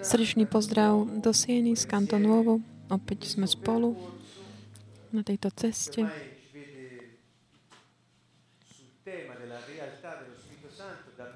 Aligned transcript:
Srdečný 0.00 0.48
pozdrav 0.48 1.04
do 1.20 1.36
Sieny 1.36 1.76
z 1.76 1.84
Kantonovo. 1.84 2.64
Opäť 2.88 3.28
sme 3.28 3.44
spolu 3.44 3.92
na 5.12 5.20
tejto 5.20 5.52
ceste. 5.52 6.08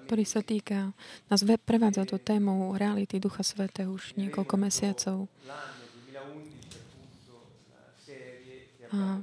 ktorý 0.07 0.22
sa 0.22 0.38
týka, 0.38 0.95
nás 1.27 1.43
prevádza 1.67 2.07
to 2.07 2.17
tému 2.22 2.78
reality 2.78 3.19
Ducha 3.19 3.42
Svetého 3.42 3.90
už 3.90 4.14
niekoľko 4.14 4.54
mesiacov. 4.54 5.26
A, 8.94 9.18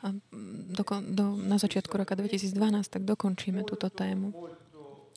a 0.00 0.06
do, 0.70 0.82
do, 1.02 1.24
na 1.34 1.58
začiatku 1.58 1.90
roka 1.98 2.14
2012 2.14 2.54
tak 2.86 3.02
dokončíme 3.02 3.66
túto 3.66 3.90
tému 3.90 4.30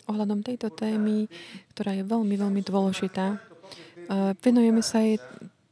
ohľadom 0.09 0.41
tejto 0.41 0.73
témy, 0.73 1.29
ktorá 1.75 1.97
je 1.97 2.03
veľmi, 2.05 2.35
veľmi 2.37 2.61
dôležitá. 2.63 3.37
Venujeme 4.41 4.81
sa 4.81 5.01
jej 5.01 5.21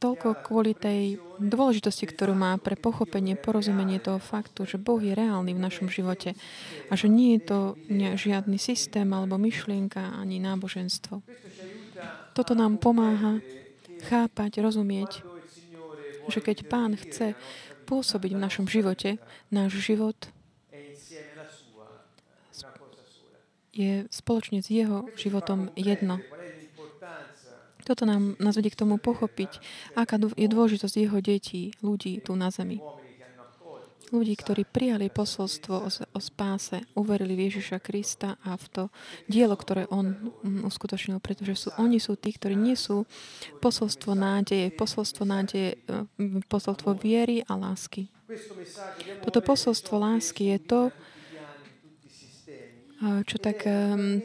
toľko 0.00 0.40
kvôli 0.40 0.72
tej 0.72 1.20
dôležitosti, 1.36 2.08
ktorú 2.08 2.32
má 2.32 2.56
pre 2.56 2.72
pochopenie, 2.72 3.36
porozumenie 3.36 4.00
toho 4.00 4.16
faktu, 4.16 4.64
že 4.64 4.80
Boh 4.80 4.96
je 4.96 5.12
reálny 5.12 5.52
v 5.52 5.60
našom 5.60 5.92
živote 5.92 6.32
a 6.88 6.92
že 6.96 7.12
nie 7.12 7.36
je 7.36 7.40
to 7.52 7.58
žiadny 8.16 8.56
systém 8.56 9.04
alebo 9.12 9.36
myšlienka 9.36 10.16
ani 10.16 10.40
náboženstvo. 10.40 11.20
Toto 12.32 12.52
nám 12.56 12.80
pomáha 12.80 13.44
chápať, 14.08 14.64
rozumieť, 14.64 15.20
že 16.32 16.40
keď 16.40 16.64
Pán 16.64 16.96
chce 16.96 17.36
pôsobiť 17.84 18.32
v 18.32 18.40
našom 18.40 18.64
živote, 18.72 19.20
náš 19.52 19.84
život 19.84 20.16
je 23.70 24.06
spoločne 24.10 24.62
s 24.62 24.68
jeho 24.70 25.06
životom 25.14 25.70
jedno. 25.78 26.18
Toto 27.84 28.04
nám 28.04 28.36
nás 28.38 28.54
vedie 28.54 28.70
k 28.70 28.80
tomu 28.80 29.00
pochopiť, 29.00 29.58
aká 29.96 30.20
je 30.36 30.48
dôležitosť 30.50 30.94
jeho 31.00 31.18
detí, 31.24 31.72
ľudí 31.80 32.20
tu 32.20 32.36
na 32.36 32.52
zemi. 32.52 32.78
Ľudí, 34.10 34.34
ktorí 34.34 34.66
prijali 34.66 35.06
posolstvo 35.06 35.86
o, 35.86 35.90
o 35.90 36.20
spáse, 36.20 36.82
uverili 36.98 37.38
v 37.38 37.46
Ježiša 37.46 37.78
Krista 37.78 38.34
a 38.42 38.58
v 38.58 38.66
to 38.66 38.82
dielo, 39.30 39.54
ktoré 39.54 39.86
on 39.86 40.34
mm, 40.42 40.66
uskutočnil, 40.66 41.22
pretože 41.22 41.54
sú, 41.54 41.68
oni 41.78 42.02
sú 42.02 42.18
tí, 42.18 42.34
ktorí 42.34 42.58
nie 42.58 42.74
sú 42.74 43.06
posolstvo 43.62 44.18
nádeje, 44.18 44.74
posolstvo 44.74 45.22
nádeje, 45.22 45.78
e, 45.86 46.42
posolstvo 46.42 46.98
viery 46.98 47.46
a 47.46 47.54
lásky. 47.54 48.10
Toto 49.22 49.38
posolstvo 49.46 49.94
lásky 50.02 50.58
je 50.58 50.58
to, 50.58 50.80
čo 53.00 53.40
tak, 53.40 53.64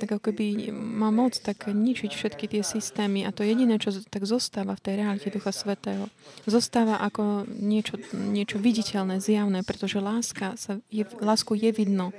tak 0.03 0.09
ako 0.11 0.31
keby 0.31 0.67
má 0.75 1.07
moc 1.07 1.39
tak 1.39 1.71
ničiť 1.71 2.11
všetky 2.11 2.45
tie 2.51 2.59
systémy 2.59 3.23
a 3.23 3.31
to 3.31 3.47
jediné, 3.47 3.79
čo 3.79 3.95
tak 4.11 4.27
zostáva 4.27 4.75
v 4.75 4.83
tej 4.83 4.93
realite 4.99 5.31
Ducha 5.31 5.55
Svetého. 5.55 6.11
Zostáva 6.43 6.99
ako 6.99 7.47
niečo, 7.47 7.95
niečo 8.11 8.59
viditeľné, 8.59 9.23
zjavné, 9.23 9.63
pretože 9.63 10.03
láska 10.03 10.59
sa 10.59 10.83
je, 10.91 11.07
lásku 11.23 11.55
je 11.55 11.71
vidno. 11.71 12.11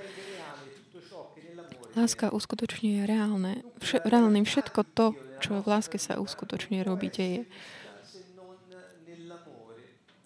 Láska 1.92 2.32
uskutočne 2.32 3.00
je 3.00 3.02
reálne. 3.04 3.52
Vše, 3.84 4.00
reálne 4.08 4.40
všetko 4.40 4.80
to, 4.96 5.12
čo 5.44 5.60
v 5.60 5.66
láske 5.68 6.00
sa 6.00 6.16
uskutočne 6.16 6.80
robí, 6.80 7.12
deje. 7.12 7.44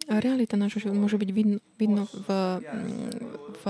Realita 0.06 0.54
nášho 0.54 0.94
môže 0.94 1.18
byť 1.18 1.30
vidno, 1.34 1.58
vidno 1.74 2.06
v, 2.06 2.28
v 3.62 3.64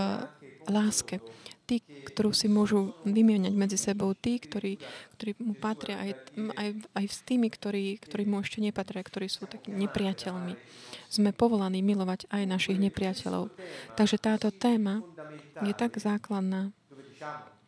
láske 0.68 1.24
tí, 1.70 1.86
ktorú 1.86 2.34
si 2.34 2.50
môžu 2.50 2.90
vymieňať 3.06 3.54
medzi 3.54 3.78
sebou, 3.78 4.10
tí, 4.18 4.42
ktorí, 4.42 4.74
ktorí 5.14 5.38
mu 5.38 5.54
patria, 5.54 6.02
aj, 6.02 6.10
aj, 6.58 6.68
aj 6.98 7.04
s 7.06 7.22
tými, 7.22 7.46
ktorí, 7.46 8.02
ktorí 8.02 8.26
mu 8.26 8.42
ešte 8.42 8.58
nepatria, 8.58 9.06
ktorí 9.06 9.30
sú 9.30 9.46
takými 9.46 9.86
nepriateľmi. 9.86 10.58
Sme 11.06 11.30
povolaní 11.30 11.78
milovať 11.78 12.26
aj 12.34 12.42
našich 12.50 12.82
nepriateľov. 12.82 13.54
Takže 13.94 14.18
táto 14.18 14.50
téma 14.50 15.06
je 15.62 15.70
tak 15.70 15.94
základná, 16.02 16.74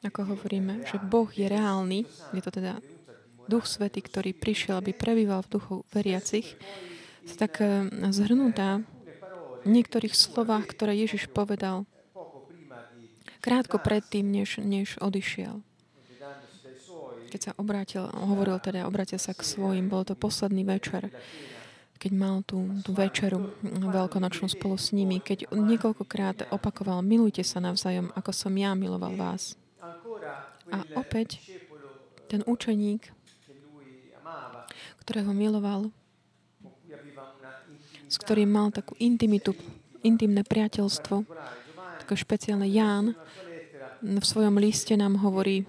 ako 0.03 0.35
hovoríme, 0.35 0.83
že 0.83 0.99
Boh 0.99 1.31
je 1.31 1.47
reálny, 1.47 2.03
je 2.35 2.43
to 2.43 2.51
teda 2.51 2.83
Duch 3.47 3.71
Svety, 3.71 4.03
ktorý 4.03 4.35
prišiel, 4.35 4.83
aby 4.83 4.91
prebýval 4.91 5.47
v 5.47 5.53
duchu 5.59 5.77
veriacich, 5.95 6.59
tak 7.39 7.63
eh, 7.63 7.87
zhrnutá 8.11 8.83
v 9.63 9.69
niektorých 9.71 10.15
slovách, 10.15 10.75
ktoré 10.75 10.99
Ježiš 10.99 11.31
povedal 11.31 11.87
krátko 13.43 13.83
predtým, 13.83 14.31
než, 14.31 14.63
než 14.63 14.95
odišiel. 15.03 15.61
Keď 17.29 17.41
sa 17.43 17.53
obrátil, 17.59 18.07
hovoril 18.07 18.63
teda, 18.63 18.87
obrátil 18.87 19.19
sa 19.19 19.35
k 19.35 19.43
svojim, 19.43 19.91
bol 19.91 20.07
to 20.07 20.15
posledný 20.15 20.63
večer, 20.63 21.11
keď 21.97 22.13
mal 22.19 22.43
tú, 22.43 22.67
tú 22.83 22.95
večeru 22.95 23.55
veľkonočnú 23.67 24.51
spolu 24.51 24.75
s 24.75 24.91
nimi, 24.91 25.23
keď 25.23 25.51
niekoľkokrát 25.55 26.51
opakoval, 26.51 27.03
milujte 27.03 27.47
sa 27.47 27.63
navzájom, 27.63 28.11
ako 28.15 28.31
som 28.35 28.53
ja 28.59 28.75
miloval 28.75 29.15
vás. 29.15 29.55
A 30.71 30.83
opäť 30.99 31.39
ten 32.27 32.43
učeník, 32.43 33.11
ktorého 35.03 35.31
miloval, 35.31 35.95
s 38.07 38.17
ktorým 38.21 38.51
mal 38.51 38.69
takú 38.75 38.93
intimitu, 39.01 39.57
intimné 40.05 40.45
priateľstvo, 40.45 41.25
také 42.13 42.29
špeciálne 42.29 42.69
Ján 42.69 43.17
v 44.05 44.21
svojom 44.21 44.61
liste 44.61 44.93
nám 45.01 45.17
hovorí, 45.25 45.65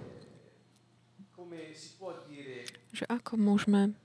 že 2.92 3.08
ako 3.08 3.40
môžeme 3.40 3.96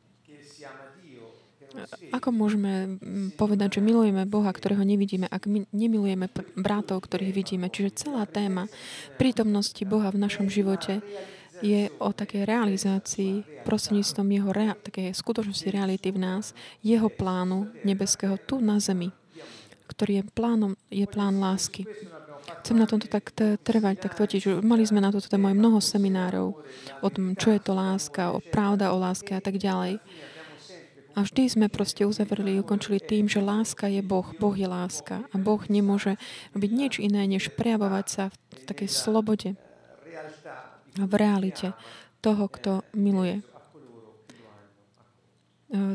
ako 2.15 2.31
môžeme 2.31 2.99
povedať, 3.35 3.79
že 3.79 3.87
milujeme 3.87 4.23
Boha, 4.27 4.55
ktorého 4.55 4.83
nevidíme, 4.87 5.27
ak 5.27 5.51
my 5.51 5.67
nemilujeme 5.75 6.31
bratov, 6.55 7.03
ktorých 7.03 7.35
vidíme? 7.35 7.67
Čiže 7.71 8.07
celá 8.07 8.23
téma 8.27 8.71
prítomnosti 9.19 9.83
Boha 9.83 10.15
v 10.15 10.23
našom 10.23 10.47
živote 10.47 11.03
je 11.59 11.91
o 11.99 12.15
takej 12.15 12.47
realizácii 12.47 13.63
prostredníctvom 13.67 14.27
jeho 14.31 14.51
rea- 14.55 14.79
také 14.79 15.11
skutočnosti 15.11 15.67
reality 15.71 16.15
v 16.15 16.23
nás, 16.23 16.55
jeho 16.87 17.11
plánu 17.11 17.67
nebeského 17.83 18.39
tu 18.39 18.63
na 18.63 18.79
zemi, 18.79 19.11
ktorý 19.91 20.23
je 20.23 20.25
plánom, 20.35 20.73
je 20.91 21.07
plán 21.07 21.39
lásky. 21.39 21.87
Chcem 22.65 22.77
na 22.77 22.89
tomto 22.89 23.09
tak 23.09 23.33
trvať, 23.37 23.97
tak 24.01 24.13
totiž 24.17 24.65
mali 24.65 24.85
sme 24.89 25.05
na 25.05 25.13
toto 25.13 25.29
tému 25.29 25.53
aj 25.53 25.57
mnoho 25.57 25.79
seminárov 25.81 26.49
o 27.01 27.09
tom, 27.09 27.37
čo 27.37 27.53
je 27.53 27.61
to 27.61 27.73
láska, 27.77 28.33
o 28.33 28.41
pravda 28.41 28.93
o 28.93 29.01
láske 29.01 29.37
a 29.37 29.43
tak 29.43 29.61
ďalej. 29.61 30.01
A 31.19 31.27
vždy 31.27 31.51
sme 31.51 31.67
proste 31.67 32.07
uzavreli, 32.07 32.63
ukončili 32.63 33.03
tým, 33.03 33.27
že 33.27 33.43
láska 33.43 33.91
je 33.91 33.99
Boh, 34.07 34.31
Boh 34.39 34.55
je 34.55 34.71
láska 34.71 35.27
a 35.29 35.35
Boh 35.35 35.59
nemôže 35.67 36.15
robiť 36.55 36.71
nič 36.71 36.93
iné, 37.03 37.27
než 37.27 37.51
prejavovať 37.59 38.07
sa 38.07 38.25
v 38.31 38.63
takej 38.71 38.87
slobode 38.87 39.59
a 40.99 41.05
v 41.07 41.15
realite 41.19 41.75
toho, 42.23 42.47
kto 42.47 42.87
miluje. 42.95 43.43
Eh, 45.69 45.93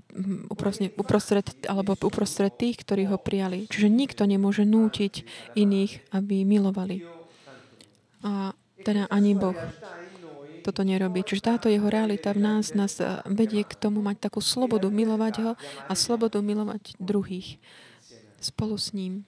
uprostred, 0.53 0.93
uprostred, 1.01 1.49
alebo 1.65 1.97
uprostred 1.97 2.53
tých, 2.53 2.85
ktorí 2.85 3.09
ho 3.09 3.17
prijali. 3.17 3.65
Čiže 3.65 3.89
nikto 3.89 4.29
nemôže 4.29 4.69
nútiť 4.69 5.25
iných, 5.57 6.13
aby 6.13 6.45
milovali. 6.45 7.01
A 8.21 8.53
teda 8.85 9.09
ani 9.09 9.33
Boh 9.33 9.57
toto 10.61 10.85
nerobí. 10.85 11.25
Čiže 11.25 11.57
táto 11.57 11.67
jeho 11.73 11.89
realita 11.89 12.37
v 12.37 12.45
nás 12.45 12.77
nás 12.77 13.01
eh, 13.01 13.25
vedie 13.25 13.65
k 13.65 13.73
tomu 13.73 14.05
mať 14.05 14.29
takú 14.29 14.45
slobodu 14.45 14.93
milovať 14.93 15.33
ho 15.41 15.51
a 15.89 15.93
slobodu 15.97 16.37
milovať 16.37 16.93
druhých 17.01 17.57
spolu 18.37 18.77
s 18.77 18.93
ním. 18.93 19.25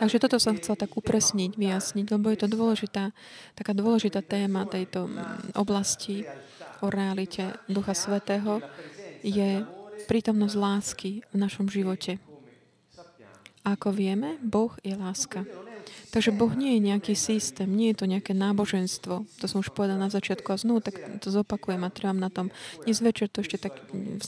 Takže 0.00 0.16
toto 0.16 0.40
som 0.40 0.56
chcel 0.56 0.80
tak 0.80 0.96
upresniť, 0.96 1.60
vyjasniť, 1.60 2.06
lebo 2.08 2.32
je 2.32 2.38
to 2.40 2.48
dôležitá, 2.48 3.12
taká 3.52 3.72
dôležitá 3.76 4.24
téma 4.24 4.64
tejto 4.64 5.06
mm, 5.06 5.54
oblasti 5.60 6.24
o 6.82 6.90
realite 6.90 7.54
Ducha 7.70 7.94
Svetého 7.94 8.58
je 9.22 9.62
prítomnosť 10.10 10.54
lásky 10.58 11.10
v 11.30 11.36
našom 11.38 11.70
živote. 11.70 12.18
A 13.62 13.78
ako 13.78 13.94
vieme, 13.94 14.42
Boh 14.42 14.74
je 14.82 14.98
láska. 14.98 15.46
Takže 16.12 16.34
Boh 16.34 16.52
nie 16.52 16.76
je 16.76 16.92
nejaký 16.92 17.14
systém, 17.16 17.70
nie 17.70 17.94
je 17.94 18.04
to 18.04 18.06
nejaké 18.10 18.36
náboženstvo. 18.36 19.24
To 19.24 19.46
som 19.48 19.64
už 19.64 19.72
povedal 19.72 19.96
na 19.96 20.12
začiatku 20.12 20.44
a 20.52 20.60
znovu, 20.60 20.84
tak 20.84 20.98
to 21.22 21.32
zopakujem 21.32 21.80
a 21.86 21.94
trvám 21.94 22.18
na 22.20 22.28
tom. 22.28 22.52
Dnes 22.84 23.00
večer 23.00 23.32
to 23.32 23.40
ešte 23.40 23.56
tak 23.56 23.78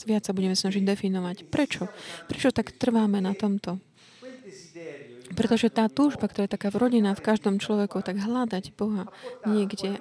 viac 0.07 0.25
sa 0.25 0.33
budeme 0.33 0.57
snažiť 0.57 0.81
definovať. 0.81 1.45
Prečo? 1.45 1.91
Prečo 2.25 2.49
tak 2.49 2.73
trváme 2.73 3.21
na 3.21 3.37
tomto? 3.37 3.77
Pretože 5.35 5.73
tá 5.73 5.91
túžba, 5.91 6.25
ktorá 6.25 6.47
je 6.47 6.55
taká 6.57 6.69
vrodená 6.71 7.13
v 7.13 7.25
každom 7.25 7.59
človeku, 7.59 8.01
tak 8.01 8.17
hľadať 8.17 8.73
Boha 8.77 9.11
niekde 9.45 9.99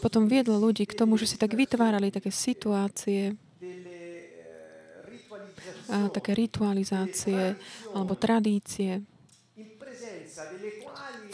potom 0.00 0.26
viedlo 0.30 0.58
ľudí 0.58 0.86
k 0.86 0.96
tomu, 0.96 1.18
že 1.20 1.28
si 1.28 1.36
tak 1.38 1.54
vytvárali 1.54 2.10
také 2.10 2.30
situácie, 2.32 3.36
a 5.84 6.08
také 6.08 6.32
ritualizácie 6.32 7.60
alebo 7.92 8.16
tradície 8.16 9.04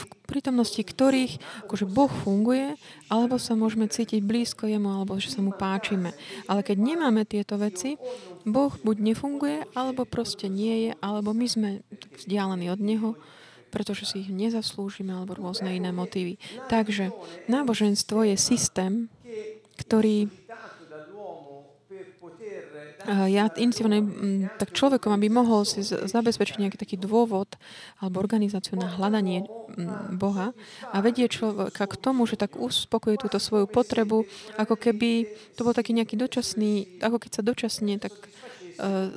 v 0.01 0.05
prítomnosti 0.29 0.79
ktorých 0.79 1.67
akože 1.67 1.87
Boh 1.91 2.07
funguje, 2.07 2.79
alebo 3.11 3.41
sa 3.41 3.59
môžeme 3.59 3.91
cítiť 3.91 4.23
blízko 4.23 4.71
jemu, 4.71 5.03
alebo 5.03 5.19
že 5.19 5.33
sa 5.35 5.43
mu 5.43 5.51
páčime. 5.51 6.15
Ale 6.47 6.63
keď 6.63 6.77
nemáme 6.79 7.27
tieto 7.27 7.59
veci, 7.59 7.99
Boh 8.47 8.71
buď 8.71 8.97
nefunguje, 9.11 9.67
alebo 9.75 10.07
proste 10.07 10.47
nie 10.47 10.89
je, 10.89 10.93
alebo 11.03 11.35
my 11.35 11.47
sme 11.51 11.71
vzdialení 12.23 12.71
od 12.71 12.81
Neho, 12.81 13.11
pretože 13.71 14.05
si 14.05 14.27
ich 14.27 14.31
nezaslúžime, 14.31 15.15
alebo 15.15 15.39
rôzne 15.39 15.71
iné 15.73 15.95
motívy. 15.95 16.37
Takže 16.69 17.15
náboženstvo 17.47 18.27
je 18.27 18.37
systém, 18.37 19.09
ktorý 19.81 20.29
ja 23.09 23.49
iniciovaný 23.57 24.05
tak 24.61 24.77
človekom, 24.77 25.11
aby 25.17 25.33
mohol 25.33 25.65
si 25.65 25.81
zabezpečiť 25.85 26.61
nejaký 26.61 26.77
taký 26.77 26.97
dôvod 27.01 27.57
alebo 27.97 28.21
organizáciu 28.21 28.77
na 28.77 28.93
hľadanie 28.93 29.49
Boha 30.13 30.53
a 30.93 30.97
vedie 31.01 31.25
človeka 31.27 31.89
k 31.89 31.97
tomu, 31.97 32.29
že 32.29 32.37
tak 32.37 32.61
uspokojí 32.61 33.17
túto 33.17 33.41
svoju 33.41 33.65
potrebu, 33.67 34.29
ako 34.61 34.75
keby 34.77 35.27
to 35.57 35.65
bol 35.65 35.73
taký 35.73 35.97
nejaký 35.97 36.21
dočasný, 36.21 37.01
ako 37.01 37.17
keď 37.25 37.31
sa 37.33 37.43
dočasne 37.43 37.95
tak 37.97 38.13
uh, 38.13 39.09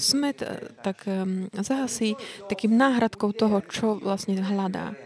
smet 0.00 0.40
uh, 0.42 0.72
tak 0.80 1.04
um, 1.04 1.48
zahasí 1.52 2.16
takým 2.48 2.74
náhradkou 2.76 3.32
toho, 3.36 3.60
čo 3.66 4.00
vlastne 4.00 4.40
hľadá. 4.40 4.96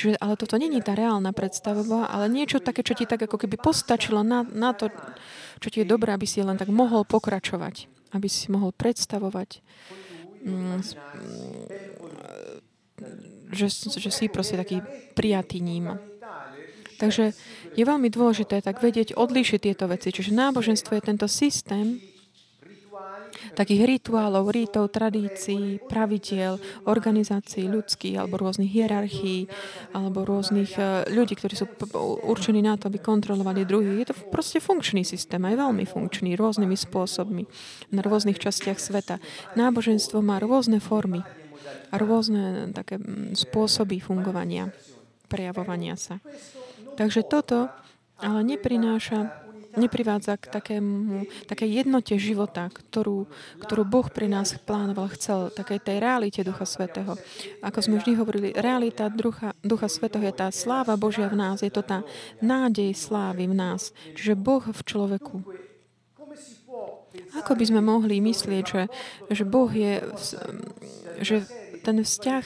Čiže, 0.00 0.16
ale 0.16 0.40
toto 0.40 0.56
není 0.56 0.80
tá 0.80 0.96
reálna 0.96 1.36
predstava, 1.36 1.84
ale 2.08 2.32
niečo 2.32 2.56
také, 2.56 2.80
čo 2.80 2.96
ti 2.96 3.04
tak 3.04 3.20
ako 3.20 3.36
keby 3.36 3.60
postačilo 3.60 4.24
na, 4.24 4.48
na 4.48 4.72
to, 4.72 4.88
čo 5.60 5.68
ti 5.68 5.84
je 5.84 5.90
dobré, 5.92 6.16
aby 6.16 6.24
si 6.24 6.40
len 6.40 6.56
tak 6.56 6.72
mohol 6.72 7.04
pokračovať, 7.04 7.84
aby 8.16 8.24
si 8.24 8.48
mohol 8.48 8.72
predstavovať, 8.72 9.60
mm, 10.40 10.80
že, 13.52 13.68
že 14.00 14.08
si 14.08 14.32
proste 14.32 14.56
taký 14.56 14.80
prijatý 15.12 15.60
ním. 15.60 16.00
Takže 16.96 17.32
je 17.76 17.84
veľmi 17.84 18.12
dôležité 18.12 18.60
tak 18.60 18.84
vedieť 18.84 19.16
odlíšiť 19.16 19.60
tieto 19.60 19.84
veci. 19.88 20.12
Čiže 20.12 20.36
náboženstvo 20.36 20.96
je 20.96 21.02
tento 21.04 21.28
systém, 21.28 22.00
takých 23.54 23.86
rituálov, 23.86 24.50
rítov, 24.50 24.90
tradícií, 24.92 25.82
pravidiel, 25.86 26.60
organizácií 26.86 27.66
ľudských 27.66 28.20
alebo 28.20 28.40
rôznych 28.40 28.70
hierarchií 28.70 29.50
alebo 29.92 30.24
rôznych 30.24 30.72
eh, 30.76 31.06
ľudí, 31.10 31.36
ktorí 31.36 31.54
sú 31.56 31.66
určení 32.24 32.60
na 32.64 32.76
to, 32.76 32.88
aby 32.88 33.00
kontrolovali 33.00 33.68
druhých. 33.68 33.98
Je 34.02 34.08
to 34.12 34.16
proste 34.28 34.62
funkčný 34.62 35.02
systém, 35.02 35.42
aj 35.42 35.56
veľmi 35.58 35.84
funkčný, 35.84 36.36
rôznymi 36.36 36.76
spôsobmi 36.76 37.42
na 37.94 38.00
rôznych 38.00 38.38
častiach 38.38 38.78
sveta. 38.78 39.22
Náboženstvo 39.58 40.20
má 40.20 40.38
rôzne 40.38 40.78
formy 40.78 41.24
a 41.90 41.94
rôzne 41.98 42.70
také 42.74 42.98
mm, 42.98 43.34
spôsoby 43.34 43.98
fungovania, 43.98 44.70
prejavovania 45.26 45.94
sa. 45.98 46.18
Takže 46.98 47.26
toto 47.26 47.70
ale 48.20 48.44
neprináša 48.44 49.39
neprivádza 49.76 50.34
k 50.40 50.50
takému, 50.50 51.26
také 51.46 51.66
jednote 51.70 52.18
života, 52.18 52.66
ktorú, 52.70 53.30
ktorú 53.62 53.82
Boh 53.86 54.06
pri 54.10 54.26
nás 54.26 54.56
plánoval, 54.66 55.12
chcel, 55.14 55.50
takej 55.54 55.78
tej 55.82 55.96
realite 56.02 56.40
Ducha 56.42 56.66
Svetého. 56.66 57.14
Ako 57.62 57.78
sme 57.84 58.02
vždy 58.02 58.18
hovorili, 58.18 58.48
realita 58.56 59.06
Ducha, 59.06 59.54
Ducha 59.62 59.86
Svetého 59.86 60.26
je 60.26 60.34
tá 60.34 60.48
sláva 60.50 60.98
Božia 60.98 61.30
v 61.30 61.38
nás, 61.38 61.62
je 61.62 61.70
to 61.70 61.86
tá 61.86 62.02
nádej 62.42 62.94
slávy 62.96 63.46
v 63.46 63.54
nás. 63.54 63.94
Čiže 64.18 64.34
Boh 64.34 64.62
v 64.62 64.80
človeku. 64.82 65.36
Ako 67.42 67.58
by 67.58 67.64
sme 67.66 67.82
mohli 67.82 68.22
myslieť, 68.22 68.64
že, 68.66 68.82
že 69.30 69.44
Boh 69.46 69.70
je, 69.70 69.98
že 71.22 71.42
ten 71.82 72.02
vzťah 72.02 72.44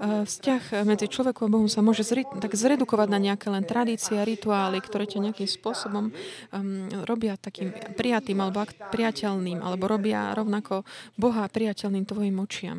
vzťah 0.00 0.84
medzi 0.84 1.06
človekom 1.08 1.48
a 1.48 1.52
Bohom 1.52 1.70
sa 1.70 1.80
môže 1.80 2.04
zri- 2.04 2.28
tak 2.40 2.52
zredukovať 2.52 3.08
na 3.08 3.18
nejaké 3.20 3.48
len 3.48 3.64
tradície 3.64 4.16
a 4.16 4.28
rituály, 4.28 4.80
ktoré 4.84 5.08
ťa 5.08 5.22
nejakým 5.24 5.48
spôsobom 5.48 6.10
um, 6.10 6.88
robia 7.08 7.40
takým 7.40 7.72
prijatým 7.96 8.38
alebo 8.40 8.64
priateľným, 8.92 9.64
alebo 9.64 9.88
robia 9.88 10.36
rovnako 10.36 10.84
Boha 11.16 11.48
priateľným 11.48 12.04
tvojim 12.04 12.36
očiam. 12.36 12.78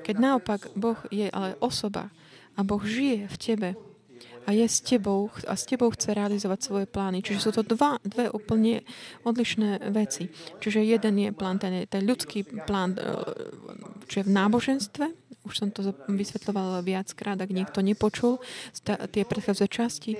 Keď 0.00 0.16
naopak 0.16 0.72
Boh 0.72 0.98
je 1.12 1.28
ale 1.28 1.54
osoba 1.60 2.08
a 2.56 2.60
Boh 2.64 2.80
žije 2.80 3.28
v 3.28 3.36
tebe, 3.36 3.70
a 4.48 4.56
je 4.56 4.66
s 4.66 4.80
tebou 4.80 5.30
a 5.46 5.54
s 5.54 5.68
tebou 5.68 5.92
chce 5.92 6.16
realizovať 6.16 6.58
svoje 6.64 6.86
plány. 6.88 7.20
Čiže 7.22 7.38
sú 7.38 7.50
to 7.54 7.62
dva, 7.62 8.00
dve 8.02 8.32
úplne 8.32 8.82
odlišné 9.22 9.92
veci. 9.92 10.32
Čiže 10.58 10.80
jeden 10.82 11.14
je 11.22 11.30
plán, 11.30 11.60
ten, 11.60 11.86
ten 11.86 12.02
ľudský 12.02 12.42
plán, 12.64 12.96
eh, 12.96 13.04
čo 14.08 14.14
je 14.18 14.24
v 14.26 14.34
náboženstve, 14.34 15.06
už 15.50 15.66
som 15.66 15.68
to 15.74 15.90
vysvetľovala 16.06 16.86
viackrát, 16.86 17.34
ak 17.34 17.50
niekto 17.50 17.82
nepočul 17.82 18.38
tie 18.86 19.26
predchádzajúce 19.26 19.66
časti. 19.66 20.12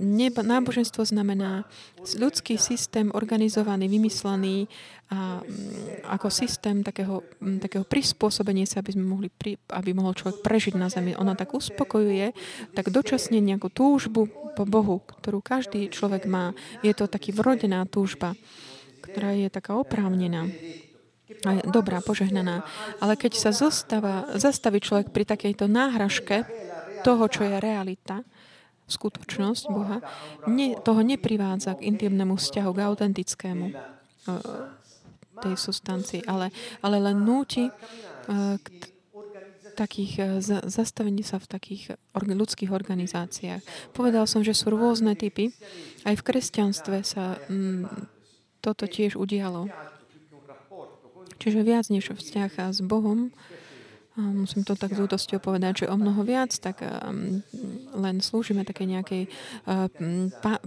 Neba, 0.00 0.40
náboženstvo 0.40 1.04
znamená 1.04 1.68
ľudský 2.00 2.56
systém 2.56 3.12
organizovaný, 3.12 3.92
vymyslený 3.92 4.64
a, 5.10 5.42
mm, 5.42 6.06
ako 6.06 6.30
systém 6.30 6.86
takého, 6.86 7.26
mm, 7.42 7.58
takého 7.60 7.82
prispôsobenia 7.82 8.62
sa, 8.64 8.78
aby, 8.78 8.94
sme 8.94 9.04
mohli, 9.04 9.28
pri, 9.28 9.58
aby 9.74 9.90
mohol 9.90 10.14
človek 10.14 10.40
prežiť 10.40 10.78
na 10.78 10.86
zemi. 10.86 11.18
Ona 11.18 11.34
tak 11.34 11.50
uspokojuje, 11.50 12.30
tak 12.78 12.94
dočasne 12.94 13.42
nejakú 13.42 13.68
túžbu 13.74 14.30
po 14.54 14.64
Bohu, 14.64 15.02
ktorú 15.02 15.42
každý 15.42 15.90
človek 15.90 16.30
má. 16.30 16.54
Je 16.86 16.94
to 16.94 17.10
taký 17.10 17.34
vrodená 17.34 17.84
túžba, 17.90 18.38
ktorá 19.02 19.34
je 19.34 19.50
taká 19.50 19.74
oprávnená 19.74 20.46
dobrá, 21.68 22.04
požehnaná. 22.04 22.62
Ale 23.00 23.16
keď 23.16 23.32
sa 23.36 23.50
zostáva, 23.50 24.28
zastaví 24.36 24.80
človek 24.80 25.12
pri 25.12 25.24
takejto 25.24 25.66
náhražke 25.66 26.44
toho, 27.00 27.24
čo 27.32 27.48
je 27.48 27.56
realita, 27.56 28.22
skutočnosť 28.90 29.64
Boha, 29.70 30.02
ne, 30.50 30.74
toho 30.82 31.00
neprivádza 31.00 31.78
k 31.78 31.86
intimnému 31.94 32.34
vzťahu, 32.34 32.70
k 32.74 32.80
autentickému 32.90 33.66
uh, 33.70 33.76
tej 35.38 35.54
sustancii, 35.54 36.26
ale, 36.26 36.50
ale 36.82 36.98
len 36.98 37.22
núti 37.22 37.70
uh, 37.70 38.58
k 38.58 38.66
takých 39.78 40.12
uh, 40.18 40.26
zastavení 40.66 41.22
sa 41.22 41.38
v 41.38 41.46
takých 41.46 41.82
ľudských 42.18 42.74
organizáciách. 42.74 43.94
Povedal 43.94 44.26
som, 44.26 44.42
že 44.42 44.58
sú 44.58 44.74
rôzne 44.74 45.14
typy. 45.14 45.54
Aj 46.02 46.12
v 46.18 46.26
kresťanstve 46.26 47.06
sa 47.06 47.38
mm, 47.46 47.86
toto 48.58 48.90
tiež 48.90 49.14
udialo. 49.14 49.70
Čiže 51.40 51.64
viac 51.64 51.88
než 51.88 52.12
vzťah 52.12 52.70
s 52.70 52.84
Bohom, 52.84 53.32
musím 54.20 54.66
to 54.66 54.76
tak 54.76 54.92
z 54.92 55.00
útosťou 55.06 55.40
povedať, 55.40 55.84
že 55.84 55.90
o 55.90 55.96
mnoho 55.96 56.20
viac, 56.26 56.52
tak 56.58 56.82
um, 56.82 57.40
len 57.96 58.20
slúžime 58.20 58.66
také 58.66 58.84
nejakej 58.84 59.30
uh, 59.30 59.86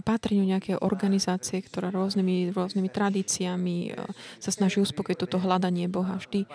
patreniu 0.02 0.42
nejakej 0.48 0.80
organizácie, 0.80 1.60
ktorá 1.62 1.92
rôznymi, 1.94 2.50
rôznymi 2.50 2.88
tradíciami 2.88 3.76
uh, 3.94 4.08
sa 4.40 4.50
snaží 4.50 4.80
uspokojiť 4.80 5.18
toto 5.28 5.38
hľadanie 5.38 5.86
Boha 5.86 6.18
vždy, 6.18 6.48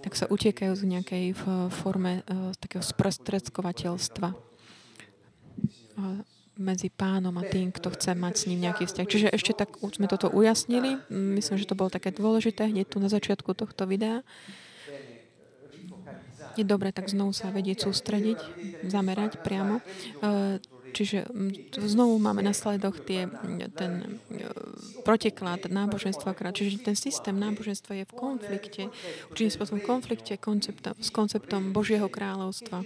tak 0.00 0.14
sa 0.14 0.30
utiekajú 0.30 0.72
z 0.72 0.84
nejakej 0.86 1.24
forme 1.68 2.22
uh, 2.24 2.54
takého 2.56 2.82
sprostredkovateľstva 2.82 4.28
medzi 6.56 6.88
pánom 6.88 7.36
a 7.36 7.44
tým, 7.44 7.68
kto 7.68 7.92
chce 7.92 8.16
mať 8.16 8.34
s 8.34 8.46
ním 8.48 8.64
nejaký 8.64 8.88
vzťah. 8.88 9.06
Čiže 9.06 9.28
ešte 9.32 9.52
tak 9.52 9.76
sme 9.76 10.08
toto 10.08 10.32
ujasnili. 10.32 11.00
Myslím, 11.12 11.56
že 11.60 11.68
to 11.68 11.78
bolo 11.78 11.92
také 11.92 12.10
dôležité 12.12 12.72
hneď 12.72 12.88
tu 12.88 12.96
na 12.96 13.12
začiatku 13.12 13.52
tohto 13.52 13.84
videa. 13.84 14.24
Je 16.56 16.64
dobre 16.64 16.88
tak 16.88 17.12
znovu 17.12 17.36
sa 17.36 17.52
vedieť 17.52 17.84
sústrediť, 17.84 18.40
zamerať 18.88 19.44
priamo. 19.44 19.84
E, 20.24 20.56
čiže 20.96 21.28
znovu 21.76 22.16
máme 22.16 22.40
na 22.40 22.56
sledoch 22.56 22.96
tie, 23.04 23.28
ten 23.76 24.16
e, 24.32 24.48
protiklad 25.04 25.68
náboženstva. 25.68 26.32
Čiže 26.32 26.80
ten 26.80 26.96
systém 26.96 27.36
náboženstva 27.36 28.00
je 28.00 28.04
v 28.08 28.16
konflikte, 28.16 28.82
určitým 29.28 29.52
spôsobom 29.52 29.80
v 29.84 29.88
konflikte 29.92 30.40
konceptom, 30.40 30.96
s 30.96 31.12
konceptom 31.12 31.76
Božieho 31.76 32.08
kráľovstva 32.08 32.80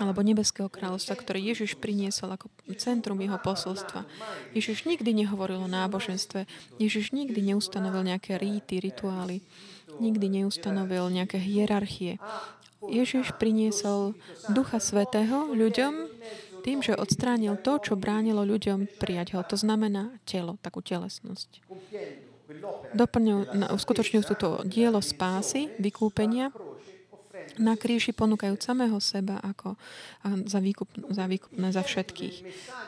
alebo 0.00 0.24
nebeského 0.24 0.72
kráľovstva, 0.72 1.18
ktoré 1.18 1.38
Ježiš 1.40 1.76
priniesol 1.76 2.32
ako 2.32 2.48
centrum 2.80 3.20
jeho 3.20 3.36
posolstva. 3.36 4.08
Ježiš 4.56 4.88
nikdy 4.88 5.12
nehovoril 5.12 5.60
o 5.60 5.68
náboženstve. 5.68 6.48
Ježiš 6.80 7.12
nikdy 7.12 7.52
neustanovil 7.52 8.06
nejaké 8.06 8.40
ríty, 8.40 8.80
rituály. 8.80 9.44
Nikdy 10.00 10.40
neustanovil 10.40 11.12
nejaké 11.12 11.36
hierarchie. 11.36 12.16
Ježiš 12.80 13.36
priniesol 13.36 14.16
Ducha 14.48 14.80
Svetého 14.80 15.52
ľuďom 15.52 16.08
tým, 16.60 16.84
že 16.84 16.96
odstránil 16.96 17.56
to, 17.60 17.80
čo 17.80 17.96
bránilo 17.96 18.44
ľuďom 18.44 19.00
prijať 19.00 19.36
ho. 19.36 19.40
To 19.44 19.56
znamená 19.56 20.12
telo, 20.28 20.60
takú 20.60 20.84
telesnosť. 20.84 21.60
Doplňujú, 22.92 23.72
uskutočňujú 23.72 24.22
túto 24.26 24.48
dielo 24.66 25.00
spásy, 25.00 25.70
vykúpenia, 25.78 26.52
na 27.58 27.74
kríži 27.74 28.14
ponúkajúc 28.14 28.60
samého 28.60 28.98
seba 29.02 29.40
ako 29.42 29.74
za, 30.46 30.60
výkup, 30.62 30.90
za 31.10 31.26
výkupné 31.26 31.74
za 31.74 31.82
všetkých. 31.82 32.36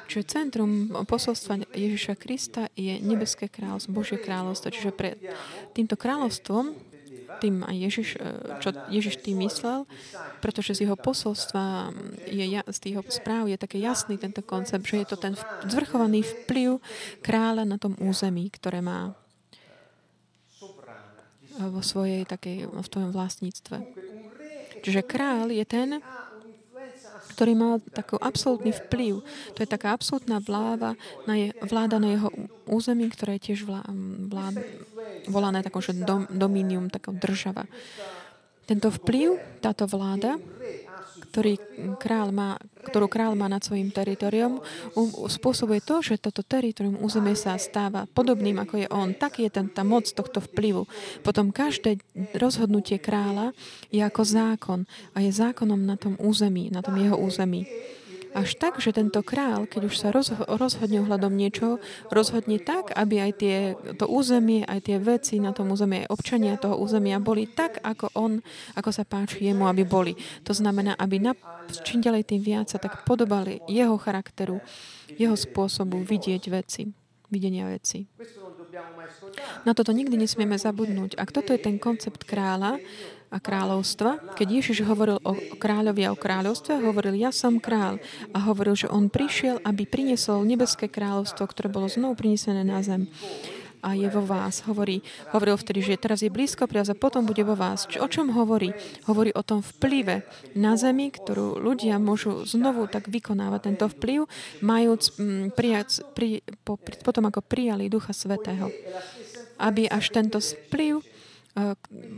Čiže 0.07 0.23
centrum 0.29 0.93
posolstva 1.09 1.67
Ježiša 1.73 2.15
Krista 2.21 2.69
je 2.77 3.01
nebeské 3.01 3.49
kráľovstvo, 3.49 3.91
Božie 3.97 4.19
kráľovstvo. 4.21 4.69
Čiže 4.71 4.91
pre 4.93 5.19
týmto 5.73 5.97
kráľovstvom 5.99 6.93
tým 7.41 7.65
aj 7.65 7.77
Ježiš, 7.77 8.09
e, 8.21 8.29
čo 8.61 8.69
Ježiš 8.93 9.25
tým 9.25 9.41
myslel, 9.41 9.89
pretože 10.45 10.77
z 10.77 10.85
jeho 10.85 10.99
posolstva, 10.99 11.95
je, 12.29 12.45
z 12.61 12.79
jeho 12.93 13.03
správ 13.09 13.49
je 13.49 13.57
také 13.57 13.81
jasný 13.81 14.21
tento 14.21 14.45
koncept, 14.45 14.85
že 14.85 15.01
je 15.03 15.07
to 15.09 15.17
ten 15.17 15.33
zvrchovaný 15.65 16.23
vplyv 16.23 16.79
kráľa 17.25 17.65
na 17.65 17.81
tom 17.81 17.97
území, 17.97 18.53
ktoré 18.53 18.85
má 18.85 19.17
vo 21.61 21.85
svojej 21.85 22.25
takej, 22.25 22.69
v 22.69 22.89
tvojom 22.89 23.13
vlastníctve. 23.13 23.77
Čiže 24.83 25.07
král 25.07 25.55
je 25.55 25.63
ten, 25.63 26.03
ktorý 27.33 27.53
mal 27.57 27.73
taký 27.81 28.21
absolútny 28.21 28.75
vplyv. 28.75 29.25
To 29.57 29.59
je 29.63 29.69
taká 29.69 29.97
absolútna 29.97 30.43
vláda 30.43 30.99
na, 31.25 31.35
je, 31.39 31.49
vláda 31.65 31.97
na 31.97 32.13
jeho 32.13 32.29
území, 32.69 33.09
ktoré 33.09 33.39
je 33.39 33.53
tiež 33.53 33.65
vlá, 33.65 33.87
vlád, 34.29 34.61
volané 35.31 35.65
takou, 35.65 35.81
že 35.81 35.97
dom, 35.97 36.29
dominium, 36.29 36.93
taká 36.93 37.15
država. 37.15 37.65
Tento 38.67 38.91
vplyv, 38.91 39.39
táto 39.59 39.89
vláda 39.91 40.39
ktorý 41.33 41.57
král 41.97 42.29
má, 42.29 42.61
ktorú 42.85 43.09
král 43.09 43.33
má 43.33 43.49
nad 43.49 43.65
svojim 43.65 43.89
teritoriom, 43.89 44.61
spôsobuje 45.33 45.81
to, 45.81 46.05
že 46.05 46.21
toto 46.21 46.45
teritorium 46.45 47.01
územie 47.01 47.33
sa 47.33 47.57
stáva 47.57 48.05
podobným, 48.05 48.61
ako 48.61 48.85
je 48.85 48.89
on. 48.93 49.17
Tak 49.17 49.41
je 49.41 49.49
ten, 49.49 49.73
tá 49.73 49.81
moc 49.81 50.05
tohto 50.13 50.45
vplyvu. 50.45 50.85
Potom 51.25 51.49
každé 51.49 52.05
rozhodnutie 52.37 53.01
kráľa 53.01 53.57
je 53.89 54.05
ako 54.05 54.23
zákon 54.29 54.81
a 55.17 55.25
je 55.25 55.33
zákonom 55.33 55.81
na 55.81 55.97
tom 55.97 56.21
území, 56.21 56.69
na 56.69 56.85
tom 56.85 57.01
jeho 57.01 57.17
území. 57.17 57.65
Až 58.33 58.57
tak, 58.57 58.81
že 58.81 58.97
tento 58.97 59.21
král, 59.21 59.69
keď 59.69 59.83
už 59.89 59.95
sa 59.95 60.09
rozhodne 60.49 61.05
ohľadom 61.05 61.33
niečoho, 61.37 61.85
rozhodne 62.09 62.57
tak, 62.57 62.89
aby 62.97 63.21
aj 63.21 63.33
tie, 63.37 63.57
to 64.01 64.09
územie, 64.09 64.65
aj 64.65 64.89
tie 64.89 64.97
veci 64.97 65.37
na 65.37 65.53
tom 65.53 65.69
území, 65.69 66.05
aj 66.05 66.13
občania 66.13 66.57
toho 66.57 66.81
územia 66.81 67.21
boli 67.21 67.45
tak, 67.45 67.81
ako 67.85 68.09
on, 68.17 68.41
ako 68.73 68.91
sa 68.91 69.05
páči 69.05 69.53
jemu, 69.53 69.69
aby 69.69 69.85
boli. 69.85 70.17
To 70.49 70.57
znamená, 70.57 70.97
aby 70.97 71.21
na, 71.21 71.37
čím 71.85 72.01
ďalej 72.01 72.25
tým 72.25 72.41
viac 72.41 72.73
sa 72.73 72.81
tak 72.81 73.05
podobali 73.05 73.61
jeho 73.69 74.01
charakteru, 74.01 74.65
jeho 75.21 75.37
spôsobu 75.37 76.01
vidieť 76.01 76.43
veci, 76.49 76.89
videnia 77.29 77.69
veci. 77.69 78.09
Na 79.69 79.77
toto 79.77 79.93
nikdy 79.93 80.17
nesmieme 80.17 80.57
zabudnúť. 80.57 81.21
Ak 81.21 81.37
toto 81.37 81.53
je 81.53 81.61
ten 81.61 81.77
koncept 81.77 82.25
kráľa, 82.25 82.81
a 83.33 83.41
kráľovstva. 83.41 84.37
Keď 84.37 84.49
Ježiš 84.61 84.85
hovoril 84.85 85.17
o 85.25 85.33
kráľovi 85.57 86.05
a 86.05 86.13
o 86.13 86.21
kráľovstve, 86.21 86.85
hovoril, 86.85 87.17
ja 87.17 87.33
som 87.33 87.57
král. 87.57 87.97
A 88.37 88.39
hovoril, 88.45 88.77
že 88.77 88.93
on 88.93 89.09
prišiel, 89.09 89.65
aby 89.65 89.89
priniesol 89.89 90.45
nebeské 90.45 90.93
kráľovstvo, 90.93 91.49
ktoré 91.49 91.73
bolo 91.73 91.89
znovu 91.89 92.21
prinesené 92.21 92.61
na 92.61 92.85
zem 92.85 93.09
a 93.83 93.99
je 93.99 94.07
vo 94.07 94.23
vás. 94.23 94.63
Hovorí, 94.63 95.03
hovoril 95.35 95.59
vtedy, 95.59 95.83
že 95.83 95.99
teraz 95.99 96.23
je 96.23 96.31
blízko 96.31 96.71
priaz 96.71 96.89
a 96.89 96.97
potom 96.97 97.27
bude 97.27 97.43
vo 97.43 97.59
vás. 97.59 97.91
Čo, 97.91 98.07
o 98.07 98.09
čom 98.09 98.31
hovorí? 98.31 98.71
Hovorí 99.11 99.35
o 99.35 99.43
tom 99.43 99.59
vplyve 99.59 100.23
na 100.55 100.79
zemi, 100.79 101.11
ktorú 101.11 101.59
ľudia 101.59 101.99
môžu 101.99 102.47
znovu 102.47 102.87
tak 102.87 103.11
vykonávať 103.11 103.61
tento 103.67 103.91
vplyv, 103.91 104.31
majúc 104.63 105.19
mm, 105.19 105.59
prijať, 105.59 106.07
pri, 106.15 106.47
po, 106.63 106.79
potom 106.79 107.27
ako 107.27 107.43
prijali 107.43 107.91
Ducha 107.91 108.15
Svetého. 108.15 108.71
Aby 109.59 109.91
až 109.91 110.15
tento 110.15 110.39
vplyv 110.39 111.03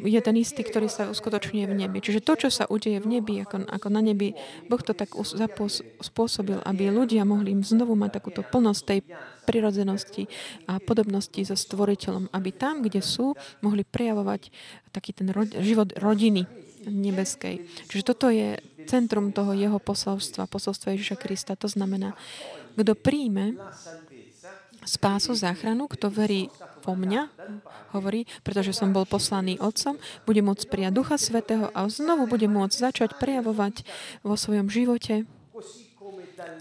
je 0.06 0.20
ten 0.22 0.36
istý, 0.38 0.62
ktorý 0.62 0.86
sa 0.86 1.10
uskutočňuje 1.10 1.66
v 1.66 1.74
nebi. 1.74 1.98
Čiže 1.98 2.22
to, 2.22 2.38
čo 2.38 2.48
sa 2.54 2.70
udeje 2.70 3.02
v 3.02 3.18
nebi, 3.18 3.42
ako, 3.42 3.66
ako 3.66 3.88
na 3.90 3.98
nebi, 3.98 4.38
Boh 4.70 4.78
to 4.78 4.94
tak 4.94 5.10
spôsobil, 5.98 6.62
aby 6.62 6.82
ľudia 6.94 7.26
mohli 7.26 7.50
im 7.50 7.66
znovu 7.66 7.98
mať 7.98 8.22
takúto 8.22 8.46
plnosť 8.46 8.82
tej 8.86 9.00
prirodzenosti 9.42 10.30
a 10.70 10.78
podobnosti 10.78 11.42
so 11.42 11.58
stvoriteľom, 11.58 12.30
aby 12.30 12.50
tam, 12.54 12.86
kde 12.86 13.02
sú, 13.02 13.34
mohli 13.58 13.82
prejavovať 13.82 14.54
taký 14.94 15.10
ten 15.10 15.34
rod, 15.34 15.50
život 15.50 15.90
rodiny 15.98 16.46
nebeskej. 16.86 17.66
Čiže 17.90 18.06
toto 18.06 18.30
je 18.30 18.62
centrum 18.86 19.34
toho 19.34 19.50
jeho 19.56 19.82
posolstva, 19.82 20.46
posolstva 20.46 20.94
Ježiša 20.94 21.16
Krista. 21.18 21.58
To 21.58 21.66
znamená, 21.66 22.14
kto 22.78 22.94
príjme 22.94 23.58
spásu, 24.84 25.32
záchranu, 25.36 25.88
kto 25.88 26.12
verí 26.12 26.52
vo 26.84 26.94
mňa, 26.96 27.32
hovorí, 27.96 28.28
pretože 28.44 28.76
som 28.76 28.92
bol 28.92 29.08
poslaný 29.08 29.56
Otcom, 29.60 29.96
bude 30.28 30.44
môcť 30.44 30.68
prijať 30.68 30.92
Ducha 30.92 31.16
Svetého 31.16 31.72
a 31.72 31.88
znovu 31.88 32.28
bude 32.28 32.46
môcť 32.46 32.76
začať 32.76 33.10
prejavovať 33.16 33.84
vo 34.20 34.36
svojom 34.36 34.68
živote 34.68 35.24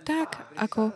tak, 0.03 0.47
ako 0.55 0.93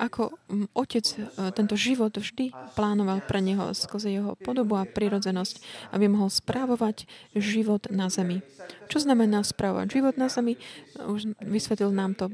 ako 0.00 0.32
otec 0.72 1.04
e, 1.04 1.16
tento 1.52 1.76
život 1.76 2.16
vždy 2.16 2.56
plánoval 2.72 3.20
pre 3.20 3.44
neho 3.44 3.76
skrze 3.76 4.08
jeho 4.08 4.32
podobu 4.40 4.80
a 4.80 4.88
prirodzenosť, 4.88 5.60
aby 5.92 6.08
mohol 6.08 6.32
správovať 6.32 7.04
život 7.36 7.92
na 7.92 8.08
zemi. 8.08 8.40
Čo 8.88 9.04
znamená 9.04 9.44
správovať 9.44 10.00
život 10.00 10.16
na 10.16 10.32
zemi? 10.32 10.56
Už 11.04 11.36
vysvetlil 11.44 11.92
nám 11.92 12.16
to 12.16 12.32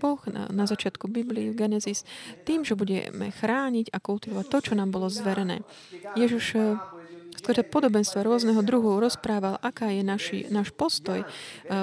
Boh 0.00 0.20
na, 0.32 0.48
na 0.48 0.64
začiatku 0.64 1.12
Biblii 1.12 1.52
v 1.52 1.58
Genesis 1.68 2.08
tým, 2.48 2.64
že 2.64 2.72
budeme 2.72 3.28
chrániť 3.28 3.92
a 3.92 4.00
kultivovať 4.00 4.46
to, 4.48 4.58
čo 4.64 4.72
nám 4.72 4.88
bolo 4.88 5.12
zverené. 5.12 5.60
Ježiš 6.16 6.56
e, 6.56 6.60
skrze 7.36 7.62
podobenstva 7.68 8.24
rôzneho 8.24 8.64
druhu 8.64 8.96
rozprával, 8.96 9.60
aká 9.60 9.92
je 9.92 10.00
naši, 10.00 10.38
náš 10.48 10.72
postoj 10.72 11.20
e, 11.20 11.26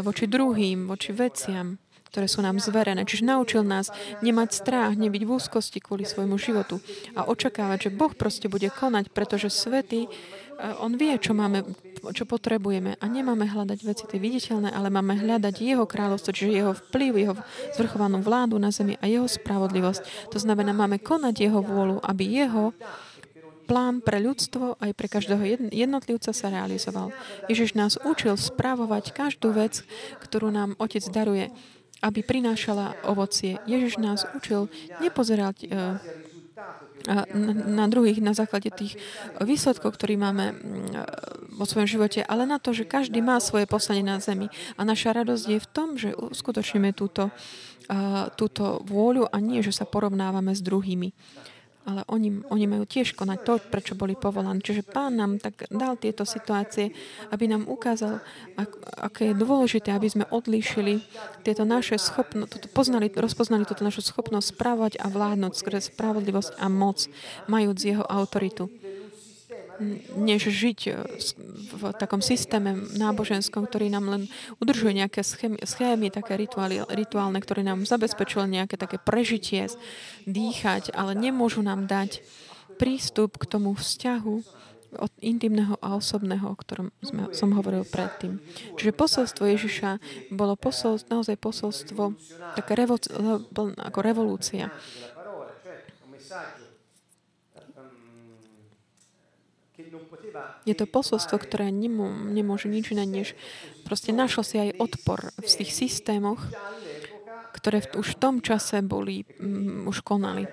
voči 0.02 0.26
druhým, 0.26 0.90
voči 0.90 1.14
veciam, 1.14 1.78
ktoré 2.10 2.26
sú 2.26 2.42
nám 2.42 2.58
zverené. 2.58 3.06
Čiže 3.06 3.30
naučil 3.30 3.62
nás 3.62 3.94
nemať 4.26 4.50
strach, 4.52 4.98
nebyť 4.98 5.22
v 5.24 5.34
úzkosti 5.38 5.80
kvôli 5.80 6.04
svojmu 6.10 6.36
životu 6.42 6.82
a 7.14 7.30
očakávať, 7.30 7.90
že 7.90 7.96
Boh 7.96 8.12
proste 8.18 8.50
bude 8.50 8.68
konať, 8.74 9.14
pretože 9.14 9.54
Svetý, 9.54 10.10
eh, 10.10 10.82
On 10.82 10.92
vie, 10.98 11.14
čo 11.22 11.38
máme, 11.38 11.64
čo 12.12 12.26
potrebujeme 12.26 12.98
a 12.98 13.06
nemáme 13.06 13.46
hľadať 13.46 13.80
veci 13.86 14.04
tie 14.10 14.20
viditeľné, 14.20 14.74
ale 14.74 14.90
máme 14.90 15.22
hľadať 15.22 15.56
Jeho 15.62 15.86
kráľovstvo, 15.86 16.34
čiže 16.34 16.52
Jeho 16.52 16.74
vplyv, 16.90 17.12
Jeho 17.16 17.36
zvrchovanú 17.78 18.20
vládu 18.26 18.58
na 18.58 18.74
zemi 18.74 18.98
a 19.00 19.06
Jeho 19.06 19.30
spravodlivosť. 19.30 20.34
To 20.34 20.38
znamená, 20.42 20.74
máme 20.74 20.98
konať 20.98 21.36
Jeho 21.46 21.62
vôľu, 21.62 22.02
aby 22.02 22.24
Jeho 22.26 22.74
plán 23.70 24.02
pre 24.02 24.18
ľudstvo 24.18 24.82
aj 24.82 24.98
pre 24.98 25.06
každého 25.06 25.70
jednotlivca 25.70 26.34
sa 26.34 26.50
realizoval. 26.50 27.14
Ježiš 27.46 27.78
nás 27.78 28.02
učil 28.02 28.34
správovať 28.34 29.14
každú 29.14 29.54
vec, 29.54 29.86
ktorú 30.18 30.50
nám 30.50 30.74
Otec 30.82 31.06
daruje 31.14 31.54
aby 32.00 32.24
prinášala 32.24 32.96
ovocie. 33.04 33.60
Ježiš 33.68 34.00
nás 34.00 34.24
učil 34.36 34.72
nepozerať 35.04 35.58
uh, 35.68 36.00
na, 37.66 37.86
druhých 37.88 38.20
na 38.20 38.36
základe 38.36 38.70
tých 38.72 39.00
výsledkov, 39.40 39.96
ktorý 39.96 40.20
máme 40.20 40.46
mm, 40.52 40.58
vo 41.56 41.66
svojom 41.68 41.88
živote, 41.88 42.20
ale 42.28 42.44
na 42.44 42.60
to, 42.60 42.76
že 42.76 42.88
každý 42.88 43.24
má 43.24 43.40
svoje 43.40 43.68
poslanie 43.68 44.04
na 44.04 44.20
zemi. 44.20 44.52
A 44.76 44.84
naša 44.84 45.16
radosť 45.16 45.46
je 45.48 45.60
v 45.60 45.68
tom, 45.72 45.96
že 45.96 46.16
uskutočníme 46.16 46.92
túto, 46.96 47.32
túto 48.36 48.84
vôľu 48.88 49.28
a 49.28 49.38
nie, 49.44 49.60
že 49.64 49.76
sa 49.76 49.88
porovnávame 49.88 50.56
s 50.56 50.62
druhými 50.64 51.12
ale 51.90 52.06
oni, 52.06 52.46
oni 52.54 52.66
majú 52.70 52.86
tiež 52.86 53.18
konať 53.18 53.40
to, 53.42 53.54
prečo 53.74 53.98
boli 53.98 54.14
povolaní. 54.14 54.62
Čiže 54.62 54.86
pán 54.86 55.18
nám 55.18 55.42
tak 55.42 55.66
dal 55.74 55.98
tieto 55.98 56.22
situácie, 56.22 56.94
aby 57.34 57.50
nám 57.50 57.66
ukázal, 57.66 58.22
ak, 58.54 58.70
aké 59.10 59.34
je 59.34 59.42
dôležité, 59.42 59.90
aby 59.90 60.06
sme 60.06 60.30
odlíšili 60.30 61.02
tieto 61.42 61.66
naše 61.66 61.98
poznali, 62.78 63.10
rozpoznali 63.10 63.66
túto 63.66 63.82
našu 63.82 64.06
schopnosť 64.06 64.54
správať 64.54 64.94
a 65.02 65.10
vládnuť 65.10 65.54
skrze 65.58 65.90
spravodlivosť 65.90 66.62
a 66.62 66.70
moc, 66.70 67.10
majúc 67.50 67.82
jeho 67.82 68.06
autoritu 68.06 68.70
než 70.16 70.52
žiť 70.52 70.80
e, 70.88 70.92
v 71.76 71.82
takom 71.96 72.20
systéme 72.20 72.76
náboženskom, 72.96 73.66
ktorý 73.66 73.88
nám 73.92 74.06
len 74.12 74.24
udržuje 74.60 75.00
nejaké 75.00 75.24
schémy, 75.24 75.58
schémy 75.64 76.08
také 76.12 76.36
rituály, 76.36 76.84
rituálne, 76.92 77.40
ktoré 77.40 77.64
nám 77.64 77.88
zabezpečujú 77.88 78.46
nejaké 78.46 78.76
také 78.76 79.00
prežitie, 79.00 79.72
dýchať, 80.28 80.94
ale 80.94 81.16
nemôžu 81.16 81.64
nám 81.64 81.88
dať 81.88 82.24
prístup 82.80 83.36
k 83.36 83.50
tomu 83.50 83.76
vzťahu 83.76 84.36
od 84.98 85.12
intimného 85.22 85.78
a 85.86 85.94
osobného, 85.94 86.50
o 86.50 86.58
ktorom 86.58 86.90
sme, 87.06 87.30
som 87.38 87.54
hovoril 87.54 87.86
predtým. 87.86 88.42
Čiže 88.74 88.98
posolstvo 88.98 89.46
Ježiša 89.46 89.90
bolo 90.34 90.58
posolstvo, 90.58 91.14
naozaj 91.14 91.38
posolstvo, 91.38 92.18
také 92.58 92.74
revo, 92.74 92.98
ako 93.78 94.00
revolúcia. 94.02 94.74
Je 100.68 100.76
to 100.78 100.86
posolstvo, 100.86 101.42
ktoré 101.42 101.74
nemô, 101.74 102.10
nemôže 102.10 102.70
nič 102.70 102.94
iné, 102.94 103.06
než 103.08 103.34
proste 103.88 104.14
našlo 104.14 104.46
si 104.46 104.62
aj 104.62 104.78
odpor 104.78 105.34
v 105.40 105.46
tých 105.46 105.72
systémoch, 105.74 106.40
ktoré 107.56 107.82
v, 107.82 108.00
už 108.00 108.16
v 108.16 108.20
tom 108.22 108.36
čase 108.40 108.80
boli, 108.86 109.26
um, 109.42 109.90
už 109.90 110.06
konali. 110.06 110.46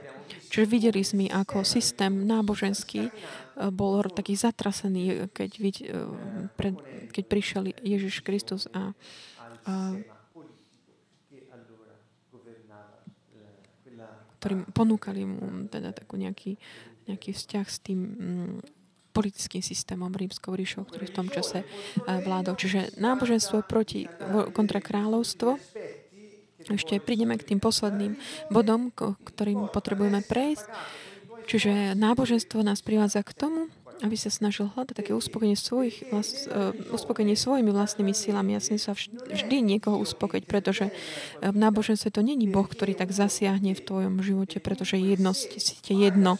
Čiže 0.49 0.65
videli 0.67 1.03
sme, 1.05 1.29
ako 1.29 1.63
systém 1.63 2.25
náboženský 2.25 3.13
uh, 3.13 3.69
bol 3.71 4.01
taký 4.09 4.35
zatrasený, 4.35 5.31
keď, 5.31 5.51
vid, 5.61 5.77
uh, 5.87 6.11
pred, 6.57 6.75
keď 7.13 7.25
prišiel 7.29 7.63
Ježiš 7.85 8.25
Kristus 8.25 8.67
a, 8.73 8.97
a 9.69 9.95
ktorým 14.47 14.63
ponúkali 14.71 15.27
mu 15.27 15.67
teda 15.67 15.91
takú 15.91 16.15
nejaký, 16.15 16.55
nejaký 17.11 17.35
vzťah 17.35 17.67
s 17.67 17.79
tým 17.83 18.01
um, 18.01 18.55
politickým 19.17 19.65
systémom 19.65 20.13
rímskou 20.13 20.53
ríšou, 20.53 20.85
ktorý 20.85 21.09
v 21.09 21.17
tom 21.17 21.33
čase 21.33 21.65
vládol. 22.05 22.61
Čiže 22.61 23.01
náboženstvo 23.01 23.65
proti, 23.65 24.05
kontra 24.53 24.85
kráľovstvo. 24.85 25.57
Ešte 26.69 27.01
prídeme 27.01 27.41
k 27.41 27.49
tým 27.55 27.63
posledným 27.63 28.21
bodom, 28.53 28.93
ktorým 29.25 29.73
potrebujeme 29.73 30.21
prejsť. 30.21 30.69
Čiže 31.47 31.95
náboženstvo 31.95 32.61
nás 32.61 32.83
privádza 32.83 33.23
k 33.23 33.33
tomu, 33.33 33.71
aby 34.05 34.13
sa 34.13 34.29
snažil 34.29 34.69
hľadať 34.77 34.93
také 34.93 35.17
uspokojenie, 35.17 35.57
svojich, 35.57 36.13
vlast, 36.13 36.53
uh, 36.53 36.77
uspokojenie 36.93 37.33
svojimi 37.33 37.73
vlastnými 37.73 38.13
silami. 38.13 38.53
Ja 38.53 38.61
sa 38.61 38.93
vždy 38.93 39.57
niekoho 39.65 39.97
uspokojiť, 40.05 40.45
pretože 40.45 40.93
v 41.41 41.57
náboženstve 41.57 42.13
to 42.13 42.21
není 42.21 42.45
Boh, 42.45 42.69
ktorý 42.69 42.93
tak 42.93 43.17
zasiahne 43.17 43.73
v 43.73 43.81
tvojom 43.81 44.21
živote, 44.21 44.61
pretože 44.61 45.01
jedno, 45.01 45.33
ste 45.33 45.95
jedno. 45.97 46.37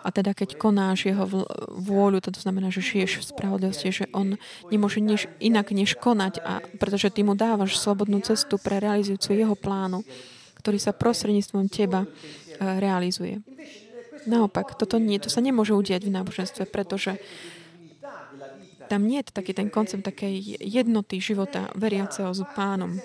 A 0.00 0.08
teda 0.08 0.32
keď 0.32 0.56
konáš 0.56 1.12
jeho 1.12 1.28
vôľu, 1.76 2.24
to 2.24 2.32
znamená, 2.32 2.72
že 2.72 2.80
žiješ 2.80 3.20
v 3.20 3.28
spravodlivosti, 3.36 3.92
že 3.92 4.08
on 4.16 4.40
nemôže 4.72 5.04
než, 5.04 5.28
inak 5.44 5.76
než 5.76 6.00
konať, 6.00 6.40
a, 6.40 6.64
pretože 6.80 7.12
ty 7.12 7.20
mu 7.20 7.36
dávaš 7.36 7.76
slobodnú 7.76 8.24
cestu 8.24 8.56
pre 8.56 8.80
realizáciu 8.80 9.36
jeho 9.36 9.52
plánu, 9.52 10.00
ktorý 10.56 10.80
sa 10.80 10.96
prostredníctvom 10.96 11.68
teba 11.68 12.04
uh, 12.04 12.10
realizuje. 12.80 13.44
Naopak, 14.24 14.76
toto 14.76 15.00
nie, 15.00 15.16
to 15.20 15.32
sa 15.32 15.40
nemôže 15.40 15.72
udiať 15.72 16.04
v 16.04 16.14
náboženstve, 16.16 16.68
pretože 16.68 17.16
tam 18.90 19.06
nie 19.06 19.22
je 19.22 19.32
taký 19.32 19.54
ten 19.54 19.70
koncept 19.70 20.02
takej 20.02 20.60
jednoty 20.60 21.22
života 21.22 21.70
veriaceho 21.78 22.34
s 22.34 22.42
pánom. 22.52 22.98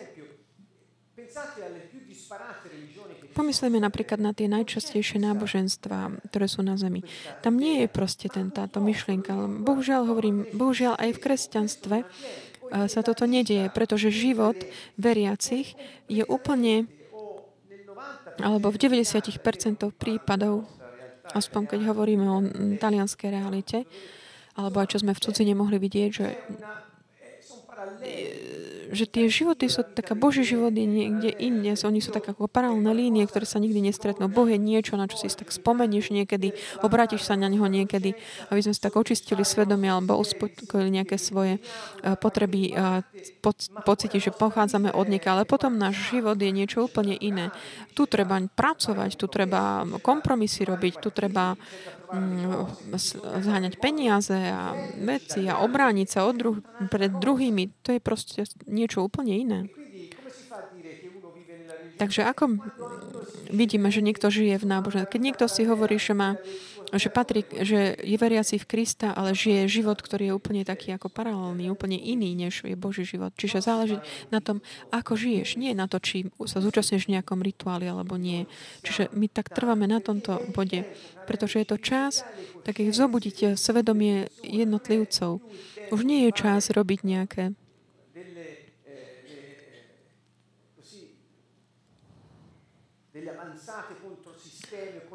Pomyslíme 3.36 3.84
napríklad 3.84 4.24
na 4.24 4.32
tie 4.32 4.48
najčastejšie 4.48 5.20
náboženstva, 5.20 6.24
ktoré 6.32 6.48
sú 6.48 6.63
na 6.63 6.80
Zemi. 6.80 7.04
Tam 7.44 7.60
nie 7.60 7.84
je 7.84 7.88
proste 7.92 8.32
ten, 8.32 8.48
táto 8.48 8.80
myšlienka. 8.80 9.36
Bohužiaľ, 9.60 10.08
hovorím, 10.08 10.48
bohužiaľ 10.56 10.96
aj 10.96 11.10
v 11.20 11.20
kresťanstve 11.20 11.98
sa 12.72 13.01
toto 13.04 13.27
nedieje, 13.27 13.68
pretože 13.75 14.08
život 14.08 14.56
veriacich 14.96 15.75
je 16.08 16.24
úplne, 16.24 16.88
alebo 18.39 18.72
v 18.72 18.80
90% 18.80 19.36
prípadov 20.00 20.65
aspoň 21.34 21.62
keď 21.74 21.80
hovoríme 21.89 22.25
o 22.30 22.38
talianskej 22.77 23.30
realite, 23.34 23.89
alebo 24.56 24.80
aj 24.80 24.94
čo 24.94 25.01
sme 25.01 25.18
v 25.18 25.24
cudzine 25.24 25.54
mohli 25.58 25.82
vidieť, 25.82 26.10
že 26.13 26.27
že 28.96 29.06
tie 29.06 29.28
životy 29.28 29.68
sú, 29.68 29.84
taká 29.84 30.16
Boží 30.16 30.48
život 30.48 30.72
je 30.72 30.88
niekde 30.88 31.36
inde, 31.36 31.75
oni 31.75 32.00
sú 32.00 32.16
tak 32.16 32.25
ako 32.32 32.48
paralelné 32.48 32.96
línie, 32.96 33.28
ktoré 33.28 33.44
sa 33.44 33.60
nikdy 33.60 33.84
nestretnú. 33.84 34.32
Boh 34.32 34.48
je 34.48 34.56
niečo, 34.56 34.96
na 34.96 35.06
čo 35.12 35.20
si 35.20 35.28
tak 35.30 35.52
spomenieš 35.52 36.16
niekedy, 36.16 36.56
obrátiš 36.82 37.28
sa 37.28 37.36
na 37.36 37.52
Neho 37.52 37.68
niekedy, 37.68 38.16
aby 38.50 38.60
sme 38.64 38.74
si 38.74 38.82
tak 38.82 38.96
očistili 38.96 39.44
svedomie 39.44 39.92
alebo 39.92 40.16
uspokojili 40.16 41.04
nejaké 41.04 41.20
svoje 41.20 41.60
e, 41.60 41.62
potreby 42.16 42.72
a 42.74 43.04
pocity, 43.86 44.18
že 44.18 44.32
pochádzame 44.32 44.96
od 44.96 45.08
nieka, 45.12 45.36
ale 45.36 45.44
potom 45.44 45.75
náš 45.75 46.16
život 46.16 46.40
je 46.40 46.50
niečo 46.50 46.88
úplne 46.88 47.20
iné. 47.20 47.52
Tu 47.94 48.08
treba 48.08 48.40
pracovať, 48.40 49.20
tu 49.20 49.28
treba 49.28 49.84
kompromisy 50.00 50.64
robiť, 50.64 50.94
tu 51.04 51.10
treba 51.12 51.60
Mm, 52.06 52.70
zháňať 53.42 53.82
peniaze 53.82 54.38
a 54.38 54.78
veci 55.02 55.50
a 55.50 55.66
obrániť 55.66 56.08
sa 56.08 56.30
od 56.30 56.36
druh- 56.38 56.62
pred 56.94 57.10
druhými, 57.10 57.82
to 57.82 57.98
je 57.98 58.00
proste 58.00 58.46
niečo 58.70 58.85
úplne 58.94 59.34
iné. 59.34 59.60
Takže 61.96 62.27
ako 62.27 62.60
vidíme, 63.56 63.88
že 63.88 64.04
niekto 64.04 64.27
žije 64.27 64.60
v 64.60 64.68
náboženstve? 64.68 65.15
Keď 65.15 65.22
niekto 65.24 65.46
si 65.48 65.63
hovorí, 65.63 65.96
že 65.96 66.12
má 66.12 66.36
že 66.94 67.10
patrí, 67.10 67.42
že 67.65 67.98
je 67.98 68.13
veriaci 68.13 68.62
v 68.62 68.70
Krista, 68.70 69.10
ale 69.12 69.34
žije 69.34 69.82
život, 69.82 69.98
ktorý 69.98 70.30
je 70.30 70.38
úplne 70.38 70.62
taký 70.62 70.94
ako 70.94 71.10
paralelný, 71.10 71.74
úplne 71.74 71.98
iný, 71.98 72.38
než 72.38 72.62
je 72.62 72.77
Boží 72.77 73.04
život. 73.04 73.34
Čiže 73.34 73.65
záleží 73.65 73.98
na 74.30 74.38
tom, 74.38 74.62
ako 74.94 75.18
žiješ, 75.18 75.58
nie 75.58 75.74
na 75.74 75.89
to, 75.89 75.98
či 75.98 76.30
sa 76.46 76.62
zúčastníš 76.62 77.10
v 77.10 77.18
nejakom 77.18 77.42
rituáli 77.42 77.89
alebo 77.89 78.22
nie. 78.22 78.46
Čiže 78.86 79.10
my 79.18 79.25
tak 79.34 79.50
trváme 79.50 79.89
na 79.89 79.98
tomto 79.98 80.46
bode, 80.54 80.86
pretože 81.25 81.65
je 81.65 81.68
to 81.68 81.77
čas 81.82 82.22
takých 82.62 82.94
zobudiť 82.94 83.38
svedomie 83.57 84.29
jednotlivcov. 84.46 85.42
Už 85.90 86.00
nie 86.05 86.29
je 86.29 86.31
čas 86.38 86.70
robiť 86.70 87.00
nejaké 87.01 87.57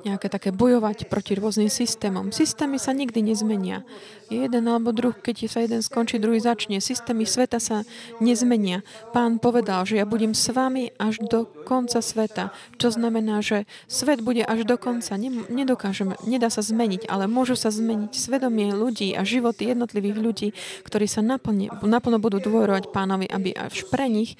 nejaké 0.01 0.29
také 0.33 0.51
bojovať 0.51 1.11
proti 1.11 1.37
rôznym 1.37 1.68
systémom. 1.68 2.33
Systémy 2.33 2.81
sa 2.81 2.96
nikdy 2.96 3.20
nezmenia. 3.20 3.85
Jeden 4.31 4.70
alebo 4.70 4.94
druh, 4.94 5.12
keď 5.12 5.51
sa 5.51 5.61
jeden 5.61 5.83
skončí, 5.83 6.16
druhý 6.23 6.38
začne. 6.38 6.79
Systémy 6.79 7.27
sveta 7.27 7.59
sa 7.59 7.83
nezmenia. 8.23 8.87
Pán 9.11 9.42
povedal, 9.42 9.85
že 9.85 10.01
ja 10.01 10.07
budem 10.07 10.33
s 10.33 10.49
vami 10.55 10.94
až 10.96 11.20
do 11.20 11.44
konca 11.66 12.01
sveta. 12.01 12.55
Čo 12.79 12.94
znamená, 12.94 13.42
že 13.42 13.66
svet 13.90 14.23
bude 14.23 14.46
až 14.46 14.64
do 14.64 14.79
konca. 14.81 15.18
Nedokážeme, 15.51 16.16
nedá 16.25 16.49
sa 16.49 16.62
zmeniť, 16.64 17.11
ale 17.11 17.27
môžu 17.27 17.59
sa 17.59 17.68
zmeniť 17.75 18.14
svedomie 18.14 18.73
ľudí 18.73 19.12
a 19.18 19.27
životy 19.27 19.75
jednotlivých 19.75 20.16
ľudí, 20.16 20.49
ktorí 20.87 21.11
sa 21.11 21.20
naplne, 21.20 21.68
naplno 21.83 22.23
budú 22.23 22.38
dôverovať 22.40 22.94
pánovi, 22.94 23.27
aby 23.29 23.53
až 23.53 23.85
pre 23.90 24.07
nich 24.09 24.38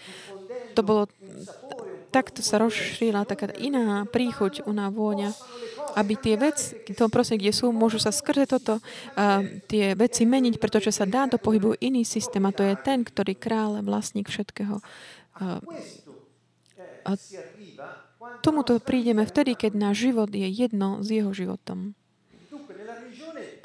to 0.75 0.87
bolo 0.87 1.11
takto 2.11 2.43
sa 2.43 2.59
rozšírila 2.59 3.23
taká 3.23 3.55
iná 3.57 4.03
príchuť, 4.05 4.67
uná 4.67 4.91
vôňa, 4.91 5.31
aby 5.95 6.19
tie 6.19 6.35
veci, 6.35 6.75
to 6.91 7.07
prosím, 7.07 7.39
kde 7.39 7.55
sú, 7.55 7.71
môžu 7.71 8.03
sa 8.03 8.11
skrze 8.11 8.51
toto 8.51 8.83
uh, 8.83 9.43
tie 9.71 9.95
veci 9.95 10.27
meniť, 10.27 10.59
pretože 10.59 10.91
sa 10.91 11.07
dá 11.07 11.31
do 11.31 11.39
pohybu 11.39 11.79
iný 11.79 12.03
systém 12.03 12.43
a 12.43 12.55
to 12.55 12.67
je 12.67 12.75
ten, 12.83 13.07
ktorý 13.07 13.39
kráľ, 13.39 13.87
vlastník 13.87 14.27
všetkého. 14.27 14.83
Uh, 15.39 15.63
a 17.07 17.17
tomuto 18.45 18.77
prídeme 18.83 19.25
vtedy, 19.25 19.57
keď 19.57 19.73
náš 19.79 20.11
život 20.11 20.29
je 20.29 20.47
jedno 20.51 21.01
s 21.01 21.09
jeho 21.09 21.33
životom 21.33 21.97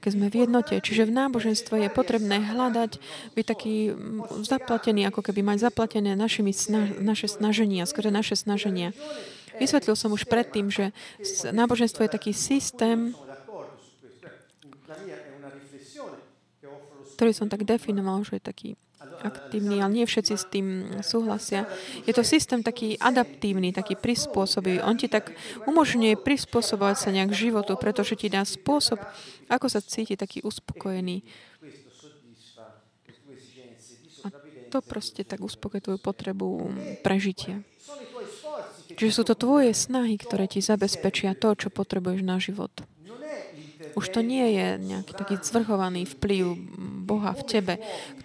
keď 0.06 0.12
sme 0.14 0.30
v 0.30 0.46
jednote. 0.46 0.78
Čiže 0.78 1.10
v 1.10 1.18
náboženstve 1.18 1.82
je 1.82 1.90
potrebné 1.90 2.38
hľadať, 2.46 3.02
byť 3.34 3.46
taký 3.50 3.90
mm, 3.90 4.46
zaplatený, 4.46 5.10
ako 5.10 5.26
keby 5.26 5.42
mať 5.42 5.66
zaplatené 5.66 6.14
našimi 6.14 6.54
sna- 6.54 6.94
naše 7.02 7.26
snaženia, 7.26 7.90
skôr 7.90 8.14
naše 8.14 8.38
snaženia. 8.38 8.94
Vysvetlil 9.58 9.98
som 9.98 10.14
už 10.14 10.30
predtým, 10.30 10.70
že 10.70 10.94
náboženstvo 11.50 12.06
je 12.06 12.12
taký 12.14 12.38
systém, 12.38 13.18
ktorý 17.18 17.32
som 17.34 17.50
tak 17.50 17.66
definoval, 17.66 18.22
že 18.28 18.38
je 18.38 18.44
taký 18.44 18.70
aktívny, 19.26 19.82
ale 19.82 19.92
nie 20.02 20.06
všetci 20.06 20.34
s 20.38 20.46
tým 20.48 20.68
súhlasia. 21.02 21.66
Je 22.06 22.14
to 22.14 22.22
systém 22.22 22.62
taký 22.62 22.96
adaptívny, 23.02 23.74
taký 23.74 23.98
prispôsobivý. 23.98 24.86
On 24.86 24.94
ti 24.94 25.10
tak 25.10 25.34
umožňuje 25.66 26.22
prispôsobovať 26.22 26.96
sa 26.96 27.10
nejak 27.10 27.34
životu, 27.34 27.74
pretože 27.76 28.14
ti 28.16 28.30
dá 28.30 28.46
spôsob, 28.46 29.02
ako 29.50 29.68
sa 29.68 29.82
cíti 29.82 30.14
taký 30.14 30.46
uspokojený. 30.46 31.26
A 34.24 34.28
to 34.70 34.80
proste 34.86 35.26
tak 35.26 35.42
uspokojí 35.42 35.82
tvoju 35.82 36.00
potrebu 36.00 36.48
prežitia. 37.02 37.66
Čiže 38.96 39.12
sú 39.12 39.24
to 39.28 39.36
tvoje 39.36 39.76
snahy, 39.76 40.16
ktoré 40.16 40.48
ti 40.48 40.64
zabezpečia 40.64 41.36
to, 41.36 41.52
čo 41.58 41.68
potrebuješ 41.68 42.22
na 42.24 42.40
život. 42.40 42.72
Už 43.96 44.12
to 44.12 44.20
nie 44.20 44.56
je 44.56 44.68
nejaký 44.76 45.16
taký 45.16 45.36
zvrchovaný 45.40 46.04
vplyv 46.04 46.52
Boha 47.06 47.38
v 47.38 47.44
tebe, 47.46 47.74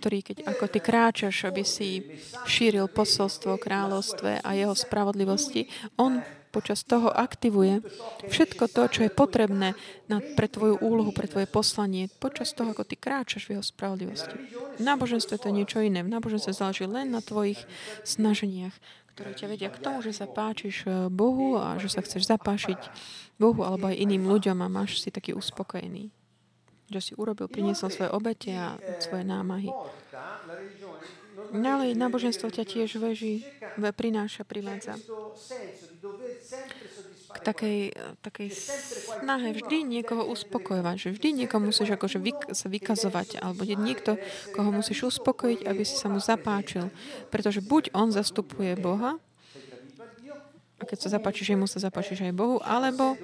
ktorý, 0.01 0.25
keď 0.25 0.37
ako 0.49 0.65
ty 0.73 0.79
kráčaš, 0.81 1.45
aby 1.45 1.63
si 1.63 2.03
šíril 2.49 2.89
posolstvo 2.89 3.55
o 3.55 3.63
kráľovstve 3.63 4.41
a 4.41 4.51
jeho 4.57 4.73
spravodlivosti, 4.73 5.69
on 6.01 6.25
počas 6.51 6.83
toho 6.83 7.09
aktivuje 7.15 7.81
všetko 8.27 8.65
to, 8.75 8.83
čo 8.91 9.01
je 9.07 9.11
potrebné 9.11 9.79
na, 10.11 10.19
pre 10.19 10.51
tvoju 10.51 10.83
úlohu, 10.83 11.15
pre 11.15 11.31
tvoje 11.31 11.47
poslanie, 11.47 12.11
počas 12.19 12.51
toho, 12.51 12.75
ako 12.75 12.83
ty 12.83 12.99
kráčaš 12.99 13.47
v 13.47 13.59
jeho 13.59 13.65
spravodlivosti. 13.65 14.35
V 14.77 14.83
náboženstve 14.83 15.39
to 15.39 15.49
je 15.49 15.59
niečo 15.63 15.79
iné. 15.79 16.03
V 16.03 16.11
náboženstve 16.11 16.51
záleží 16.51 16.85
len 16.91 17.15
na 17.15 17.23
tvojich 17.23 17.63
snaženiach, 18.03 18.75
ktoré 19.15 19.31
ťa 19.35 19.47
vedia 19.47 19.71
k 19.71 19.83
tomu, 19.83 20.03
že 20.03 20.13
sa 20.13 20.27
páčiš 20.27 20.85
eh, 20.87 21.07
Bohu 21.07 21.57
a 21.57 21.79
že 21.79 21.89
sa 21.89 22.03
chceš 22.03 22.27
zapášiť 22.27 22.79
Bohu 23.39 23.63
alebo 23.63 23.89
aj 23.89 23.97
iným 23.97 24.27
ľuďom 24.27 24.59
a 24.61 24.69
máš 24.69 25.01
si 25.01 25.15
taký 25.15 25.33
uspokojený. 25.33 26.20
Že 26.91 27.01
si 27.01 27.13
urobil, 27.15 27.47
priniesol 27.47 27.95
svoje 27.95 28.11
obete 28.11 28.51
a 28.51 28.75
svoje 28.99 29.23
námahy. 29.23 29.71
Ďalej, 31.55 31.95
náboženstvo 31.95 32.51
ťa 32.51 32.67
tiež 32.67 32.99
veží, 32.99 33.47
prináša, 33.79 34.43
privádza 34.43 34.99
k 37.31 37.39
takej, 37.39 37.79
takej 38.27 38.49
snahe 38.51 39.55
vždy 39.55 39.87
niekoho 39.87 40.27
uspokojovať, 40.27 40.97
že 40.99 41.09
vždy 41.15 41.29
niekoho 41.45 41.63
musíš 41.63 41.95
akože 41.95 42.19
vyk- 42.19 42.51
sa 42.51 42.67
vykazovať, 42.67 43.39
alebo 43.39 43.63
je 43.63 43.79
niekto, 43.79 44.19
koho 44.51 44.75
musíš 44.75 45.15
uspokojiť, 45.17 45.63
aby 45.63 45.83
si 45.87 45.95
sa 45.95 46.11
mu 46.11 46.19
zapáčil. 46.19 46.91
Pretože 47.31 47.63
buď 47.63 47.95
on 47.95 48.11
zastupuje 48.11 48.75
Boha, 48.75 49.23
a 50.81 50.83
keď 50.89 50.99
sa 51.07 51.09
zapáčiš 51.21 51.53
jemu, 51.53 51.69
sa 51.69 51.77
zapáčiš 51.77 52.25
aj 52.25 52.33
Bohu, 52.33 52.57
alebo 52.65 53.15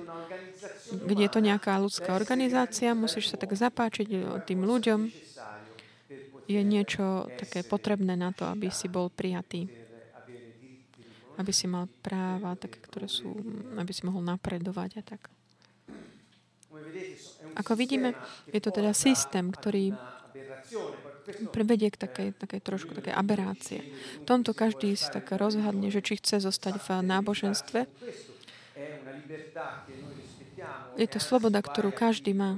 kde 0.92 1.22
je 1.26 1.32
to 1.32 1.40
nejaká 1.42 1.78
ľudská 1.78 2.14
organizácia, 2.14 2.94
musíš 2.94 3.34
sa 3.34 3.36
tak 3.40 3.54
zapáčiť 3.54 4.08
tým 4.46 4.60
ľuďom. 4.62 5.00
Je 6.46 6.62
niečo 6.62 7.26
také 7.34 7.66
potrebné 7.66 8.14
na 8.14 8.30
to, 8.30 8.46
aby 8.46 8.70
si 8.70 8.86
bol 8.86 9.10
prijatý. 9.10 9.66
Aby 11.36 11.52
si 11.52 11.66
mal 11.66 11.90
práva, 12.00 12.54
také, 12.56 12.78
ktoré 12.80 13.10
sú, 13.10 13.34
aby 13.76 13.90
si 13.90 14.06
mohol 14.06 14.22
napredovať 14.22 14.90
a 14.98 15.02
tak. 15.02 15.26
Ako 17.56 17.72
vidíme, 17.74 18.14
je 18.52 18.60
to 18.62 18.70
teda 18.70 18.94
systém, 18.94 19.48
ktorý 19.48 19.96
prevedie 21.50 21.90
k 21.90 21.98
takej, 21.98 22.28
takej 22.38 22.60
trošku 22.62 22.94
také 22.94 23.10
aberácie. 23.10 23.82
V 24.22 24.26
tomto 24.28 24.54
každý 24.54 24.94
si 24.94 25.08
tak 25.10 25.32
rozhodne, 25.34 25.90
že 25.90 26.04
či 26.04 26.20
chce 26.20 26.38
zostať 26.38 26.78
v 26.78 26.88
náboženstve. 27.02 27.80
Je 30.96 31.06
to 31.08 31.20
sloboda, 31.20 31.60
ktorú 31.60 31.92
každý 31.92 32.32
má. 32.32 32.56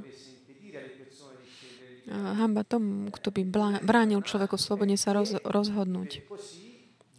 Hamba 2.08 2.64
tomu, 2.64 3.12
kto 3.12 3.28
by 3.28 3.42
bránil 3.84 4.24
človeku 4.24 4.56
slobodne 4.56 4.96
sa 4.96 5.12
roz, 5.12 5.36
rozhodnúť. 5.44 6.24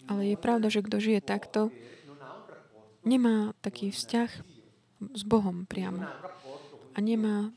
Ale 0.09 0.33
je 0.33 0.37
pravda, 0.39 0.73
že 0.73 0.81
kto 0.81 0.97
žije 0.97 1.21
takto, 1.21 1.69
nemá 3.05 3.53
taký 3.61 3.93
vzťah 3.93 4.31
s 5.13 5.21
Bohom 5.27 5.69
priamo. 5.69 6.09
A 6.95 6.97
nemá 6.97 7.53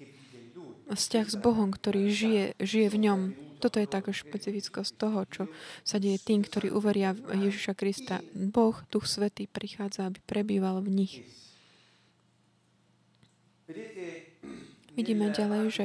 vzťah 0.93 1.27
s 1.33 1.37
Bohom, 1.41 1.73
ktorý 1.73 2.13
žije, 2.13 2.61
žije 2.61 2.89
v 2.93 2.99
ňom. 3.09 3.21
Toto 3.65 3.81
je 3.81 3.89
taká 3.89 4.13
špecifickosť 4.13 4.93
toho, 4.99 5.25
čo 5.31 5.43
sa 5.87 5.97
deje 5.97 6.21
tým, 6.21 6.45
ktorí 6.45 6.69
uveria 6.69 7.17
v 7.17 7.49
Ježiša 7.49 7.73
Krista. 7.79 8.21
Boh, 8.35 8.77
Duch 8.93 9.09
Svetý, 9.09 9.49
prichádza, 9.49 10.11
aby 10.11 10.21
prebýval 10.27 10.85
v 10.85 10.91
nich. 10.93 11.15
Vidíme 14.99 15.33
ďalej, 15.33 15.65
že 15.73 15.85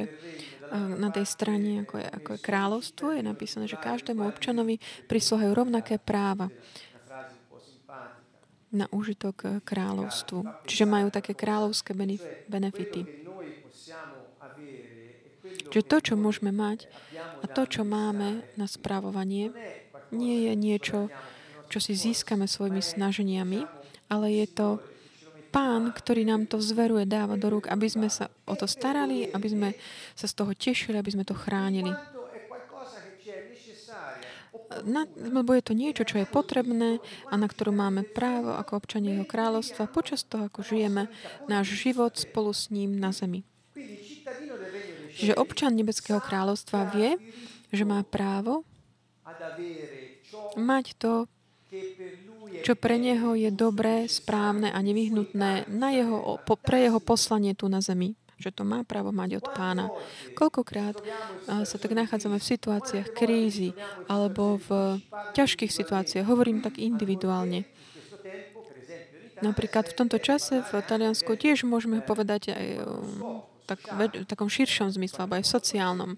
na 0.74 1.08
tej 1.08 1.24
strane, 1.24 1.80
ako 1.84 1.96
je, 1.96 2.08
ako 2.08 2.28
je 2.36 2.44
kráľovstvo, 2.44 3.06
je 3.16 3.22
napísané, 3.24 3.64
že 3.64 3.80
každému 3.80 4.20
občanovi 4.28 4.76
prisluhajú 5.08 5.56
rovnaké 5.56 5.96
práva 5.96 6.52
na 8.68 8.84
užitok 8.92 9.64
kráľovstvu. 9.64 10.68
Čiže 10.68 10.84
majú 10.84 11.08
také 11.08 11.32
kráľovské 11.32 11.96
benefity. 12.52 13.08
Čiže 15.68 15.84
to, 15.88 15.96
čo 16.00 16.14
môžeme 16.16 16.52
mať 16.52 16.88
a 17.40 17.46
to, 17.48 17.64
čo 17.64 17.82
máme 17.84 18.44
na 18.60 18.66
správovanie, 18.68 19.52
nie 20.12 20.48
je 20.48 20.52
niečo, 20.56 20.98
čo 21.68 21.78
si 21.80 21.92
získame 21.96 22.48
svojimi 22.48 22.80
snaženiami, 22.80 23.64
ale 24.08 24.26
je 24.32 24.46
to 24.48 24.68
Pán, 25.48 25.90
ktorý 25.96 26.28
nám 26.28 26.44
to 26.44 26.60
zveruje, 26.60 27.08
dáva 27.08 27.40
do 27.40 27.48
rúk, 27.48 27.72
aby 27.72 27.88
sme 27.88 28.12
sa 28.12 28.28
o 28.44 28.52
to 28.52 28.68
starali, 28.68 29.32
aby 29.32 29.48
sme 29.48 29.68
sa 30.12 30.28
z 30.28 30.34
toho 30.36 30.52
tešili, 30.52 31.00
aby 31.00 31.10
sme 31.12 31.24
to 31.24 31.32
chránili. 31.32 31.92
Na, 34.84 35.08
lebo 35.16 35.56
je 35.56 35.64
to 35.64 35.72
niečo, 35.72 36.04
čo 36.04 36.20
je 36.20 36.28
potrebné 36.28 37.00
a 37.32 37.34
na 37.40 37.48
ktorú 37.48 37.72
máme 37.72 38.04
právo 38.04 38.52
ako 38.52 38.76
občania 38.76 39.16
jeho 39.16 39.24
kráľovstva 39.24 39.88
počas 39.88 40.28
toho, 40.28 40.52
ako 40.52 40.60
žijeme 40.60 41.08
náš 41.48 41.72
život 41.72 42.12
spolu 42.20 42.52
s 42.52 42.68
ním 42.68 43.00
na 43.00 43.08
zemi. 43.08 43.48
Čiže 45.18 45.34
občan 45.34 45.74
Nebeského 45.74 46.20
kráľovstva 46.20 46.94
vie, 46.94 47.16
že 47.72 47.82
má 47.88 48.04
právo 48.04 48.62
mať 50.54 50.94
to, 51.00 51.24
čo 52.62 52.74
pre 52.74 52.96
neho 53.00 53.34
je 53.34 53.50
dobré, 53.52 54.08
správne 54.08 54.72
a 54.72 54.78
nevyhnutné 54.80 55.68
na 55.70 55.88
jeho, 55.92 56.40
pre 56.62 56.86
jeho 56.86 57.00
poslanie 57.00 57.54
tu 57.54 57.68
na 57.68 57.80
zemi 57.80 58.14
že 58.38 58.54
to 58.54 58.62
má 58.62 58.86
právo 58.86 59.10
mať 59.10 59.42
od 59.42 59.46
pána. 59.50 59.90
Koľkokrát 60.38 60.94
sa 61.66 61.76
tak 61.76 61.90
nachádzame 61.90 62.38
v 62.38 62.48
situáciách 62.54 63.10
krízy 63.10 63.74
alebo 64.06 64.62
v 64.62 65.02
ťažkých 65.34 65.74
situáciách, 65.74 66.22
hovorím 66.22 66.62
tak 66.62 66.78
individuálne. 66.78 67.66
Napríklad 69.42 69.90
v 69.90 69.96
tomto 69.98 70.22
čase 70.22 70.62
v 70.66 70.70
Taliansku 70.82 71.34
tiež 71.34 71.66
môžeme 71.66 71.98
povedať 71.98 72.54
aj 72.54 72.66
tak, 73.68 73.78
v 73.90 74.24
takom 74.26 74.48
širšom 74.48 74.90
zmysle, 74.94 75.26
alebo 75.26 75.38
aj 75.38 75.44
v 75.44 75.52
sociálnom. 75.52 76.10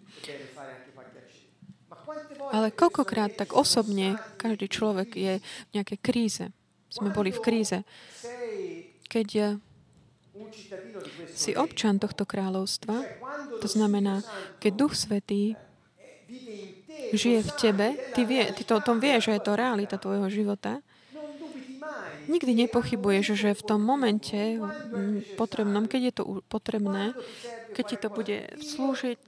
Ale 2.50 2.74
koľkokrát 2.74 3.38
tak 3.38 3.54
osobne 3.54 4.18
každý 4.36 4.66
človek 4.66 5.14
je 5.14 5.34
v 5.38 5.70
nejakej 5.74 5.98
kríze. 6.02 6.46
Sme 6.90 7.14
boli 7.14 7.30
v 7.30 7.40
kríze. 7.42 7.86
Keď 9.06 9.28
eh, 9.38 9.50
si 11.34 11.54
občan 11.54 12.02
tohto 12.02 12.26
kráľovstva, 12.26 13.06
to 13.62 13.68
znamená, 13.70 14.26
keď 14.58 14.72
Duch 14.74 14.94
Svetý 14.98 15.54
žije 17.14 17.40
v 17.42 17.52
tebe, 17.58 17.86
ty, 18.14 18.22
vie, 18.26 18.50
ty 18.54 18.62
to 18.62 18.78
o 18.78 18.84
tom 18.84 19.02
vieš, 19.02 19.30
že 19.30 19.38
je 19.38 19.42
to 19.42 19.58
realita 19.58 19.98
tvojho 19.98 20.30
života, 20.30 20.82
nikdy 22.31 22.55
nepochybuješ, 22.66 23.27
že 23.35 23.59
v 23.59 23.62
tom 23.66 23.83
momente 23.83 24.62
potrebnom, 25.35 25.90
keď 25.90 26.01
je 26.01 26.12
to 26.14 26.23
potrebné, 26.47 27.12
keď 27.75 27.85
ti 27.87 27.97
to 27.99 28.09
bude 28.11 28.38
slúžiť, 28.62 29.19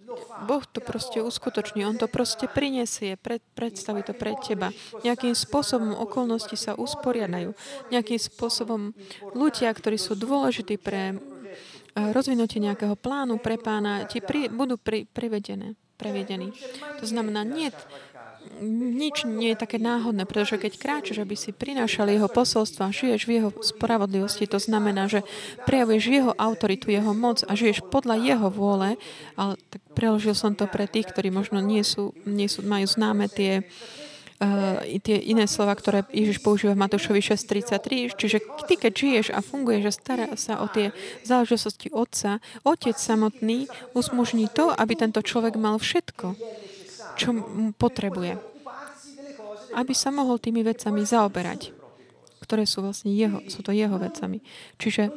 Boh 0.46 0.62
to 0.66 0.78
proste 0.78 1.18
uskutoční. 1.18 1.82
On 1.86 1.98
to 1.98 2.06
proste 2.06 2.46
prinesie, 2.46 3.18
pred, 3.18 3.42
predstaví 3.58 4.06
to 4.06 4.14
pred 4.14 4.38
teba. 4.42 4.70
Nejakým 5.02 5.34
spôsobom 5.34 5.94
okolnosti 5.98 6.54
sa 6.54 6.78
usporiadajú. 6.78 7.54
Nejakým 7.90 8.18
spôsobom 8.18 8.94
ľudia, 9.34 9.74
ktorí 9.74 9.98
sú 9.98 10.14
dôležití 10.14 10.78
pre 10.78 11.18
rozvinutie 11.94 12.58
nejakého 12.62 12.96
plánu 12.96 13.36
pre 13.36 13.60
pána, 13.60 14.08
ti 14.08 14.24
pri, 14.24 14.48
budú 14.48 14.80
pri, 14.80 15.04
privedené, 15.04 15.76
prevedení. 16.00 16.50
To 16.98 17.04
znamená, 17.04 17.44
nie 17.44 17.68
nič 18.70 19.26
nie 19.26 19.52
je 19.52 19.60
také 19.60 19.82
náhodné, 19.82 20.22
pretože 20.24 20.56
keď 20.56 20.72
kráčaš, 20.78 21.18
aby 21.20 21.34
si 21.34 21.50
prinášal 21.50 22.08
jeho 22.08 22.30
posolstvo 22.30 22.86
a 22.86 22.94
žiješ 22.94 23.26
v 23.26 23.42
jeho 23.42 23.50
spravodlivosti, 23.58 24.46
to 24.46 24.62
znamená, 24.62 25.10
že 25.10 25.26
prejavuješ 25.66 26.04
jeho 26.06 26.32
autoritu, 26.38 26.94
jeho 26.94 27.10
moc 27.12 27.42
a 27.44 27.52
žiješ 27.58 27.82
podľa 27.90 28.22
jeho 28.22 28.48
vôle, 28.48 28.94
ale 29.34 29.58
tak 29.68 29.82
preložil 29.98 30.38
som 30.38 30.54
to 30.54 30.70
pre 30.70 30.86
tých, 30.86 31.10
ktorí 31.10 31.34
možno 31.34 31.58
nie 31.58 31.82
sú, 31.82 32.14
nie 32.22 32.46
sú 32.46 32.62
majú 32.62 32.86
známe 32.86 33.26
tie 33.26 33.66
Uh, 34.42 34.82
tie 35.06 35.22
iné 35.22 35.46
slova, 35.46 35.70
ktoré 35.70 36.02
Ježiš 36.10 36.42
používa 36.42 36.74
v 36.74 36.82
Matúšovi 36.82 37.22
6.33. 37.22 38.10
Čiže 38.10 38.42
ty, 38.66 38.74
keď 38.74 38.90
žiješ 38.90 39.26
a 39.30 39.38
funguješ 39.38 39.84
a 39.86 39.92
stará 39.94 40.26
sa 40.34 40.58
o 40.58 40.66
tie 40.66 40.90
záležitosti 41.22 41.94
Otca, 41.94 42.42
Otec 42.66 42.98
samotný 42.98 43.70
usmožní 43.94 44.50
to, 44.50 44.74
aby 44.74 44.98
tento 44.98 45.22
človek 45.22 45.54
mal 45.54 45.78
všetko 45.78 46.34
čo 47.16 47.28
potrebuje. 47.76 48.51
Aby 49.72 49.92
sa 49.96 50.12
mohol 50.12 50.36
tými 50.36 50.60
vecami 50.60 51.02
zaoberať, 51.04 51.72
ktoré 52.44 52.68
sú 52.68 52.84
vlastne 52.84 53.12
jeho, 53.12 53.40
sú 53.48 53.64
to 53.64 53.72
jeho 53.72 53.96
vecami. 53.96 54.44
Čiže 54.76 55.08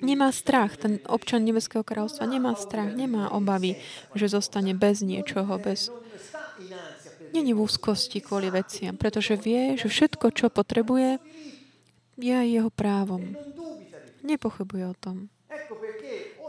nemá 0.00 0.32
strach, 0.32 0.80
ten 0.80 0.98
občan 1.06 1.44
Nebeského 1.44 1.84
kráľovstva 1.84 2.24
nemá 2.24 2.56
strach, 2.56 2.92
nemá 2.92 3.30
obavy, 3.32 3.76
že 4.16 4.32
zostane 4.32 4.72
bez 4.72 5.04
niečoho, 5.04 5.60
bez... 5.60 5.92
Není 7.32 7.56
v 7.56 7.64
úzkosti 7.64 8.20
kvôli 8.20 8.52
veciam, 8.52 8.92
pretože 8.92 9.40
vie, 9.40 9.80
že 9.80 9.88
všetko, 9.88 10.36
čo 10.36 10.52
potrebuje, 10.52 11.16
je 12.20 12.36
jeho 12.36 12.68
právom. 12.68 13.32
Nepochybuje 14.20 14.84
o 14.92 14.96
tom. 14.96 15.32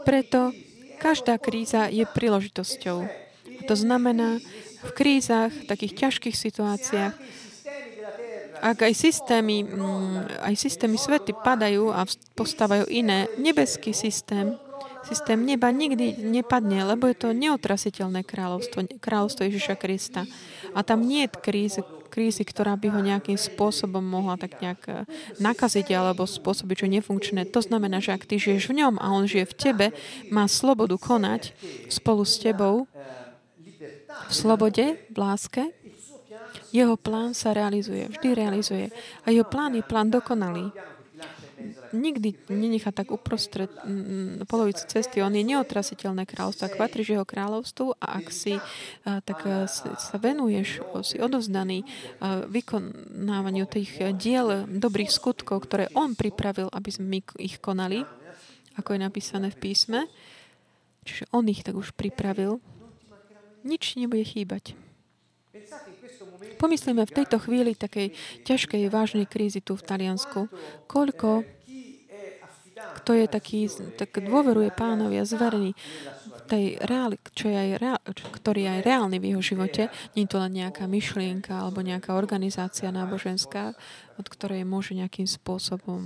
Preto 0.04 0.52
každá 1.00 1.40
kríza 1.40 1.88
je 1.88 2.04
príležitosťou 2.04 3.24
to 3.64 3.74
znamená, 3.76 4.38
v 4.84 4.90
krízach, 4.92 5.52
v 5.52 5.68
takých 5.68 5.94
ťažkých 6.06 6.36
situáciách, 6.36 7.14
ak 8.64 8.78
aj 8.80 8.94
systémy, 8.96 9.60
mm, 9.60 10.40
aj 10.40 10.54
systémy 10.56 10.96
svety 10.96 11.36
padajú 11.36 11.92
a 11.92 12.08
postávajú 12.32 12.88
iné, 12.88 13.28
nebeský 13.36 13.92
systém, 13.92 14.56
systém 15.04 15.36
neba 15.44 15.68
nikdy 15.68 16.16
nepadne, 16.16 16.80
lebo 16.88 17.04
je 17.12 17.16
to 17.16 17.36
neotrasiteľné 17.36 18.24
kráľovstvo, 18.24 18.88
kráľovstvo 19.04 19.44
Ježiša 19.44 19.76
Krista. 19.76 20.24
A 20.72 20.80
tam 20.80 21.04
nie 21.04 21.28
je 21.28 21.36
krízy, 21.44 21.80
krízy, 22.08 22.46
ktorá 22.46 22.78
by 22.78 22.94
ho 22.94 23.00
nejakým 23.04 23.34
spôsobom 23.34 24.00
mohla 24.00 24.38
tak 24.38 24.62
nejak 24.62 24.82
eh, 24.86 25.02
nakaziť 25.42 25.92
alebo 25.92 26.24
spôsobiť, 26.24 26.76
čo 26.80 26.86
nefunkčné. 26.86 27.50
To 27.52 27.60
znamená, 27.60 28.00
že 28.00 28.16
ak 28.16 28.24
ty 28.24 28.40
žiješ 28.40 28.72
v 28.72 28.80
ňom 28.80 29.02
a 29.02 29.12
on 29.12 29.26
žije 29.26 29.50
v 29.50 29.58
tebe, 29.58 29.86
má 30.32 30.48
slobodu 30.48 30.94
konať 30.94 31.52
spolu 31.92 32.24
s 32.24 32.38
tebou, 32.40 32.88
v 34.28 34.32
slobode, 34.32 34.84
v 35.10 35.16
láske, 35.16 35.70
jeho 36.74 36.98
plán 36.98 37.34
sa 37.34 37.54
realizuje, 37.54 38.10
vždy 38.10 38.28
realizuje. 38.34 38.86
A 39.22 39.30
jeho 39.30 39.46
plán 39.46 39.78
je 39.78 39.82
plán 39.86 40.10
dokonalý. 40.10 40.74
nikdy 41.94 42.34
nenechá 42.50 42.90
tak 42.90 43.14
uprostred 43.14 43.70
mm, 43.70 44.44
polovicu 44.50 44.82
cesty. 44.90 45.22
On 45.22 45.30
je 45.30 45.46
neotrasiteľné 45.46 46.26
kráľovstvo. 46.26 46.66
Ak 46.66 46.76
patríš 46.76 47.14
jeho 47.14 47.22
kráľovstvu 47.22 47.94
a 48.02 48.18
ak 48.18 48.26
si 48.34 48.58
tak 49.04 49.38
sa 49.78 50.16
venuješ, 50.18 50.82
si 51.06 51.16
odovzdaný 51.22 51.86
vykonávaniu 52.50 53.64
tých 53.70 54.02
diel 54.18 54.66
dobrých 54.66 55.14
skutkov, 55.14 55.70
ktoré 55.70 55.88
on 55.94 56.18
pripravil, 56.18 56.68
aby 56.74 56.90
sme 56.90 57.22
ich 57.38 57.62
konali, 57.62 58.02
ako 58.74 58.98
je 58.98 59.00
napísané 59.00 59.54
v 59.54 59.60
písme, 59.62 60.10
čiže 61.06 61.30
on 61.30 61.46
ich 61.46 61.62
tak 61.62 61.78
už 61.78 61.94
pripravil, 61.94 62.58
nič 63.64 63.96
nebude 63.96 64.22
chýbať. 64.22 64.76
Pomyslíme 66.60 67.02
v 67.08 67.14
tejto 67.14 67.42
chvíli 67.42 67.74
takej 67.74 68.14
ťažkej, 68.46 68.92
vážnej 68.92 69.26
krízy 69.26 69.64
tu 69.64 69.74
v 69.74 69.86
Taliansku, 69.86 70.46
koľko 70.86 71.42
kto 72.74 73.10
je 73.16 73.26
taký, 73.26 73.70
tak 73.96 74.16
dôveruje 74.18 74.70
pánovi 74.74 75.20
a 75.20 75.28
zverený 75.28 75.72
tej 76.44 76.76
reáli, 76.84 77.16
čo 77.32 77.48
je 77.48 77.56
aj 77.56 77.70
reál, 77.80 78.00
ktorý 78.04 78.60
je 78.68 78.70
aj 78.70 78.80
reálny 78.84 79.16
v 79.16 79.28
jeho 79.32 79.42
živote. 79.42 79.88
Nie 80.12 80.28
je 80.28 80.30
to 80.30 80.38
len 80.40 80.52
nejaká 80.52 80.84
myšlienka 80.84 81.56
alebo 81.56 81.80
nejaká 81.80 82.12
organizácia 82.12 82.92
náboženská, 82.92 83.72
od 84.14 84.26
ktorej 84.30 84.62
môže 84.62 84.94
nejakým 84.94 85.26
spôsobom 85.26 86.02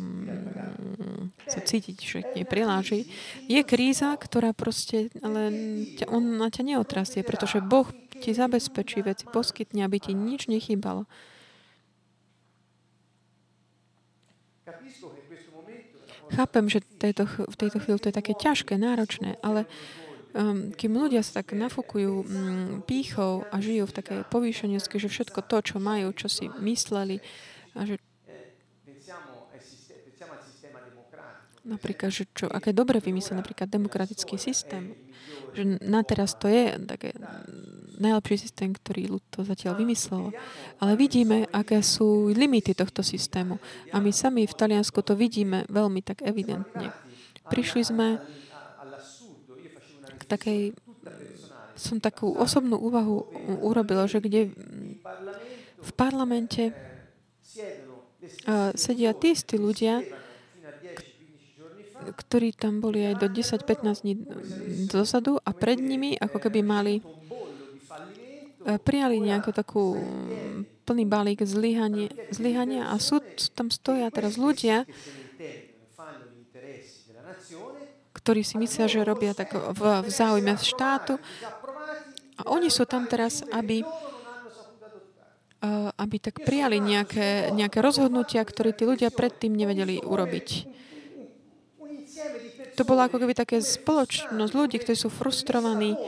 sa 1.44 1.60
cítiť, 1.60 1.96
že 2.00 2.18
k 2.24 2.30
nej 2.40 2.46
priláži. 2.48 3.08
Je 3.48 3.60
kríza, 3.64 4.16
ktorá 4.16 4.56
proste, 4.56 5.12
ale 5.20 5.52
ťa, 6.00 6.08
on 6.08 6.40
na 6.40 6.48
ťa 6.48 6.62
neotrastie, 6.64 7.20
pretože 7.20 7.60
Boh 7.60 7.88
ti 8.18 8.32
zabezpečí 8.32 9.04
veci, 9.04 9.24
poskytne, 9.28 9.84
aby 9.84 10.00
ti 10.00 10.12
nič 10.16 10.48
nechýbalo. 10.48 11.06
Chápem, 16.28 16.68
že 16.68 16.84
tejto, 16.84 17.24
v 17.24 17.56
tejto 17.56 17.80
chvíli 17.80 17.98
to 18.00 18.12
je 18.12 18.18
také 18.20 18.36
ťažké, 18.36 18.76
náročné, 18.76 19.40
ale 19.40 19.64
um, 20.36 20.68
kým 20.76 20.92
ľudia 20.92 21.24
sa 21.24 21.40
tak 21.40 21.56
nafúkujú 21.56 22.12
um, 22.12 22.24
pýchou 22.84 23.48
a 23.48 23.56
žijú 23.64 23.88
v 23.88 23.96
takej 23.96 24.18
povýšenosti, 24.28 24.96
že 25.00 25.08
všetko 25.08 25.40
to, 25.48 25.58
čo 25.64 25.76
majú, 25.80 26.12
čo 26.12 26.28
si 26.28 26.52
mysleli, 26.60 27.24
a 27.78 27.86
že 27.86 27.96
napríklad, 31.68 32.10
že 32.10 32.24
čo, 32.32 32.48
aké 32.48 32.72
dobre 32.72 32.96
vymyslel 32.98 33.44
napríklad 33.44 33.68
demokratický 33.68 34.40
systém, 34.40 34.96
že 35.52 35.76
na 35.84 36.00
teraz 36.00 36.32
to 36.34 36.48
je 36.48 36.80
také 36.88 37.12
najlepší 37.98 38.48
systém, 38.48 38.72
ktorý 38.72 39.18
ľud 39.18 39.24
to 39.28 39.44
zatiaľ 39.44 39.76
vymyslel. 39.76 40.32
Ale 40.80 40.94
vidíme, 40.94 41.44
aké 41.50 41.82
sú 41.84 42.30
limity 42.30 42.72
tohto 42.72 43.02
systému. 43.02 43.58
A 43.90 43.98
my 43.98 44.14
sami 44.14 44.46
v 44.46 44.54
Taliansku 44.54 45.02
to 45.02 45.18
vidíme 45.18 45.66
veľmi 45.68 46.00
tak 46.00 46.22
evidentne. 46.22 46.94
Prišli 47.50 47.82
sme 47.84 48.22
k 50.18 50.22
takej 50.24 50.60
som 51.78 52.02
takú 52.02 52.34
osobnú 52.34 52.74
úvahu 52.74 53.22
urobil, 53.62 54.02
že 54.10 54.18
kde 54.18 54.50
v 55.78 55.90
parlamente 55.94 56.74
sedia 58.74 59.12
tí 59.14 59.34
istí 59.34 59.56
ľudia, 59.58 60.02
ktorí 61.98 62.54
tam 62.54 62.78
boli 62.78 63.04
aj 63.04 63.14
do 63.20 63.26
10-15 63.28 64.04
dní 64.06 64.14
dozadu 64.86 65.36
a 65.42 65.50
pred 65.50 65.82
nimi 65.82 66.14
ako 66.16 66.38
keby 66.38 66.60
mali 66.62 66.94
e, 67.02 67.02
prijali 68.78 69.18
nejakú 69.18 69.50
takú 69.50 69.98
plný 70.86 71.04
balík 71.04 71.42
zlyhania, 71.44 72.08
zlyhania 72.32 72.88
a 72.88 72.96
sú 73.02 73.20
tam 73.52 73.68
stoja 73.68 74.08
teraz 74.08 74.40
ľudia, 74.40 74.88
ktorí 78.16 78.40
si 78.44 78.56
myslia, 78.56 78.86
že 78.88 79.04
robia 79.04 79.36
tak 79.36 79.52
v, 79.52 79.80
v 80.04 80.08
záujme 80.08 80.56
štátu. 80.58 81.20
A 82.38 82.54
oni 82.54 82.70
sú 82.70 82.86
tam 82.86 83.04
teraz, 83.10 83.42
aby, 83.50 83.82
aby 85.98 86.16
tak 86.22 86.38
prijali 86.46 86.78
nejaké, 86.78 87.50
nejaké 87.50 87.82
rozhodnutia, 87.82 88.46
ktoré 88.46 88.70
tí 88.70 88.86
ľudia 88.86 89.10
predtým 89.10 89.50
nevedeli 89.54 89.98
urobiť. 90.02 90.78
To 92.78 92.86
bola 92.86 93.10
ako 93.10 93.18
keby 93.18 93.34
také 93.34 93.58
spoločnosť 93.58 94.52
ľudí, 94.54 94.78
ktorí 94.78 94.94
sú 94.94 95.10
frustrovaní 95.10 95.98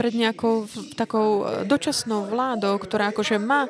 pred 0.00 0.16
nejakou 0.16 0.64
takou 0.96 1.44
e, 1.44 1.68
dočasnou 1.68 2.24
vládou, 2.24 2.80
ktorá 2.80 3.12
akože 3.12 3.36
má 3.36 3.68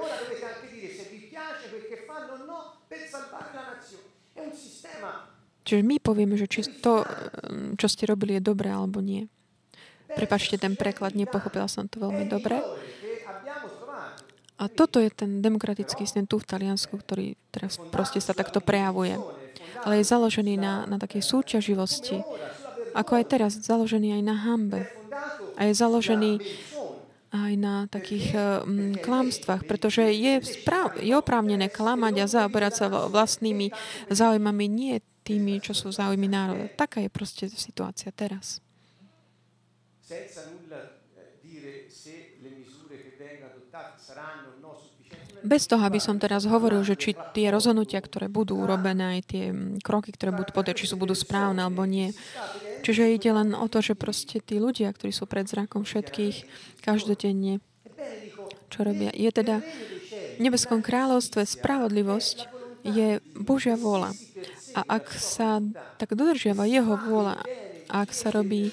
Čiže 5.70 5.86
my 5.86 6.02
povieme, 6.02 6.34
že 6.34 6.50
či 6.50 6.66
to, 6.82 7.06
e, 7.06 7.74
čo 7.78 7.86
ste 7.86 8.02
robili, 8.10 8.34
je 8.38 8.42
dobré 8.42 8.74
alebo 8.74 8.98
nie. 8.98 9.30
Prepačte, 10.10 10.58
ten 10.58 10.74
preklad, 10.74 11.14
nepochopila 11.14 11.70
som 11.70 11.86
to 11.86 12.02
veľmi 12.02 12.26
dobre. 12.26 12.58
A 14.60 14.68
toto 14.68 15.00
je 15.00 15.08
ten 15.08 15.40
demokratický 15.40 16.04
systém 16.04 16.28
tu 16.28 16.36
v 16.36 16.44
Taliansku, 16.44 16.92
ktorý 16.92 17.32
teraz 17.48 17.80
proste 17.88 18.20
sa 18.20 18.36
takto 18.36 18.60
prejavuje 18.60 19.16
ale 19.84 20.00
je 20.00 20.10
založený 20.12 20.60
na, 20.60 20.84
na 20.84 20.96
takej 21.00 21.22
súťaživosti. 21.24 22.20
Ako 22.92 23.22
aj 23.22 23.24
teraz, 23.30 23.52
založený 23.56 24.20
aj 24.20 24.22
na 24.24 24.36
hambe. 24.36 24.80
A 25.56 25.68
je 25.68 25.74
založený 25.76 26.40
aj 27.30 27.52
na 27.54 27.86
takých 27.86 28.34
um, 28.34 28.98
klamstvách, 28.98 29.62
pretože 29.62 30.02
je, 30.10 30.42
správ, 30.42 30.98
je 30.98 31.14
oprávnené 31.14 31.70
klamať 31.70 32.14
a 32.18 32.26
zaoberať 32.26 32.72
sa 32.74 32.86
vlastnými 32.90 33.70
záujmami, 34.10 34.66
nie 34.66 34.98
tými, 35.22 35.62
čo 35.62 35.70
sú 35.70 35.94
záujmy 35.94 36.26
národa. 36.26 36.66
Taká 36.74 36.98
je 37.06 37.10
proste 37.12 37.44
situácia 37.46 38.10
teraz. 38.10 38.58
Bez 45.44 45.66
toho, 45.66 45.82
aby 45.84 46.00
som 46.00 46.20
teraz 46.20 46.44
hovoril, 46.44 46.84
že 46.84 46.96
či 46.96 47.16
tie 47.32 47.48
rozhodnutia, 47.48 48.00
ktoré 48.00 48.28
budú 48.28 48.60
urobené, 48.60 49.18
aj 49.18 49.20
tie 49.28 49.44
kroky, 49.80 50.12
ktoré 50.12 50.32
budú 50.34 50.50
poté, 50.52 50.76
či 50.76 50.88
sú 50.88 51.00
budú 51.00 51.16
správne 51.16 51.64
alebo 51.64 51.84
nie. 51.88 52.12
Čiže 52.80 53.12
ide 53.12 53.30
len 53.32 53.52
o 53.52 53.66
to, 53.68 53.84
že 53.84 53.98
proste 53.98 54.40
tí 54.40 54.56
ľudia, 54.56 54.92
ktorí 54.92 55.12
sú 55.12 55.28
pred 55.28 55.44
zrakom 55.44 55.84
všetkých, 55.84 56.36
každodenne, 56.80 57.60
čo 58.72 58.78
robia. 58.84 59.12
Je 59.12 59.28
teda 59.28 59.60
v 60.36 60.40
nebeskom 60.40 60.80
kráľovstve 60.80 61.44
spravodlivosť 61.44 62.48
je 62.84 63.20
Božia 63.36 63.76
vôľa. 63.76 64.16
A 64.72 64.80
ak 64.86 65.12
sa 65.18 65.60
tak 66.00 66.16
dodržiava 66.16 66.64
jeho 66.64 66.96
vôľa, 66.96 67.44
ak 67.90 68.14
sa 68.14 68.32
robí 68.32 68.72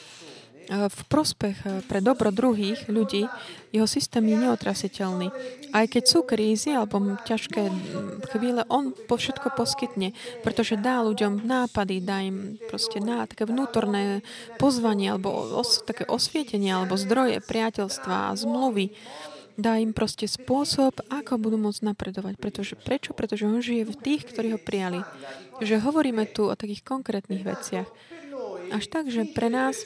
v 0.67 1.01
prospech 1.08 1.58
eh, 1.63 1.69
pre 1.88 2.03
dobro 2.03 2.30
druhých 2.30 2.91
ľudí, 2.91 3.25
jeho 3.71 3.88
systém 3.88 4.23
je 4.27 4.38
neotrasiteľný. 4.47 5.27
Aj 5.75 5.86
keď 5.88 6.03
sú 6.08 6.23
krízy 6.23 6.71
alebo 6.71 7.19
ťažké 7.27 7.67
chvíle, 8.32 8.63
on 8.71 8.95
po 8.95 9.19
všetko 9.19 9.56
poskytne, 9.56 10.15
pretože 10.43 10.80
dá 10.80 11.03
ľuďom 11.03 11.43
nápady, 11.43 12.03
dá 12.03 12.23
im 12.23 12.60
proste 12.71 13.03
na 13.03 13.27
také 13.27 13.43
vnútorné 13.47 14.23
pozvanie 14.56 15.12
alebo 15.12 15.32
os, 15.32 15.84
také 15.84 16.08
osvietenie 16.08 16.71
alebo 16.71 16.95
zdroje 16.95 17.43
priateľstva 17.43 18.32
a 18.32 18.36
zmluvy. 18.36 18.95
Dá 19.58 19.82
im 19.82 19.89
proste 19.89 20.30
spôsob, 20.30 21.01
ako 21.10 21.41
budú 21.41 21.58
môcť 21.58 21.82
napredovať. 21.82 22.38
Pretože, 22.38 22.77
prečo? 22.77 23.17
Pretože 23.17 23.49
on 23.49 23.58
žije 23.58 23.89
v 23.89 23.97
tých, 23.97 24.21
ktorí 24.30 24.53
ho 24.53 24.62
prijali. 24.62 25.01
Že 25.65 25.82
hovoríme 25.82 26.30
tu 26.30 26.45
o 26.45 26.53
takých 26.53 26.86
konkrétnych 26.86 27.41
veciach. 27.41 27.89
Až 28.71 28.84
tak, 28.88 29.08
že 29.08 29.27
pre 29.30 29.47
nás 29.47 29.84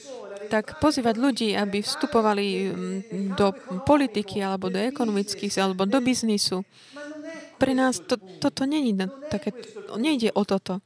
tak 0.49 0.81
pozývať 0.83 1.15
ľudí, 1.15 1.49
aby 1.55 1.79
vstupovali 1.79 2.45
mm, 2.67 3.39
do 3.39 3.55
politiky 3.87 4.43
alebo 4.43 4.67
do 4.67 4.79
ekonomických 4.81 5.53
alebo 5.61 5.87
do 5.87 6.01
biznisu. 6.03 6.67
Pre 7.55 7.73
nás 7.77 8.01
to, 8.01 8.17
toto 8.17 8.65
není 8.65 8.97
také, 9.29 9.53
nejde 9.95 10.33
o 10.33 10.43
toto. 10.43 10.81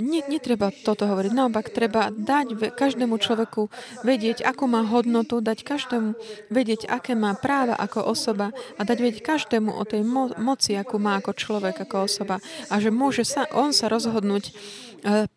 Nie, 0.00 0.22
netreba 0.28 0.70
toto 0.72 1.08
hovoriť. 1.08 1.32
Naopak, 1.32 1.72
treba 1.72 2.12
dať 2.12 2.76
každému 2.76 3.16
človeku 3.18 3.68
vedieť, 4.04 4.44
akú 4.44 4.68
má 4.68 4.84
hodnotu, 4.84 5.40
dať 5.40 5.64
každému 5.64 6.16
vedieť, 6.52 6.88
aké 6.88 7.18
má 7.18 7.34
práva 7.34 7.74
ako 7.76 8.06
osoba 8.06 8.52
a 8.76 8.80
dať 8.84 8.98
vedieť 9.00 9.22
každému 9.24 9.72
o 9.72 9.82
tej 9.84 10.04
mo- 10.04 10.34
moci, 10.36 10.76
akú 10.76 11.00
má 11.00 11.18
ako 11.18 11.32
človek, 11.32 11.82
ako 11.82 12.06
osoba. 12.06 12.38
A 12.68 12.78
že 12.80 12.92
môže 12.92 13.24
sa, 13.24 13.48
on 13.52 13.72
sa 13.72 13.88
rozhodnúť 13.90 14.52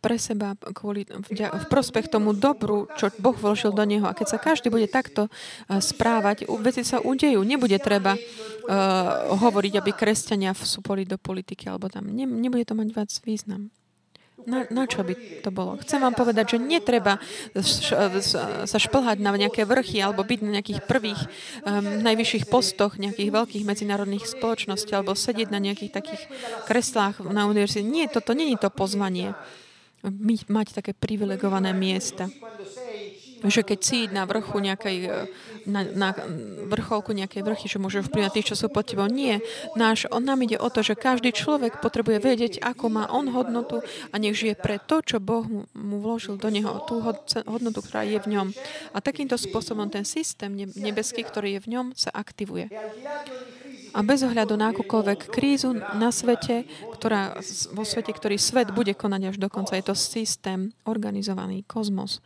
pre 0.02 0.18
seba 0.18 0.58
kvôli, 0.58 1.06
v 1.06 1.66
prospech 1.70 2.10
tomu 2.10 2.34
dobru, 2.34 2.90
čo 2.98 3.14
Boh 3.22 3.38
vložil 3.38 3.70
do 3.70 3.86
neho. 3.86 4.08
A 4.10 4.18
keď 4.18 4.28
sa 4.34 4.40
každý 4.42 4.74
bude 4.74 4.90
takto 4.90 5.30
správať, 5.70 6.50
veci 6.64 6.82
sa 6.82 6.98
udejú. 6.98 7.46
Nebude 7.46 7.78
treba 7.78 8.18
uh, 8.18 8.20
hovoriť, 9.30 9.74
aby 9.78 9.92
kresťania 9.94 10.58
vstúpili 10.58 11.06
do 11.06 11.22
politiky 11.22 11.70
alebo 11.70 11.86
tam. 11.86 12.10
Ne, 12.10 12.26
nebude 12.26 12.66
to 12.66 12.74
mať 12.74 12.90
viac 12.90 13.12
význam. 13.22 13.70
Na, 14.50 14.66
na 14.74 14.84
čo 14.90 15.06
by 15.06 15.14
to 15.46 15.54
bolo? 15.54 15.78
Chcem 15.86 16.02
vám 16.02 16.18
povedať, 16.18 16.58
že 16.58 16.58
netreba 16.58 17.22
sa 18.66 18.78
šplhať 18.82 19.22
na 19.22 19.30
nejaké 19.38 19.62
vrchy 19.70 20.02
alebo 20.02 20.26
byť 20.26 20.40
na 20.42 20.58
nejakých 20.58 20.82
prvých 20.90 21.22
um, 21.22 22.02
najvyšších 22.02 22.50
postoch 22.50 22.98
nejakých 22.98 23.30
veľkých 23.30 23.64
medzinárodných 23.70 24.26
spoločností 24.26 24.98
alebo 24.98 25.14
sedieť 25.14 25.54
na 25.54 25.62
nejakých 25.62 25.94
takých 25.94 26.22
kreslách 26.66 27.22
na 27.30 27.46
univerzite. 27.46 27.86
Nie, 27.86 28.10
toto 28.10 28.34
není 28.34 28.58
to 28.58 28.74
pozvanie. 28.74 29.38
Mať 30.48 30.80
také 30.80 30.96
privilegované 30.96 31.76
miesta 31.76 32.32
že 33.48 33.64
keď 33.64 33.80
si 33.80 34.00
na 34.12 34.28
vrchu 34.28 34.60
nejakej, 34.60 34.98
e, 35.08 35.12
na, 35.64 35.88
na 35.88 36.10
vrcholku 36.68 37.16
nejakej 37.16 37.46
vrchy, 37.48 37.68
že 37.72 37.80
môže 37.80 38.04
vplyvať 38.04 38.32
tých, 38.36 38.50
čo 38.52 38.56
sú 38.60 38.68
pod 38.68 38.84
tebou. 38.92 39.08
Nie. 39.08 39.40
Náš, 39.80 40.12
on 40.12 40.28
nám 40.28 40.44
ide 40.44 40.60
o 40.60 40.68
to, 40.68 40.84
že 40.84 41.00
každý 41.00 41.32
človek 41.32 41.80
potrebuje 41.80 42.20
vedieť, 42.20 42.54
ako 42.60 42.86
má 42.92 43.08
on 43.08 43.32
hodnotu 43.32 43.80
a 44.12 44.16
nech 44.20 44.36
žije 44.36 44.60
pre 44.60 44.82
to, 44.84 45.00
čo 45.00 45.24
Boh 45.24 45.48
mu 45.72 45.98
vložil 46.04 46.36
do 46.36 46.52
neho, 46.52 46.84
tú 46.84 47.00
hodnotu, 47.48 47.80
ktorá 47.80 48.04
je 48.04 48.20
v 48.20 48.28
ňom. 48.36 48.48
A 48.92 49.00
takýmto 49.00 49.40
spôsobom 49.40 49.88
ten 49.88 50.04
systém 50.04 50.52
nebeský, 50.76 51.24
ktorý 51.24 51.60
je 51.60 51.64
v 51.64 51.72
ňom, 51.80 51.86
sa 51.96 52.12
aktivuje. 52.12 52.68
A 53.90 54.06
bez 54.06 54.22
ohľadu 54.22 54.54
na 54.54 54.70
akúkoľvek 54.70 55.34
krízu 55.34 55.74
na 55.74 56.14
svete, 56.14 56.70
ktorá, 56.94 57.42
vo 57.74 57.82
svete, 57.82 58.14
ktorý 58.14 58.38
svet 58.38 58.70
bude 58.70 58.94
konať 58.94 59.34
až 59.34 59.38
do 59.42 59.50
konca, 59.50 59.74
je 59.74 59.86
to 59.90 59.98
systém, 59.98 60.70
organizovaný 60.86 61.66
kozmos 61.66 62.22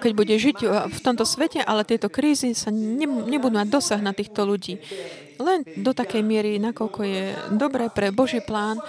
keď 0.00 0.12
bude 0.16 0.32
žiť 0.32 0.88
v 0.88 0.98
tomto 1.04 1.28
svete, 1.28 1.60
ale 1.60 1.84
tieto 1.84 2.08
krízy 2.08 2.56
sa 2.56 2.72
ne, 2.72 3.04
nebudú 3.04 3.60
mať 3.60 3.68
dosah 3.68 4.00
na 4.00 4.16
týchto 4.16 4.48
ľudí. 4.48 4.80
Len 5.36 5.68
do 5.76 5.92
takej 5.92 6.24
miery, 6.24 6.56
nakoľko 6.56 7.00
je 7.04 7.24
dobré 7.52 7.92
pre 7.92 8.08
Boží 8.08 8.40
plán, 8.40 8.80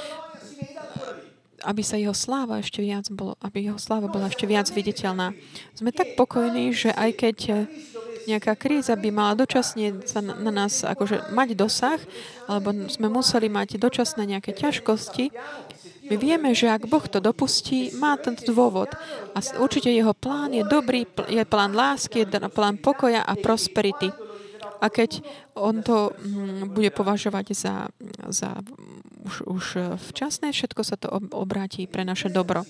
aby 1.67 1.81
sa 1.83 1.99
jeho 1.99 2.15
sláva 2.15 2.63
ešte 2.63 2.79
viac 2.79 3.11
bolo, 3.11 3.35
aby 3.43 3.67
jeho 3.67 3.79
sláva 3.81 4.07
bola 4.07 4.31
ešte 4.31 4.47
viac 4.47 4.71
viditeľná. 4.71 5.35
Sme 5.75 5.91
tak 5.91 6.15
pokojní, 6.15 6.71
že 6.71 6.95
aj 6.95 7.11
keď 7.17 7.37
nejaká 8.27 8.59
kríza 8.59 8.93
by 8.99 9.09
mala 9.09 9.33
dočasne 9.39 10.03
sa 10.03 10.19
na, 10.19 10.35
nás 10.51 10.83
akože 10.83 11.31
mať 11.31 11.49
dosah, 11.55 11.99
alebo 12.45 12.75
sme 12.91 13.07
museli 13.07 13.47
mať 13.47 13.79
dočasné 13.79 14.27
nejaké 14.27 14.51
ťažkosti, 14.51 15.31
my 16.07 16.15
vieme, 16.15 16.55
že 16.55 16.71
ak 16.71 16.87
Boh 16.87 17.03
to 17.03 17.19
dopustí, 17.19 17.91
má 17.99 18.15
tento 18.15 18.47
dôvod. 18.47 18.87
A 19.35 19.43
určite 19.59 19.91
jeho 19.91 20.15
plán 20.15 20.55
je 20.55 20.63
dobrý, 20.63 21.03
je 21.27 21.43
plán 21.43 21.75
lásky, 21.75 22.23
je 22.23 22.27
plán 22.47 22.79
pokoja 22.79 23.27
a 23.27 23.35
prosperity. 23.35 24.15
A 24.79 24.87
keď 24.87 25.19
on 25.57 25.83
to 25.83 26.15
mm, 26.15 26.71
bude 26.71 26.93
považovať 26.93 27.45
za, 27.51 27.75
za 28.29 28.61
už, 29.25 29.35
už 29.49 29.65
včasné, 30.13 30.53
všetko 30.53 30.81
sa 30.85 30.95
to 30.95 31.11
obráti 31.33 31.89
pre 31.89 32.07
naše 32.07 32.31
dobro. 32.31 32.63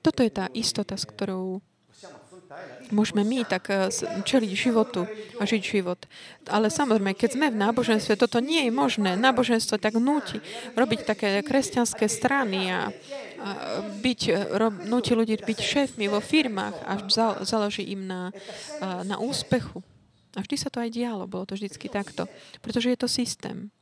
Toto 0.00 0.24
je 0.24 0.32
tá 0.32 0.48
istota, 0.56 0.96
s 0.96 1.04
ktorou 1.04 1.60
môžeme 2.92 3.22
my 3.24 3.46
tak 3.46 3.70
eh, 3.70 3.90
čeliť 4.24 4.50
životu 4.52 5.06
a 5.38 5.42
žiť 5.46 5.62
život. 5.62 6.00
Ale 6.46 6.68
samozrejme, 6.68 7.14
keď 7.16 7.30
sme 7.36 7.46
v 7.48 7.60
náboženstve, 7.60 8.18
toto 8.20 8.38
nie 8.38 8.68
je 8.68 8.72
možné. 8.72 9.16
Náboženstvo 9.16 9.80
tak 9.80 9.96
núti 9.96 10.42
robiť 10.74 11.00
také 11.06 11.28
kresťanské 11.46 12.10
strany 12.10 12.70
a, 12.70 12.88
a 13.40 13.48
byť, 14.00 14.20
rob, 14.54 14.74
núti 14.84 15.16
ľudí 15.16 15.40
byť 15.40 15.58
šéfmi 15.58 16.06
vo 16.10 16.20
firmách 16.20 16.76
a 16.84 16.92
založí 17.44 17.88
im 17.92 18.04
na, 18.04 18.34
na 18.80 19.16
úspechu. 19.16 19.80
A 20.38 20.46
vždy 20.46 20.56
sa 20.58 20.70
to 20.70 20.78
aj 20.78 20.94
dialo, 20.94 21.26
bolo 21.26 21.46
to 21.46 21.58
vždycky 21.58 21.90
takto. 21.90 22.30
Pretože 22.62 22.94
je 22.94 22.98
to 22.98 23.08
systém. 23.10 23.74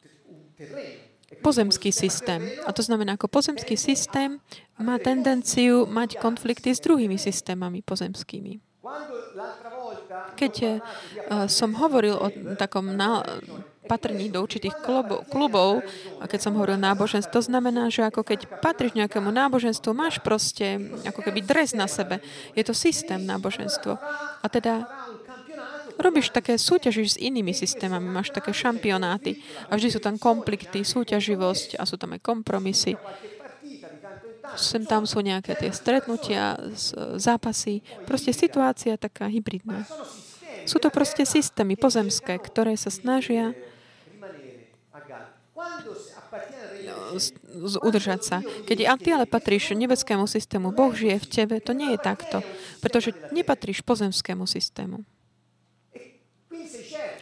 Pozemský 1.44 1.92
systém. 1.92 2.40
A 2.64 2.73
to 2.73 2.81
znamená, 2.81 3.21
ako 3.21 3.29
pozemský 3.29 3.77
systém 3.77 4.40
má 4.81 4.97
tendenciu 4.97 5.85
mať 5.85 6.16
konflikty 6.16 6.73
s 6.73 6.81
druhými 6.81 7.21
systémami 7.21 7.85
pozemskými. 7.85 8.67
Keď 10.38 10.55
som 11.51 11.71
hovoril 11.75 12.14
o 12.14 12.31
takom 12.55 12.95
na, 12.95 13.27
patrní 13.91 14.31
do 14.31 14.38
určitých 14.38 14.79
klubov, 14.85 15.27
klubov, 15.27 15.83
a 16.23 16.31
keď 16.31 16.41
som 16.47 16.55
hovoril 16.55 16.79
náboženstvo, 16.79 17.33
to 17.33 17.43
znamená, 17.43 17.91
že 17.91 18.07
ako 18.07 18.23
keď 18.23 18.62
patríš 18.62 18.95
nejakému 18.95 19.35
náboženstvu, 19.35 19.91
máš 19.97 20.23
proste 20.23 20.79
ako 21.03 21.27
keby 21.27 21.43
dres 21.43 21.75
na 21.75 21.91
sebe. 21.91 22.23
Je 22.55 22.62
to 22.62 22.71
systém 22.71 23.19
náboženstvo. 23.27 23.99
A 24.45 24.47
teda 24.47 24.87
robíš 25.99 26.31
také 26.31 26.55
súťažiš 26.55 27.19
s 27.19 27.21
inými 27.21 27.51
systémami, 27.51 28.07
máš 28.07 28.31
také 28.31 28.55
šampionáty 28.55 29.43
a 29.67 29.75
vždy 29.75 29.88
sú 29.91 29.99
tam 29.99 30.14
konflikty, 30.14 30.87
súťaživosť 30.87 31.75
a 31.75 31.83
sú 31.83 31.99
tam 31.99 32.14
aj 32.14 32.23
kompromisy 32.23 32.95
sem 34.57 34.87
tam 34.87 35.05
sú 35.05 35.21
nejaké 35.21 35.59
tie 35.59 35.75
stretnutia, 35.75 36.57
zápasy. 37.19 37.85
Proste 38.09 38.33
situácia 38.33 38.97
taká 38.97 39.29
hybridná. 39.29 39.85
Sú 40.65 40.81
to 40.81 40.89
proste 40.89 41.25
systémy 41.29 41.77
pozemské, 41.77 42.37
ktoré 42.41 42.77
sa 42.77 42.89
snažia 42.89 43.53
udržať 47.83 48.21
sa. 48.21 48.37
Keď 48.69 48.79
ty 49.01 49.09
ale 49.11 49.25
patríš 49.25 49.73
nebeskému 49.73 50.29
systému, 50.29 50.71
Boh 50.71 50.93
žije 50.93 51.19
v 51.25 51.27
tebe, 51.27 51.57
to 51.59 51.73
nie 51.73 51.97
je 51.97 52.01
takto. 52.01 52.45
Pretože 52.85 53.17
nepatríš 53.33 53.83
pozemskému 53.83 54.45
systému. 54.45 55.03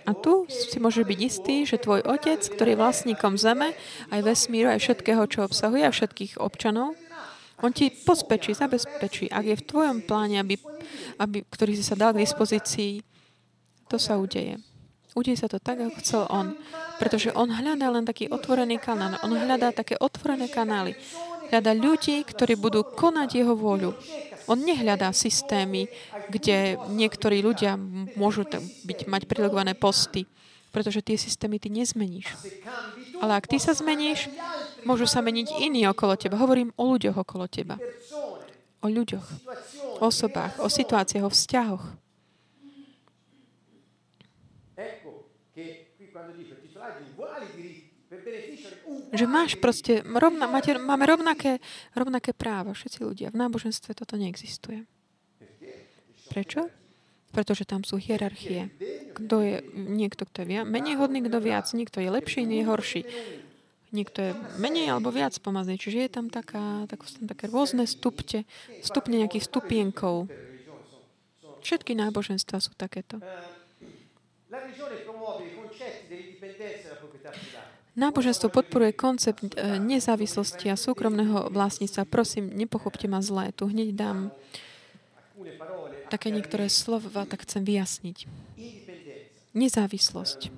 A 0.07 0.15
tu 0.15 0.47
si 0.47 0.79
môže 0.79 1.03
byť 1.03 1.19
istý, 1.19 1.67
že 1.67 1.83
tvoj 1.83 2.07
otec, 2.07 2.39
ktorý 2.39 2.75
je 2.75 2.83
vlastníkom 2.83 3.35
zeme, 3.35 3.75
aj 4.15 4.21
vesmíru, 4.23 4.71
aj 4.71 4.79
všetkého, 4.79 5.27
čo 5.27 5.43
obsahuje, 5.43 5.83
a 5.83 5.91
všetkých 5.91 6.39
občanov, 6.39 6.95
on 7.65 7.73
ti 7.73 7.89
pospečí, 7.89 8.53
zabezpečí. 8.53 9.33
Ak 9.33 9.49
je 9.49 9.57
v 9.57 9.67
tvojom 9.67 9.99
pláne, 10.05 10.45
aby, 10.45 10.61
aby, 11.17 11.41
ktorý 11.49 11.73
si 11.73 11.85
sa 11.85 11.97
dal 11.97 12.13
k 12.13 12.21
dispozícii, 12.21 13.01
to 13.89 13.97
sa 13.97 14.21
udeje. 14.21 14.61
Udeje 15.17 15.41
sa 15.41 15.49
to 15.49 15.57
tak, 15.57 15.81
ako 15.81 15.97
chcel 16.05 16.23
on. 16.29 16.53
Pretože 17.01 17.33
on 17.33 17.49
hľadá 17.49 17.89
len 17.89 18.05
taký 18.05 18.29
otvorený 18.29 18.77
kanál. 18.77 19.17
On 19.25 19.33
hľadá 19.33 19.73
také 19.73 19.97
otvorené 19.97 20.53
kanály. 20.53 20.93
Hľadá 21.49 21.73
ľudí, 21.73 22.21
ktorí 22.27 22.61
budú 22.61 22.85
konať 22.85 23.41
jeho 23.41 23.57
vôľu. 23.57 23.97
On 24.47 24.59
nehľadá 24.61 25.11
systémy, 25.17 25.89
kde 26.29 26.77
niektorí 26.93 27.41
ľudia 27.41 27.81
môžu 28.15 28.45
byť, 28.85 29.09
mať 29.09 29.23
prilegované 29.25 29.73
posty, 29.73 30.29
pretože 30.71 31.01
tie 31.01 31.17
systémy 31.17 31.57
ty 31.57 31.73
nezmeníš. 31.73 32.29
Ale 33.21 33.33
ak 33.37 33.49
ty 33.49 33.57
sa 33.57 33.73
zmeníš, 33.73 34.29
môžu 34.85 35.09
sa 35.09 35.25
meniť 35.25 35.61
iní 35.63 35.89
okolo 35.89 36.15
teba. 36.17 36.37
Hovorím 36.39 36.71
o 36.77 36.85
ľuďoch 36.95 37.17
okolo 37.17 37.49
teba. 37.49 37.81
O 38.85 38.89
ľuďoch, 38.93 39.27
o 39.99 40.07
osobách, 40.07 40.61
o 40.61 40.69
situáciách, 40.69 41.25
o 41.25 41.33
vzťahoch. 41.33 41.85
Že 49.17 49.25
máš 49.27 49.57
proste, 49.57 50.05
rovna, 50.05 50.45
máte, 50.45 50.77
máme 50.77 51.09
rovnaké, 51.09 51.59
rovnaké 51.97 52.37
práva, 52.37 52.77
všetci 52.77 52.99
ľudia. 53.01 53.29
V 53.33 53.41
náboženstve 53.41 53.97
toto 53.97 54.21
neexistuje. 54.21 54.85
Prečo? 56.29 56.69
Pretože 57.37 57.69
tam 57.69 57.85
sú 57.85 58.01
hierarchie. 58.01 58.73
Kto 59.13 59.45
je, 59.45 59.57
niekto, 59.77 60.25
kto 60.25 60.49
je 60.49 60.65
menej 60.65 60.97
hodný, 60.97 61.21
kto 61.21 61.37
viac, 61.45 61.69
niekto 61.77 62.01
je 62.01 62.09
lepší, 62.09 62.49
nie 62.49 62.65
je 62.65 62.69
horší. 62.73 63.03
Niekto 63.93 64.19
je 64.25 64.31
menej 64.57 64.97
alebo 64.97 65.13
viac 65.13 65.37
pomazný. 65.37 65.77
Čiže 65.77 66.09
je 66.09 66.11
tam 66.11 66.33
taká, 66.33 66.89
tak, 66.89 67.05
také 67.05 67.45
rôzne 67.53 67.85
stupte, 67.85 68.49
stupne 68.81 69.21
nejakých 69.21 69.53
stupienkov. 69.53 70.33
Všetky 71.61 71.93
náboženstva 71.93 72.57
sú 72.57 72.73
takéto. 72.73 73.21
Náboženstvo 77.97 78.53
podporuje 78.53 78.93
koncept 78.93 79.41
e, 79.41 79.81
nezávislosti 79.81 80.69
a 80.69 80.77
súkromného 80.77 81.49
vlastníctva. 81.49 82.05
Prosím, 82.05 82.53
nepochopte 82.53 83.09
ma 83.09 83.25
zlé. 83.25 83.57
Tu 83.57 83.67
hneď 83.67 83.97
dám 83.97 84.19
také 86.09 86.29
niektoré 86.31 86.71
slova, 86.71 87.27
tak 87.29 87.45
chcem 87.45 87.63
vyjasniť. 87.67 88.27
Nezávislosť. 89.57 90.53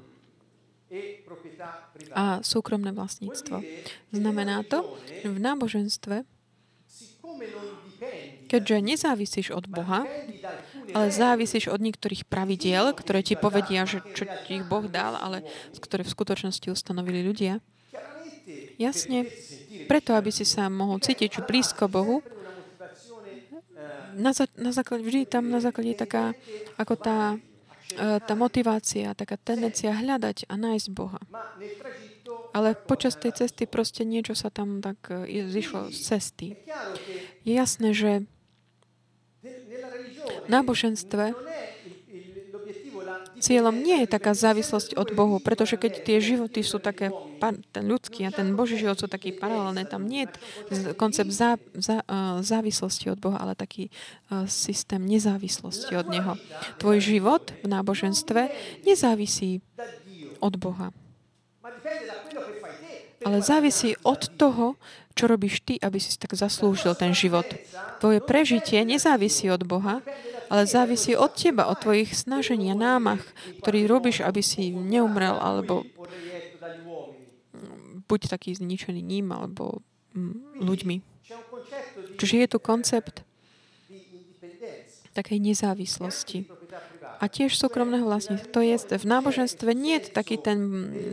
A 2.14 2.40
súkromné 2.40 2.94
vlastníctvo. 2.94 3.60
Znamená 4.14 4.64
to, 4.64 4.96
že 5.20 5.28
v 5.28 5.38
náboženstve, 5.38 6.16
keďže 8.48 8.76
nezávisíš 8.80 9.46
od 9.52 9.68
Boha, 9.68 10.08
ale 10.96 11.06
závisíš 11.12 11.68
od 11.68 11.84
niektorých 11.84 12.24
pravidiel, 12.24 12.96
ktoré 12.96 13.20
ti 13.20 13.36
povedia, 13.36 13.84
že 13.84 14.00
čo 14.16 14.24
ti 14.48 14.62
ich 14.62 14.64
Boh 14.64 14.88
dal, 14.88 15.20
ale 15.20 15.44
ktoré 15.76 16.00
v 16.08 16.14
skutočnosti 16.16 16.72
ustanovili 16.72 17.20
ľudia, 17.20 17.60
jasne, 18.80 19.28
preto, 19.84 20.16
aby 20.16 20.32
si 20.32 20.48
sa 20.48 20.72
mohol 20.72 21.02
cítiť 21.04 21.44
blízko 21.44 21.92
Bohu, 21.92 22.24
na, 24.14 24.32
za, 24.32 24.46
na 24.56 24.72
základe, 24.72 25.04
vždy 25.04 25.26
tam 25.26 25.50
na 25.50 25.60
základe 25.60 25.92
taká, 25.98 26.32
ako 26.80 26.94
tá 26.96 27.18
e, 27.96 28.20
tá 28.20 28.34
motivácia, 28.36 29.16
taká 29.16 29.36
tendencia 29.36 29.92
hľadať 29.92 30.48
a 30.48 30.54
nájsť 30.56 30.88
Boha. 30.92 31.20
Ale 32.52 32.76
počas 32.76 33.16
tej 33.16 33.36
cesty 33.36 33.68
proste 33.68 34.04
niečo 34.04 34.32
sa 34.36 34.48
tam 34.48 34.80
tak 34.80 34.98
e, 35.08 35.48
zišlo 35.48 35.92
z 35.92 35.98
cesty. 35.98 36.48
Je 37.44 37.52
jasné, 37.52 37.92
že 37.92 38.24
v 40.28 40.48
náboženstve 40.48 41.32
cieľom 43.38 43.72
nie 43.72 44.04
je 44.04 44.08
taká 44.10 44.34
závislosť 44.34 44.98
od 44.98 45.14
Bohu, 45.14 45.38
pretože 45.38 45.78
keď 45.78 46.02
tie 46.04 46.18
životy 46.20 46.60
sú 46.66 46.82
také, 46.82 47.14
ten 47.72 47.84
ľudský 47.86 48.26
a 48.26 48.34
ten 48.34 48.52
Boží 48.52 48.76
život 48.76 48.98
sú 48.98 49.06
taký 49.06 49.32
paralelné, 49.32 49.86
tam 49.86 50.04
nie 50.04 50.26
je 50.26 50.94
koncept 50.98 51.30
zá, 51.30 51.56
zá, 51.78 52.02
závislosti 52.42 53.14
od 53.14 53.18
Boha, 53.22 53.38
ale 53.38 53.54
taký 53.54 53.88
systém 54.50 55.00
nezávislosti 55.06 55.94
od 55.96 56.06
Neho. 56.10 56.34
Tvoj 56.82 56.98
život 57.00 57.54
v 57.62 57.66
náboženstve 57.70 58.50
nezávisí 58.84 59.62
od 60.42 60.54
Boha. 60.58 60.92
Ale 63.26 63.42
závisí 63.42 63.98
od 64.06 64.30
toho, 64.38 64.78
čo 65.18 65.26
robíš 65.26 65.66
ty, 65.66 65.74
aby 65.82 65.98
si 65.98 66.14
tak 66.14 66.38
zaslúžil 66.38 66.94
ten 66.94 67.10
život. 67.10 67.42
Tvoje 67.98 68.22
prežitie 68.22 68.86
nezávisí 68.86 69.50
od 69.50 69.66
Boha, 69.66 69.98
ale 70.48 70.64
závisí 70.64 71.16
od 71.16 71.32
teba, 71.32 71.68
od 71.68 71.78
tvojich 71.80 72.16
snažení 72.16 72.72
a 72.72 72.76
námach, 72.76 73.22
ktorý 73.62 73.84
robíš, 73.88 74.24
aby 74.24 74.40
si 74.40 74.72
neumrel, 74.72 75.36
alebo 75.36 75.84
buď 78.08 78.20
taký 78.32 78.56
zničený 78.56 79.04
ním, 79.04 79.36
alebo 79.36 79.84
mm, 80.16 80.64
ľuďmi. 80.64 80.96
Čiže 82.16 82.34
je 82.40 82.48
tu 82.48 82.58
koncept 82.58 83.28
takej 85.12 85.38
nezávislosti. 85.42 86.46
A 87.18 87.26
tiež 87.26 87.58
súkromného 87.58 88.06
vlastníctva. 88.06 88.54
To 88.54 88.62
je, 88.62 88.78
v 88.78 89.06
náboženstve 89.10 89.74
nie 89.74 89.98
je 89.98 90.14
taký 90.14 90.38
ten, 90.38 90.58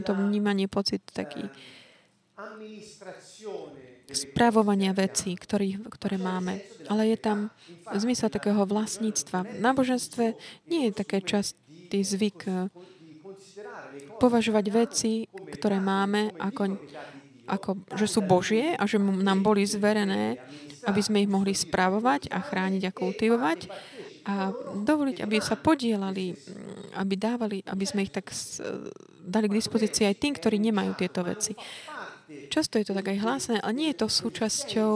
to 0.06 0.14
vnímanie, 0.14 0.70
pocit 0.70 1.02
taký 1.10 1.50
spravovania 4.12 4.94
vecí, 4.94 5.34
ktorý, 5.34 5.82
ktoré 5.90 6.22
máme. 6.22 6.62
Ale 6.86 7.10
je 7.10 7.18
tam 7.18 7.38
zmysel 7.90 8.30
takého 8.30 8.62
vlastníctva. 8.66 9.58
V 9.58 9.62
náboženstve 9.62 10.26
nie 10.70 10.90
je 10.90 10.92
také 10.94 11.22
častý 11.26 12.00
zvyk 12.06 12.40
eh, 12.46 12.70
považovať 14.22 14.66
veci, 14.70 15.14
ktoré 15.30 15.82
máme, 15.82 16.36
ako, 16.38 16.78
ako, 17.50 17.70
že 17.98 18.08
sú 18.08 18.22
Božie 18.24 18.78
a 18.78 18.84
že 18.86 19.02
nám 19.02 19.42
boli 19.42 19.66
zverené, 19.66 20.38
aby 20.86 21.02
sme 21.02 21.26
ich 21.26 21.30
mohli 21.30 21.58
spravovať 21.58 22.30
a 22.30 22.40
chrániť 22.40 22.84
a 22.86 22.96
kultivovať 22.96 23.60
a 24.26 24.50
dovoliť, 24.74 25.22
aby 25.22 25.38
sa 25.38 25.54
podielali, 25.54 26.34
mm, 26.34 26.98
aby 26.98 27.14
dávali, 27.14 27.58
aby 27.62 27.86
sme 27.86 28.10
ich 28.10 28.14
tak 28.14 28.34
dali 29.22 29.46
k 29.46 29.58
dispozícii 29.62 30.10
aj 30.10 30.18
tým, 30.18 30.34
ktorí 30.34 30.58
nemajú 30.58 30.98
tieto 30.98 31.22
veci. 31.22 31.54
Často 32.50 32.82
je 32.82 32.86
to 32.90 32.98
tak 32.98 33.12
aj 33.12 33.22
hlásené, 33.22 33.58
ale 33.62 33.74
nie 33.78 33.88
je 33.94 34.02
to 34.02 34.08
súčasťou 34.10 34.94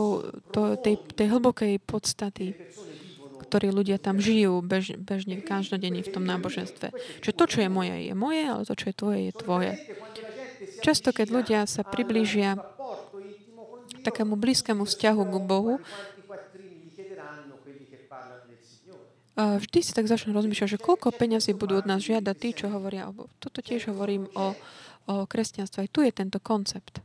to, 0.50 0.62
tej, 0.82 0.96
tej 1.14 1.28
hlbokej 1.30 1.78
podstaty, 1.84 2.58
ktorí 3.50 3.74
ľudia 3.74 3.98
tam 4.02 4.22
žijú 4.22 4.62
bež, 4.62 4.98
bežne, 4.98 5.42
každodenne 5.42 6.06
v 6.06 6.10
tom 6.10 6.26
náboženstve. 6.26 6.94
Čiže 7.22 7.34
to, 7.38 7.46
čo 7.50 7.60
je 7.66 7.70
moje, 7.70 7.96
je 8.10 8.14
moje, 8.14 8.44
ale 8.46 8.62
to, 8.66 8.74
čo 8.78 8.86
je 8.90 8.96
tvoje, 8.96 9.20
je 9.30 9.34
tvoje. 9.34 9.72
Často, 10.82 11.10
keď 11.14 11.28
ľudia 11.30 11.60
sa 11.66 11.82
priblížia 11.82 12.62
takému 14.06 14.40
blízkému 14.40 14.86
vzťahu 14.86 15.22
k 15.22 15.36
Bohu, 15.44 15.76
vždy 19.40 19.80
si 19.80 19.92
tak 19.96 20.08
začnú 20.08 20.36
rozmýšľať, 20.36 20.76
že 20.76 20.80
koľko 20.80 21.16
peňazí 21.16 21.56
budú 21.56 21.80
od 21.80 21.88
nás 21.88 22.04
žiadať 22.04 22.36
tí, 22.36 22.50
čo 22.52 22.68
hovoria 22.68 23.08
o 23.08 23.16
Bohu. 23.16 23.32
Toto 23.40 23.64
tiež 23.64 23.88
hovorím 23.92 24.28
o, 24.36 24.52
o 25.08 25.16
kresťanstve. 25.24 25.88
Aj 25.88 25.90
tu 25.92 26.04
je 26.04 26.12
tento 26.12 26.40
koncept. 26.44 27.00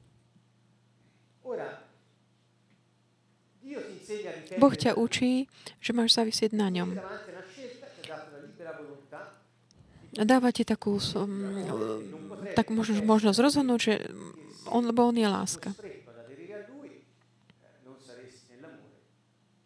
Boh 4.60 4.74
ťa 4.76 4.96
učí, 5.00 5.48
že 5.80 5.90
máš 5.96 6.16
závisieť 6.16 6.52
na 6.52 6.68
ňom. 6.68 6.96
A 10.14 10.22
dáva 10.22 10.54
ti 10.54 10.62
takú, 10.62 11.00
tak 12.54 12.70
možno, 12.70 13.02
možnosť 13.02 13.38
rozhodnúť, 13.40 13.80
že 13.80 13.94
on, 14.70 14.86
lebo 14.86 15.10
on 15.10 15.16
je 15.16 15.26
láska. 15.26 15.74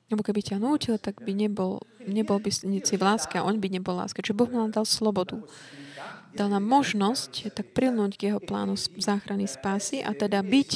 Lebo 0.09 0.25
keby 0.25 0.41
ťa 0.41 0.57
nútil, 0.57 0.97
tak 0.97 1.21
by 1.21 1.37
nebol, 1.37 1.85
nebol 2.01 2.41
by 2.41 2.49
si 2.49 2.97
v 2.97 3.03
láske 3.05 3.37
a 3.37 3.45
on 3.45 3.61
by 3.61 3.69
nebol 3.69 3.93
láska. 3.93 4.25
Čiže 4.25 4.41
Boh 4.41 4.49
nám 4.49 4.73
dal 4.73 4.89
slobodu. 4.89 5.45
Dal 6.33 6.49
nám 6.49 6.65
možnosť 6.65 7.53
tak 7.53 7.77
prilnúť 7.77 8.17
k 8.17 8.33
jeho 8.33 8.41
plánu 8.41 8.79
záchrany 8.79 9.45
spásy 9.45 10.01
a 10.01 10.17
teda 10.17 10.41
byť 10.41 10.71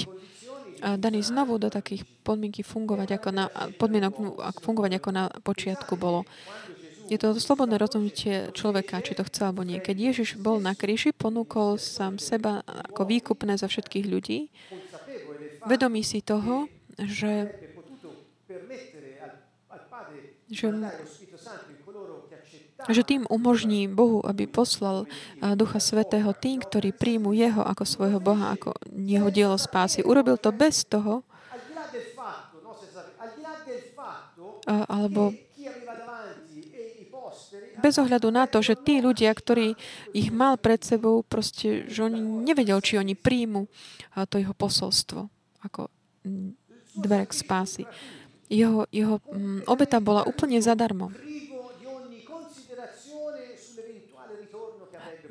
daný 0.82 1.22
znovu 1.22 1.62
do 1.62 1.70
takých 1.70 2.02
podmienky 2.26 2.66
fungovať 2.66 3.08
ako 3.18 3.28
na, 3.30 3.46
podmienok 3.78 4.14
fungovať 4.58 4.92
ako 4.98 5.10
na 5.14 5.24
počiatku 5.30 5.94
bolo. 5.94 6.26
Je 7.10 7.18
to 7.20 7.36
slobodné 7.36 7.76
rozhodnutie 7.76 8.54
človeka, 8.56 9.04
či 9.04 9.12
to 9.12 9.26
chce 9.26 9.44
alebo 9.44 9.66
nie. 9.66 9.82
Keď 9.82 9.96
Ježiš 9.98 10.28
bol 10.40 10.62
na 10.62 10.72
kríži, 10.72 11.12
ponúkol 11.12 11.76
sám 11.76 12.16
seba 12.16 12.64
ako 12.64 13.04
výkupné 13.04 13.58
za 13.58 13.68
všetkých 13.68 14.06
ľudí, 14.08 14.48
vedomí 15.66 16.02
si 16.06 16.24
toho, 16.24 16.70
že, 16.98 17.52
že, 20.48 20.72
že 22.90 23.06
tým 23.06 23.22
umožní 23.30 23.86
Bohu, 23.86 24.24
aby 24.26 24.50
poslal 24.50 25.06
Ducha 25.38 25.78
Svetého 25.78 26.34
tým, 26.34 26.58
ktorí 26.58 26.90
príjmu 26.90 27.30
Jeho 27.30 27.62
ako 27.62 27.84
svojho 27.86 28.18
Boha, 28.18 28.58
ako 28.58 28.74
Jeho 28.90 29.30
dielo 29.30 29.54
spásy. 29.60 30.02
Urobil 30.02 30.40
to 30.40 30.50
bez 30.50 30.82
toho, 30.82 31.22
alebo 34.66 35.34
bez 37.82 37.98
ohľadu 37.98 38.30
na 38.30 38.46
to, 38.46 38.62
že 38.62 38.78
tí 38.78 39.02
ľudia, 39.02 39.34
ktorí 39.34 39.74
ich 40.14 40.30
mal 40.30 40.54
pred 40.54 40.78
sebou, 40.86 41.26
proste, 41.26 41.90
že 41.90 42.06
oni 42.06 42.22
nevedel, 42.22 42.78
či 42.78 42.94
oni 42.94 43.18
príjmu 43.18 43.66
to 44.30 44.38
jeho 44.38 44.54
posolstvo 44.54 45.26
ako 45.66 45.90
dvere 46.94 47.26
k 47.26 47.34
spásy. 47.34 47.82
Jeho, 48.46 48.86
jeho 48.94 49.18
obeta 49.66 49.98
bola 49.98 50.22
úplne 50.22 50.62
zadarmo. 50.62 51.10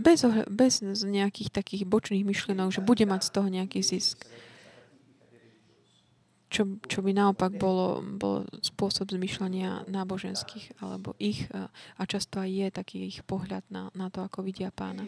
Bez, 0.02 0.26
bez 0.50 0.74
nejakých 1.06 1.54
takých 1.54 1.84
bočných 1.86 2.26
myšlienok, 2.26 2.74
že 2.74 2.82
bude 2.82 3.06
mať 3.06 3.22
z 3.22 3.32
toho 3.32 3.48
nejaký 3.48 3.80
zisk. 3.86 4.26
Čo, 6.52 6.68
čo 6.84 7.00
by 7.00 7.16
naopak 7.16 7.56
bolo, 7.56 8.04
bol 8.04 8.44
spôsob 8.60 9.08
zmyšľania 9.08 9.88
náboženských 9.88 10.84
alebo 10.84 11.16
ich 11.16 11.48
a 11.96 12.04
často 12.04 12.44
aj 12.44 12.50
je 12.52 12.68
taký 12.68 12.98
ich 13.08 13.24
pohľad 13.24 13.64
na, 13.72 13.88
na 13.96 14.12
to, 14.12 14.20
ako 14.20 14.44
vidia 14.44 14.68
pána. 14.68 15.08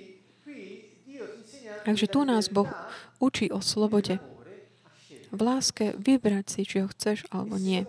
Takže 1.83 2.07
tu 2.07 2.23
nás 2.23 2.47
Boh 2.47 2.71
učí 3.19 3.51
o 3.51 3.59
slobode. 3.59 4.23
V 5.33 5.39
láske 5.41 5.97
vybrať 5.99 6.45
si, 6.47 6.61
či 6.63 6.79
ho 6.79 6.87
chceš 6.87 7.27
alebo 7.27 7.59
nie. 7.59 7.83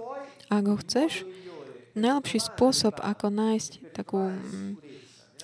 Ak 0.50 0.64
ho 0.66 0.74
chceš, 0.80 1.22
najlepší 1.94 2.42
spôsob, 2.42 2.98
ako 2.98 3.30
nájsť 3.30 3.94
takú 3.94 4.34
mm, 4.34 4.82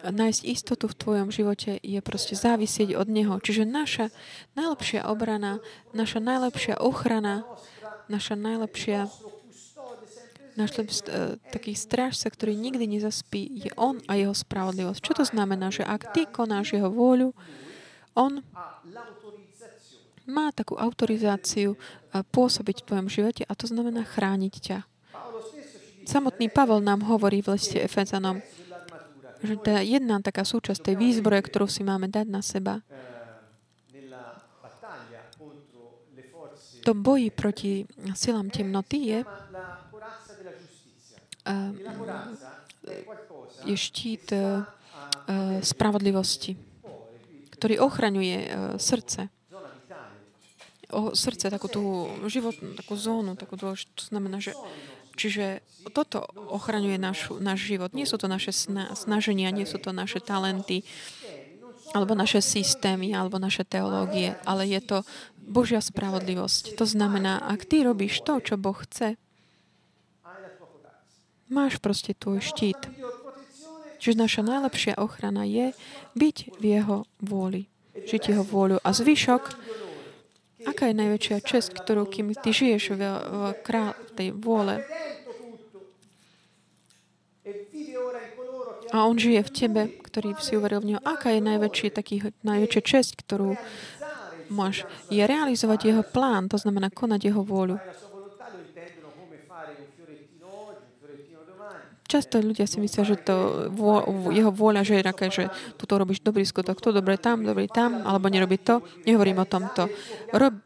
nájsť 0.04 0.42
istotu 0.48 0.88
v 0.88 0.98
tvojom 0.98 1.28
živote 1.28 1.76
je 1.80 2.00
proste 2.00 2.32
závisieť 2.32 2.96
od 2.96 3.08
Neho. 3.12 3.36
Čiže 3.40 3.68
naša 3.68 4.08
najlepšia 4.56 5.04
obrana, 5.04 5.60
naša 5.92 6.18
najlepšia 6.22 6.80
ochrana, 6.80 7.44
naša 8.08 8.34
najlepšia 8.34 9.12
náš 10.58 10.76
taký 11.54 11.72
strážca, 11.72 12.28
ktorý 12.28 12.52
nikdy 12.52 12.84
nezaspí, 12.84 13.48
je 13.64 13.70
On 13.80 13.96
a 14.04 14.18
Jeho 14.18 14.34
spravodlivosť. 14.36 15.00
Čo 15.00 15.12
to 15.22 15.24
znamená? 15.24 15.72
Že 15.72 15.88
ak 15.88 16.12
ty 16.12 16.28
konáš 16.28 16.76
Jeho 16.76 16.92
vôľu, 16.92 17.32
On 18.12 18.44
má 20.28 20.52
takú 20.52 20.76
autorizáciu 20.76 21.80
pôsobiť 22.12 22.82
v 22.82 22.86
tvojom 22.86 23.08
živote 23.08 23.42
a 23.46 23.52
to 23.56 23.70
znamená 23.70 24.04
chrániť 24.04 24.54
ťa. 24.60 24.78
Samotný 26.04 26.50
Pavol 26.50 26.82
nám 26.82 27.06
hovorí 27.06 27.40
v 27.40 27.54
liste 27.54 27.78
Efezanom, 27.78 28.42
že 29.40 29.56
tá 29.60 29.80
jedna 29.80 30.20
taká 30.20 30.44
súčasť 30.44 30.92
tej 30.92 30.96
výzbroje, 31.00 31.42
ktorú 31.48 31.66
si 31.68 31.80
máme 31.84 32.08
dať 32.08 32.26
na 32.28 32.44
seba, 32.44 32.84
to 36.80 36.96
boji 36.96 37.28
proti 37.28 37.84
silám 38.16 38.48
temnoty 38.48 39.12
je, 39.12 39.18
je 43.68 43.76
štít 43.76 44.32
spravodlivosti, 45.60 46.56
ktorý 47.52 47.84
ochraňuje 47.84 48.38
srdce. 48.80 49.28
O 50.90 51.14
srdce, 51.14 51.52
takú 51.52 51.68
tú 51.68 51.84
životnú, 52.26 52.74
takú 52.74 52.96
zónu, 52.96 53.36
takú 53.36 53.54
dôležitú. 53.60 53.92
To 53.94 54.04
znamená, 54.10 54.40
že 54.42 54.56
Čiže 55.20 55.60
toto 55.92 56.24
ochraňuje 56.48 56.96
našu, 56.96 57.36
náš 57.44 57.68
život. 57.68 57.92
Nie 57.92 58.08
sú 58.08 58.16
to 58.16 58.24
naše 58.24 58.56
snaženia, 58.96 59.52
nie 59.52 59.68
sú 59.68 59.76
to 59.76 59.92
naše 59.92 60.24
talenty, 60.24 60.80
alebo 61.92 62.16
naše 62.16 62.40
systémy, 62.40 63.12
alebo 63.12 63.36
naše 63.36 63.68
teológie, 63.68 64.32
ale 64.48 64.64
je 64.64 64.80
to 64.80 64.98
Božia 65.36 65.84
spravodlivosť. 65.84 66.80
To 66.80 66.88
znamená, 66.88 67.44
ak 67.44 67.68
ty 67.68 67.84
robíš 67.84 68.24
to, 68.24 68.40
čo 68.40 68.54
Boh 68.56 68.80
chce, 68.80 69.20
máš 71.50 71.76
proste 71.82 72.16
tvoj 72.16 72.40
štít. 72.40 72.80
Čiže 74.00 74.16
naša 74.16 74.40
najlepšia 74.46 74.96
ochrana 74.96 75.44
je 75.44 75.76
byť 76.16 76.36
v 76.56 76.64
Jeho 76.64 77.04
vôli. 77.20 77.68
Žiť 77.92 78.22
Jeho 78.32 78.44
vôľu. 78.46 78.80
A 78.80 78.90
zvyšok, 78.96 79.42
aká 80.64 80.88
je 80.88 80.96
najväčšia 80.96 81.44
čest, 81.44 81.76
ktorú 81.76 82.08
kým 82.08 82.32
ty 82.32 82.54
žiješ 82.54 82.96
v, 82.96 83.02
v, 83.04 83.42
král, 83.60 83.92
tej 84.14 84.32
vôle, 84.32 84.80
a 88.90 89.06
on 89.06 89.14
žije 89.14 89.40
v 89.46 89.54
tebe, 89.54 89.82
ktorý 90.02 90.34
si 90.42 90.58
uveril 90.58 90.82
v 90.82 90.86
neho. 90.94 91.00
Aká 91.06 91.30
je 91.30 91.42
najväčšia, 91.42 91.90
taký, 91.94 92.34
najväčšia 92.42 92.82
čest, 92.82 93.14
ktorú 93.22 93.54
máš? 94.50 94.82
Je 95.06 95.22
realizovať 95.22 95.94
jeho 95.94 96.02
plán, 96.02 96.50
to 96.50 96.58
znamená 96.58 96.90
konať 96.90 97.30
jeho 97.30 97.46
vôľu. 97.46 97.78
Často 102.10 102.42
ľudia 102.42 102.66
si 102.66 102.82
myslia, 102.82 103.06
že 103.06 103.22
to 103.22 103.70
vo, 103.70 104.02
jeho 104.34 104.50
vôľa, 104.50 104.82
že 104.82 104.98
je 104.98 105.04
také, 105.06 105.30
že 105.30 105.46
tu 105.78 105.86
to 105.86 105.94
robíš 105.94 106.26
dobrý 106.26 106.42
skutok, 106.42 106.82
to 106.82 106.90
dobre 106.90 107.14
tam, 107.14 107.46
dobrý 107.46 107.70
tam, 107.70 108.02
alebo 108.02 108.26
nerobiť 108.26 108.60
to. 108.66 108.82
Nehovorím 109.06 109.38
o 109.38 109.46
tomto. 109.46 109.86
Rob, 110.34 110.58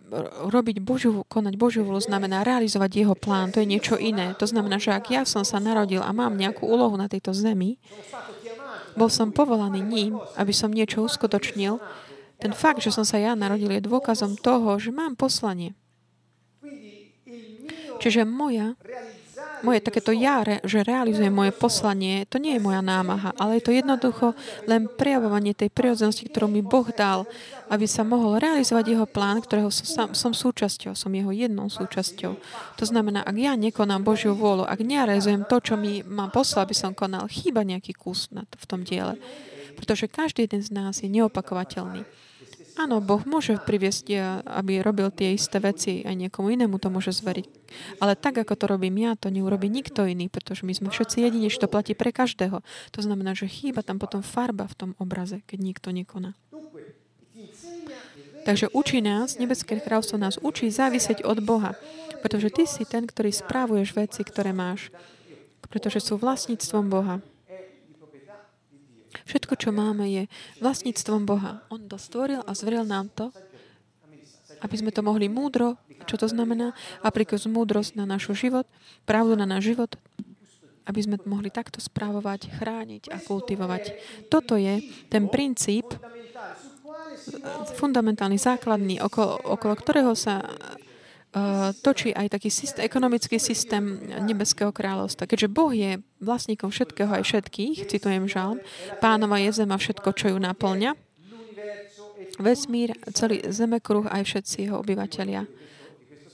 robiť 0.49 0.81
Božiu, 0.81 1.21
konať 1.29 1.61
Božiu 1.61 1.85
vôľu 1.85 2.01
znamená 2.01 2.49
realizovať 2.49 3.05
jeho 3.05 3.13
plán. 3.13 3.53
To 3.53 3.61
je 3.61 3.69
niečo 3.69 4.01
iné. 4.01 4.33
To 4.41 4.49
znamená, 4.49 4.81
že 4.81 4.97
ak 4.97 5.13
ja 5.13 5.29
som 5.29 5.45
sa 5.45 5.61
narodil 5.61 6.01
a 6.01 6.17
mám 6.17 6.33
nejakú 6.33 6.65
úlohu 6.65 6.97
na 6.97 7.13
tejto 7.13 7.37
zemi, 7.37 7.77
bol 8.97 9.13
som 9.13 9.29
povolaný 9.29 9.85
ním, 9.85 10.17
aby 10.41 10.57
som 10.57 10.73
niečo 10.73 11.05
uskutočnil, 11.05 11.77
ten 12.41 12.57
fakt, 12.57 12.81
že 12.81 12.89
som 12.89 13.05
sa 13.05 13.21
ja 13.21 13.37
narodil, 13.37 13.69
je 13.69 13.85
dôkazom 13.85 14.41
toho, 14.41 14.81
že 14.81 14.97
mám 14.97 15.13
poslanie. 15.13 15.77
Čiže 18.01 18.25
moja 18.25 18.81
moje 19.65 19.81
takéto 19.81 20.13
ja, 20.13 20.45
že 20.45 20.85
realizujem 20.85 21.33
moje 21.33 21.57
poslanie, 21.57 22.29
to 22.29 22.37
nie 22.37 22.55
je 22.55 22.63
moja 22.63 22.85
námaha, 22.85 23.33
ale 23.41 23.57
je 23.59 23.65
to 23.65 23.73
jednoducho 23.73 24.37
len 24.69 24.85
prejavovanie 24.87 25.57
tej 25.57 25.73
prirodzenosti, 25.73 26.29
ktorú 26.29 26.53
mi 26.53 26.61
Boh 26.61 26.85
dal, 26.93 27.25
aby 27.73 27.89
sa 27.89 28.05
mohol 28.05 28.37
realizovať 28.37 28.93
jeho 28.93 29.07
plán, 29.09 29.41
ktorého 29.41 29.73
som, 29.73 30.13
som 30.13 30.33
súčasťou, 30.37 30.93
som 30.93 31.09
jeho 31.09 31.33
jednou 31.33 31.73
súčasťou. 31.73 32.33
To 32.77 32.85
znamená, 32.85 33.25
ak 33.25 33.37
ja 33.41 33.57
nekonám 33.57 34.05
Božiu 34.05 34.37
vôľu, 34.37 34.69
ak 34.69 34.85
nerealizujem 34.85 35.49
to, 35.49 35.57
čo 35.65 35.75
mi 35.81 36.05
má 36.05 36.29
poslal, 36.29 36.69
aby 36.69 36.77
som 36.77 36.93
konal, 36.93 37.25
chýba 37.33 37.65
nejaký 37.65 37.97
kus 37.97 38.29
v 38.37 38.65
tom 38.69 38.85
diele. 38.85 39.17
Pretože 39.75 40.07
každý 40.07 40.47
jeden 40.47 40.63
z 40.63 40.71
nás 40.71 41.03
je 41.03 41.09
neopakovateľný. 41.11 42.07
Áno, 42.75 42.99
Boh 42.99 43.23
môže 43.23 43.55
priviesť, 43.63 44.07
eh, 44.11 44.19
aby 44.43 44.83
robil 44.83 45.07
tie 45.15 45.39
isté 45.39 45.63
veci, 45.63 46.03
aj 46.03 46.15
niekomu 46.19 46.51
inému 46.51 46.83
to 46.83 46.91
môže 46.91 47.15
zveriť. 47.15 47.47
Ale 48.03 48.19
tak, 48.19 48.43
ako 48.43 48.59
to 48.59 48.67
robím 48.67 48.99
ja, 48.99 49.15
to 49.15 49.31
neurobi 49.31 49.71
nikto 49.71 50.03
iný, 50.03 50.27
pretože 50.27 50.67
my 50.67 50.75
sme 50.75 50.91
všetci 50.91 51.23
jediní, 51.23 51.47
to 51.55 51.71
platí 51.71 51.95
pre 51.95 52.11
každého. 52.11 52.67
To 52.91 53.01
znamená, 53.01 53.39
že 53.39 53.47
chýba 53.47 53.87
tam 53.87 54.03
potom 54.03 54.27
farba 54.27 54.67
v 54.67 54.75
tom 54.75 54.91
obraze, 54.99 55.47
keď 55.47 55.59
nikto 55.63 55.89
nekoná. 55.95 56.35
Takže 58.45 58.69
učí 58.77 59.01
nás, 59.01 59.41
Nebeské 59.41 59.81
kráľstvo 59.81 60.21
nás 60.21 60.37
učí 60.37 60.69
závisieť 60.69 61.25
od 61.25 61.41
Boha, 61.41 61.79
pretože 62.21 62.53
ty 62.53 62.69
si 62.69 62.85
ten, 62.85 63.09
ktorý 63.09 63.33
správuješ 63.33 63.97
veci, 63.97 64.21
ktoré 64.21 64.53
máš, 64.53 64.93
pretože 65.73 66.05
sú 66.05 66.21
vlastníctvom 66.21 66.85
Boha. 66.93 67.25
Všetko, 69.25 69.57
čo 69.57 69.71
máme, 69.73 70.05
je 70.09 70.23
vlastníctvom 70.61 71.25
Boha. 71.25 71.65
On 71.73 71.81
to 71.81 71.97
stvoril 71.97 72.45
a 72.45 72.53
zveril 72.53 72.85
nám 72.85 73.09
to, 73.13 73.33
aby 74.61 74.77
sme 74.81 74.93
to 74.93 75.05
mohli 75.05 75.29
múdro, 75.29 75.77
čo 76.05 76.17
to 76.17 76.29
znamená, 76.29 76.73
aplikovať 77.01 77.49
múdrosť 77.49 77.97
na 77.97 78.05
náš 78.09 78.33
život, 78.37 78.69
pravdu 79.05 79.37
na 79.37 79.45
náš 79.45 79.73
život, 79.73 79.97
aby 80.85 81.01
sme 81.01 81.17
mohli 81.25 81.49
takto 81.49 81.81
správovať, 81.81 82.53
chrániť 82.61 83.09
a 83.13 83.17
kultivovať. 83.21 83.97
Toto 84.29 84.57
je 84.61 84.85
ten 85.09 85.29
princíp, 85.33 85.89
fundamentálny, 87.81 88.37
základný, 88.37 89.01
okolo, 89.01 89.57
okolo 89.57 89.75
ktorého 89.81 90.13
sa 90.13 90.45
točí 91.83 92.15
aj 92.15 92.39
taký 92.39 92.47
systém, 92.47 92.87
ekonomický 92.87 93.43
systém 93.43 93.99
Nebeského 94.23 94.71
kráľovstva. 94.71 95.27
Keďže 95.27 95.49
Boh 95.51 95.75
je 95.75 95.99
vlastníkom 96.23 96.71
všetkého 96.71 97.11
aj 97.11 97.27
všetkých, 97.27 97.91
citujem 97.91 98.31
žalm, 98.31 98.63
pánova 99.03 99.43
je 99.43 99.51
zem 99.51 99.71
a 99.75 99.79
všetko, 99.79 100.15
čo 100.15 100.31
ju 100.31 100.39
naplňa, 100.39 100.95
vesmír, 102.39 102.95
celý 103.15 103.43
zemekruh 103.51 104.07
aj 104.11 104.23
všetci 104.27 104.71
jeho 104.71 104.79
obyvateľia. 104.79 105.47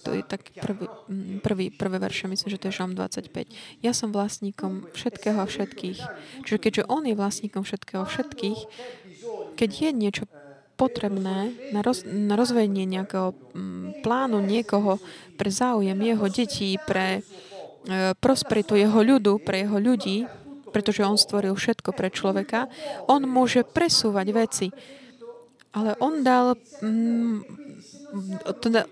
To 0.00 0.16
je 0.16 0.24
tak 0.24 0.48
prvý, 0.56 0.88
mm, 0.88 1.44
prvý, 1.44 1.66
prvé 1.68 1.96
verše, 2.00 2.24
myslím, 2.24 2.48
že 2.48 2.60
to 2.60 2.72
je 2.72 2.76
Žalm 2.80 2.96
25. 2.96 3.52
Ja 3.84 3.92
som 3.92 4.16
vlastníkom 4.16 4.88
všetkého 4.96 5.36
a 5.36 5.44
všetkých. 5.44 6.00
Čiže 6.48 6.56
keďže 6.56 6.82
on 6.88 7.04
je 7.04 7.12
vlastníkom 7.12 7.68
všetkého 7.68 8.00
a 8.00 8.08
všetkých, 8.08 8.60
keď 9.60 9.70
je 9.70 9.90
niečo 9.92 10.24
potrebné 10.80 11.52
na, 11.76 11.84
roz, 11.84 12.08
na 12.08 12.40
rozvedenie 12.40 12.88
nejakého 12.88 13.36
mm, 13.36 14.00
plánu 14.00 14.40
niekoho 14.40 14.96
pre 15.36 15.52
záujem 15.52 16.00
jeho 16.00 16.26
detí, 16.32 16.80
pre 16.88 17.20
e, 17.20 18.16
prosperitu 18.16 18.80
jeho 18.80 19.04
ľudu, 19.04 19.44
pre 19.44 19.68
jeho 19.68 19.76
ľudí, 19.76 20.24
pretože 20.72 21.04
on 21.04 21.20
stvoril 21.20 21.52
všetko 21.52 21.92
pre 21.92 22.08
človeka, 22.08 22.72
on 23.12 23.28
môže 23.28 23.60
presúvať 23.68 24.26
veci. 24.32 24.66
Ale 25.70 25.94
on 26.02 26.26
dal 26.26 26.58
mm, 26.82 27.46
teda 28.58 28.90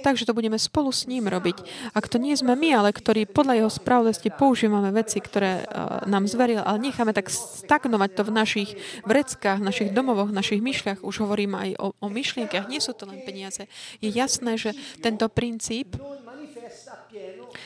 tak, 0.00 0.20
že 0.20 0.28
to 0.28 0.36
budeme 0.36 0.60
spolu 0.60 0.92
s 0.92 1.08
ním 1.08 1.26
robiť. 1.28 1.64
Ak 1.96 2.12
to 2.12 2.20
nie 2.20 2.36
sme 2.36 2.52
my, 2.52 2.76
ale 2.76 2.88
ktorí 2.92 3.24
podľa 3.24 3.64
jeho 3.64 3.70
spravodlivosti 3.72 4.28
používame 4.28 4.92
veci, 4.92 5.18
ktoré 5.20 5.64
uh, 5.64 6.04
nám 6.04 6.28
zveril, 6.28 6.60
ale 6.60 6.92
necháme 6.92 7.16
tak 7.16 7.32
stagnovať 7.32 8.10
to 8.12 8.22
v 8.28 8.32
našich 8.36 8.70
vreckách, 9.08 9.64
v 9.64 9.66
našich 9.66 9.90
domovoch, 9.96 10.28
v 10.28 10.36
našich 10.36 10.60
myšliach, 10.60 11.00
už 11.00 11.24
hovorím 11.24 11.56
aj 11.56 11.70
o, 11.80 11.86
o 11.96 12.06
myšlienkach, 12.12 12.68
nie 12.68 12.84
sú 12.84 12.92
to 12.92 13.08
len 13.08 13.24
peniaze. 13.24 13.64
Je 14.04 14.12
jasné, 14.12 14.60
že 14.60 14.76
tento 15.00 15.24
princíp 15.32 15.96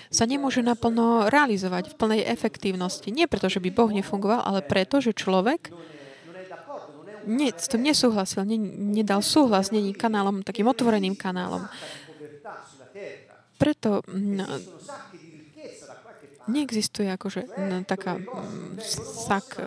sa 0.09 0.24
nemôže 0.24 0.62
naplno 0.62 1.28
realizovať 1.28 1.92
v 1.92 1.98
plnej 1.98 2.22
efektívnosti. 2.24 3.11
Nie 3.11 3.26
preto, 3.26 3.50
že 3.50 3.61
by 3.61 3.68
Boh 3.74 3.90
nefungoval, 3.90 4.46
ale 4.46 4.61
preto, 4.64 5.02
že 5.02 5.12
človek 5.12 5.74
nie, 7.27 7.51
s 7.53 7.66
tým 7.68 7.85
nesúhlasil, 7.85 8.45
ne, 8.45 8.59
nedal 9.01 9.25
súhlas, 9.25 9.72
není 9.72 9.97
kanálom, 9.97 10.45
takým 10.45 10.68
otvoreným 10.68 11.16
kanálom. 11.16 11.66
Preto 13.59 14.05
no, 14.11 14.45
neexistuje 16.51 17.09
akože 17.09 17.49
no, 17.57 17.77
taká 17.89 18.20
mm, 18.20 18.83
sak 19.25 19.47
e, 19.57 19.64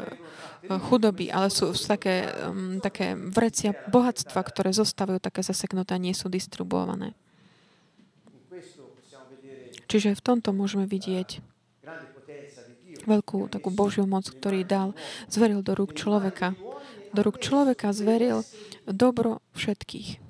chudoby, 0.69 1.31
ale 1.33 1.49
sú 1.49 1.73
také, 1.73 2.27
také 2.83 3.15
vrecia 3.15 3.73
bohatstva, 3.89 4.39
ktoré 4.43 4.75
zostávajú 4.75 5.17
také 5.23 5.41
zaseknuté 5.41 5.95
a 5.95 6.03
nie 6.03 6.13
sú 6.13 6.29
distribuované. 6.29 7.17
Čiže 9.87 10.19
v 10.19 10.21
tomto 10.21 10.51
môžeme 10.51 10.83
vidieť 10.83 11.39
veľkú 13.07 13.47
takú 13.47 13.71
Božiu 13.71 14.03
moc, 14.03 14.27
ktorý 14.27 14.67
dal, 14.67 14.91
zveril 15.31 15.63
do 15.63 15.71
rúk 15.79 15.95
človeka 15.95 16.59
do 17.13 17.19
rúk 17.23 17.39
človeka 17.39 17.91
zveril 17.95 18.43
dobro 18.87 19.43
všetkých. 19.55 20.23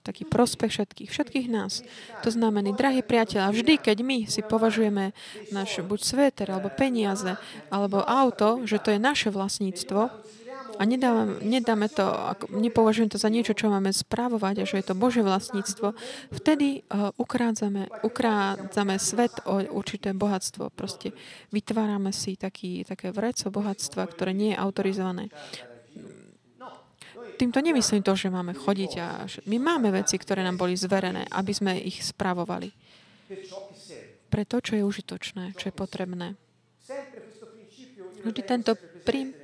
Taký 0.00 0.24
prospech 0.24 0.72
všetkých, 0.72 1.10
všetkých 1.12 1.46
nás. 1.52 1.84
To 2.24 2.32
znamená, 2.32 2.72
drahí 2.72 3.04
priateľa, 3.04 3.52
vždy, 3.52 3.74
keď 3.76 3.98
my 4.00 4.18
si 4.24 4.40
považujeme 4.40 5.12
náš 5.52 5.84
buď 5.84 6.00
sveter, 6.00 6.48
alebo 6.48 6.72
peniaze, 6.72 7.36
alebo 7.68 8.00
auto, 8.00 8.64
že 8.64 8.80
to 8.80 8.96
je 8.96 9.00
naše 9.00 9.28
vlastníctvo, 9.28 10.08
a 10.80 10.82
nedáme, 10.88 11.44
nedáme 11.44 11.92
to, 11.92 12.08
nepovažujeme 12.48 13.12
to 13.12 13.20
za 13.20 13.28
niečo, 13.28 13.52
čo 13.52 13.68
máme 13.68 13.92
správovať 13.92 14.64
a 14.64 14.68
že 14.68 14.80
je 14.80 14.86
to 14.88 14.96
Bože 14.96 15.20
vlastníctvo, 15.20 15.92
vtedy 16.32 16.88
uh, 16.88 17.12
ukrádzame, 17.20 18.00
ukrádzame 18.00 18.96
svet 18.96 19.44
o 19.44 19.60
určité 19.76 20.16
bohatstvo. 20.16 20.72
Proste 20.72 21.12
vytvárame 21.52 22.16
si 22.16 22.40
taký, 22.40 22.88
také 22.88 23.12
vreco 23.12 23.52
bohatstva, 23.52 24.08
ktoré 24.08 24.32
nie 24.32 24.56
je 24.56 24.60
autorizované. 24.60 25.28
Týmto 27.36 27.60
nemyslím 27.60 28.00
to, 28.04 28.16
že 28.16 28.32
máme 28.32 28.56
chodiť 28.56 28.92
a... 29.00 29.24
My 29.48 29.56
máme 29.60 29.92
veci, 29.92 30.16
ktoré 30.16 30.44
nám 30.44 30.60
boli 30.60 30.76
zverené, 30.76 31.28
aby 31.28 31.52
sme 31.56 31.76
ich 31.76 32.04
správovali. 32.04 32.72
Pre 34.28 34.44
to, 34.48 34.56
čo 34.60 34.76
je 34.76 34.84
užitočné, 34.84 35.56
čo 35.56 35.68
je 35.68 35.74
potrebné. 35.76 36.36
Vždy 38.20 38.40
tento 38.44 38.76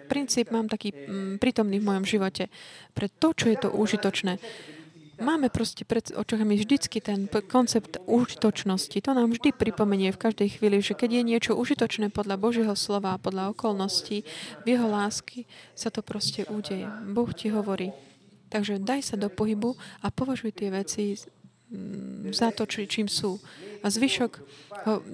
princíp 0.07 0.55
mám 0.55 0.71
taký 0.71 0.95
mm, 0.95 1.43
prítomný 1.43 1.83
v 1.83 1.89
mojom 1.89 2.05
živote. 2.07 2.49
Pre 2.95 3.07
to, 3.11 3.35
čo 3.35 3.47
je 3.51 3.59
to 3.59 3.69
užitočné. 3.75 4.39
Máme 5.17 5.49
proste 5.49 5.89
pred 5.89 6.13
očami 6.13 6.61
vždycky 6.61 7.01
ten 7.01 7.25
koncept 7.49 7.97
užitočnosti. 8.05 9.01
To 9.01 9.17
nám 9.17 9.33
vždy 9.33 9.49
pripomenie 9.57 10.13
v 10.13 10.21
každej 10.21 10.61
chvíli, 10.61 10.85
že 10.85 10.93
keď 10.93 11.11
je 11.17 11.23
niečo 11.25 11.53
užitočné 11.57 12.13
podľa 12.13 12.37
Božieho 12.37 12.77
slova, 12.77 13.17
podľa 13.17 13.57
okolností, 13.57 14.29
v 14.63 14.67
jeho 14.69 14.85
lásky, 14.85 15.49
sa 15.73 15.89
to 15.89 16.05
proste 16.05 16.45
udeje. 16.53 16.85
Boh 17.09 17.33
ti 17.33 17.49
hovorí. 17.49 17.97
Takže 18.53 18.77
daj 18.77 19.09
sa 19.09 19.17
do 19.17 19.33
pohybu 19.33 19.73
a 20.05 20.13
považuj 20.13 20.53
tie 20.53 20.69
veci 20.69 21.17
mm, 21.17 22.37
za 22.37 22.53
to, 22.53 22.69
čím 22.69 23.09
sú. 23.09 23.41
A 23.87 23.91
zvyšok, 23.95 24.43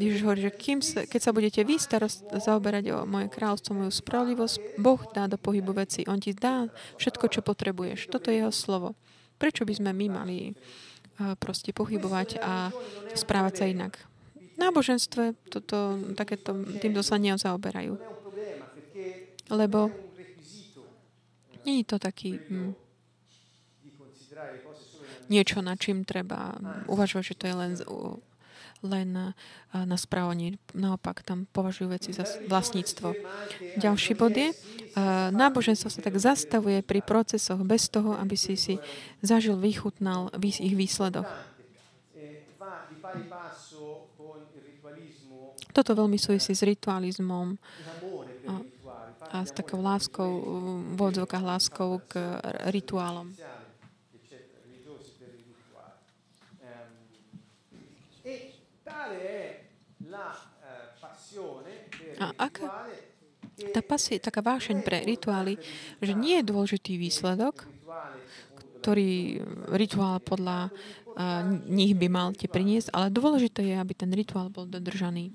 Ježiš 0.01 0.25
hovorí, 0.25 0.49
že 0.49 0.57
kým 0.57 0.81
sa, 0.81 1.05
keď 1.05 1.21
sa 1.21 1.37
budete 1.37 1.61
vy 1.61 1.77
starost, 1.77 2.25
zaoberať 2.25 2.89
o 2.97 2.99
moje 3.05 3.29
kráľstvo, 3.29 3.77
moju 3.77 3.93
spravodlivosť, 3.93 4.81
Boh 4.81 4.97
dá 5.13 5.29
do 5.29 5.37
pohybu 5.37 5.77
veci. 5.77 6.09
On 6.09 6.17
ti 6.17 6.33
dá 6.33 6.73
všetko, 6.97 7.29
čo 7.29 7.45
potrebuješ. 7.45 8.09
Toto 8.09 8.33
je 8.33 8.41
jeho 8.41 8.49
slovo. 8.49 8.97
Prečo 9.37 9.69
by 9.69 9.77
sme 9.77 9.93
my 9.93 10.07
mali 10.09 10.39
eh, 10.49 11.37
proste 11.37 11.77
pochybovať 11.77 12.41
a 12.41 12.73
správať 13.13 13.53
sa 13.61 13.65
inak? 13.69 13.93
V 14.41 14.57
náboženstve 14.57 15.53
toto, 15.53 16.01
takéto, 16.17 16.57
týmto 16.81 17.05
sa 17.05 17.21
nezaoberajú. 17.21 18.01
Lebo 19.53 19.93
nie 21.69 21.85
je 21.85 21.93
to 21.93 22.01
taký 22.01 22.41
hm, 22.41 22.73
niečo, 25.29 25.61
na 25.61 25.77
čím 25.77 26.09
treba 26.09 26.57
uvažovať, 26.89 27.37
že 27.37 27.37
to 27.37 27.45
je 27.53 27.55
len 27.55 27.73
len 28.83 29.15
eh, 29.15 29.31
na 29.73 29.97
správanie. 29.97 30.59
Naopak, 30.75 31.23
tam 31.23 31.47
považujú 31.51 31.89
veci 31.91 32.11
za 32.11 32.27
vlastníctvo. 32.51 33.15
Ďalší 33.79 34.13
bod 34.19 34.35
je, 34.35 34.51
eh, 34.51 34.57
náboženstvo 35.31 35.89
sa 35.89 36.01
tak 36.03 36.19
zastavuje 36.19 36.83
pri 36.83 37.01
procesoch 37.01 37.63
bez 37.63 37.89
toho, 37.89 38.19
aby 38.19 38.35
si 38.35 38.59
si 38.59 38.75
zažil, 39.23 39.57
vychutnal 39.59 40.35
ich 40.43 40.75
výsledok. 40.75 41.27
Toto 45.73 45.97
veľmi 45.97 46.21
súvisí 46.21 46.53
s 46.53 46.61
ritualizmom 46.61 47.57
a, 48.45 48.55
a 49.33 49.37
s 49.41 49.57
takou 49.57 49.81
láskou, 49.81 50.31
v 50.93 51.01
láskou 51.41 52.05
k 52.05 52.21
rituálom. 52.69 53.33
A 62.23 62.31
aká 62.39 62.87
tá 63.75 63.83
pasie, 63.83 64.23
taká 64.23 64.39
vášeň 64.39 64.87
pre 64.87 65.03
rituály, 65.03 65.59
že 65.99 66.15
nie 66.15 66.39
je 66.39 66.49
dôležitý 66.49 66.95
výsledok, 66.99 67.67
ktorý 68.79 69.43
rituál 69.75 70.23
podľa 70.23 70.71
nich 71.67 71.99
by 71.99 72.09
mal 72.09 72.31
ti 72.33 72.47
priniesť, 72.47 72.95
ale 72.95 73.13
dôležité 73.13 73.67
je, 73.67 73.75
aby 73.77 73.93
ten 73.93 74.09
rituál 74.15 74.49
bol 74.49 74.65
dodržaný. 74.65 75.35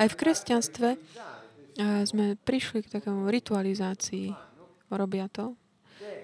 Aj 0.00 0.08
v 0.08 0.16
kresťanstve 0.16 0.88
sme 2.08 2.34
prišli 2.40 2.82
k 2.82 2.92
takému 2.98 3.28
ritualizácii. 3.28 4.32
Robia 4.90 5.28
to 5.28 5.59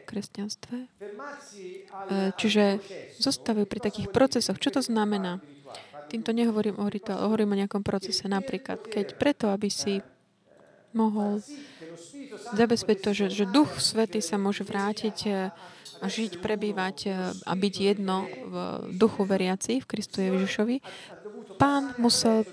kresťanstve. 0.07 0.76
E, 0.76 0.89
čiže 2.39 2.78
zostávajú 3.18 3.66
pri 3.66 3.80
takých 3.82 4.09
procesoch. 4.11 4.59
Čo 4.59 4.78
to 4.78 4.82
znamená? 4.82 5.43
Týmto 6.07 6.30
nehovorím 6.30 6.78
o 6.78 6.87
rituále, 6.87 7.26
hovorím 7.26 7.57
o 7.57 7.61
nejakom 7.64 7.82
procese. 7.82 8.30
Napríklad, 8.30 8.87
keď 8.87 9.18
preto, 9.18 9.51
aby 9.51 9.66
si 9.66 9.99
mohol 10.95 11.43
zabezpečiť 12.55 13.03
to, 13.03 13.11
že, 13.12 13.26
že 13.28 13.45
Duch 13.51 13.82
Svety 13.82 14.22
sa 14.22 14.39
môže 14.39 14.62
vrátiť 14.62 15.16
e, 15.26 15.30
a 15.97 16.07
žiť, 16.07 16.39
prebývať 16.45 16.97
e, 17.07 17.11
a 17.32 17.53
byť 17.53 17.74
jedno 17.74 18.28
v 18.28 18.55
duchu 18.95 19.26
veriaci 19.26 19.82
v 19.82 19.89
Kristu 19.89 20.22
Ježišovi, 20.22 20.80
pán 21.59 21.97
musel 21.99 22.45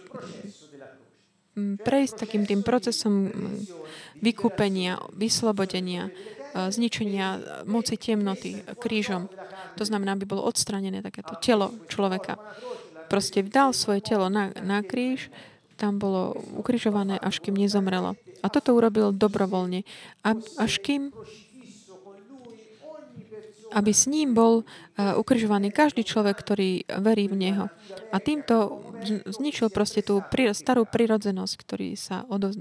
prejsť 1.55 2.15
takým 2.25 2.49
tým 2.49 2.65
procesom 2.65 3.29
vykúpenia, 4.17 4.97
vyslobodenia, 5.13 6.09
zničenia 6.54 7.41
moci 7.66 7.97
temnoty 7.97 8.62
krížom. 8.78 9.28
To 9.78 9.84
znamená, 9.84 10.14
aby 10.14 10.30
bolo 10.30 10.45
odstranené 10.45 11.01
takéto 11.01 11.34
telo 11.41 11.74
človeka. 11.89 12.38
Proste 13.10 13.41
vdal 13.41 13.74
svoje 13.74 14.06
telo 14.06 14.30
na, 14.30 14.54
na 14.62 14.86
kríž, 14.86 15.34
tam 15.78 15.97
bolo 15.97 16.38
ukrižované, 16.56 17.18
až 17.18 17.41
kým 17.41 17.58
nezomrelo. 17.58 18.14
A 18.45 18.47
toto 18.47 18.78
urobil 18.78 19.12
dobrovoľne. 19.12 19.84
A, 20.22 20.38
až 20.62 20.80
kým 20.80 21.10
aby 23.74 23.91
s 23.91 24.05
ním 24.05 24.38
bol 24.38 24.61
uh, 24.63 25.17
ukrižovaný 25.17 25.74
každý 25.74 26.05
človek, 26.05 26.38
ktorý 26.38 26.86
verí 27.01 27.26
v 27.28 27.36
Neho. 27.36 27.65
A 28.13 28.17
týmto 28.21 28.86
zničil 29.28 29.74
proste 29.74 30.05
tú 30.05 30.21
starú 30.53 30.86
prirodzenosť, 30.88 31.53
ktorý 31.59 31.89
sa 31.97 32.24
odoz... 32.30 32.55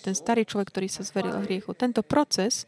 ten 0.00 0.14
starý 0.14 0.46
človek, 0.46 0.70
ktorý 0.70 0.88
sa 0.88 1.02
zveril 1.02 1.42
hriechu. 1.44 1.74
Tento 1.74 2.00
proces 2.00 2.64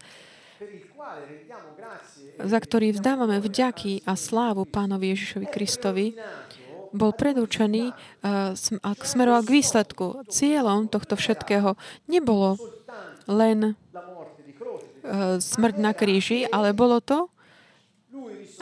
za 2.40 2.58
ktorý 2.58 2.96
vzdávame 2.96 3.38
vďaky 3.38 4.08
a 4.08 4.16
slávu 4.16 4.64
Pánovi 4.64 5.12
Ježišovi 5.12 5.46
Kristovi, 5.46 6.06
bol 6.94 7.10
predurčený 7.10 7.90
a 8.22 8.90
smeroval 9.02 9.42
k 9.42 9.54
výsledku. 9.60 10.22
Cieľom 10.30 10.86
tohto 10.86 11.18
všetkého 11.18 11.74
nebolo 12.06 12.54
len 13.26 13.74
smrť 15.42 15.74
na 15.82 15.92
kríži, 15.92 16.46
ale 16.48 16.70
bolo 16.70 17.02
to, 17.02 17.28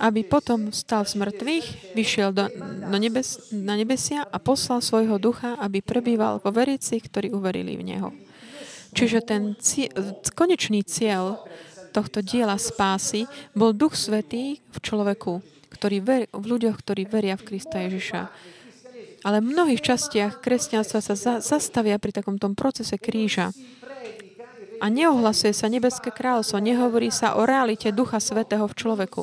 aby 0.00 0.24
potom 0.24 0.72
stal 0.72 1.04
z 1.04 1.20
mŕtvych, 1.20 1.94
vyšiel 1.94 2.32
do, 2.32 2.48
do 2.88 2.96
nebes, 2.98 3.52
na 3.52 3.76
nebesia 3.76 4.24
a 4.24 4.36
poslal 4.40 4.80
svojho 4.80 5.20
ducha, 5.20 5.54
aby 5.60 5.84
prebýval 5.84 6.40
vo 6.40 6.50
verici, 6.50 6.98
ktorí 6.98 7.30
uverili 7.30 7.76
v 7.76 7.86
Neho. 7.86 8.10
Čiže 8.92 9.18
ten 9.24 9.56
cie, 9.56 9.88
konečný 10.36 10.84
cieľ 10.84 11.40
tohto 11.92 12.24
diela 12.24 12.56
spásy 12.56 13.28
bol 13.52 13.76
Duch 13.76 13.96
Svetý 13.96 14.60
v 14.72 14.78
človeku, 14.80 15.40
ktorý 15.72 15.96
ver, 16.00 16.22
v 16.32 16.44
ľuďoch, 16.56 16.76
ktorí 16.80 17.08
veria 17.08 17.36
v 17.36 17.52
Krista 17.52 17.80
Ježiša. 17.84 18.28
Ale 19.22 19.38
v 19.38 19.54
mnohých 19.54 19.80
častiach 19.80 20.42
kresťanstva 20.42 21.00
sa 21.00 21.14
za, 21.14 21.34
zastavia 21.38 21.96
pri 21.96 22.10
takom 22.10 22.36
tom 22.36 22.58
procese 22.58 22.98
kríža. 22.98 23.54
A 24.82 24.90
neohlasuje 24.90 25.54
sa 25.54 25.70
nebeské 25.70 26.10
kráľovstvo, 26.10 26.58
nehovorí 26.58 27.14
sa 27.14 27.38
o 27.38 27.46
realite 27.46 27.94
Ducha 27.94 28.18
Svetého 28.18 28.66
v 28.66 28.74
človeku. 28.74 29.22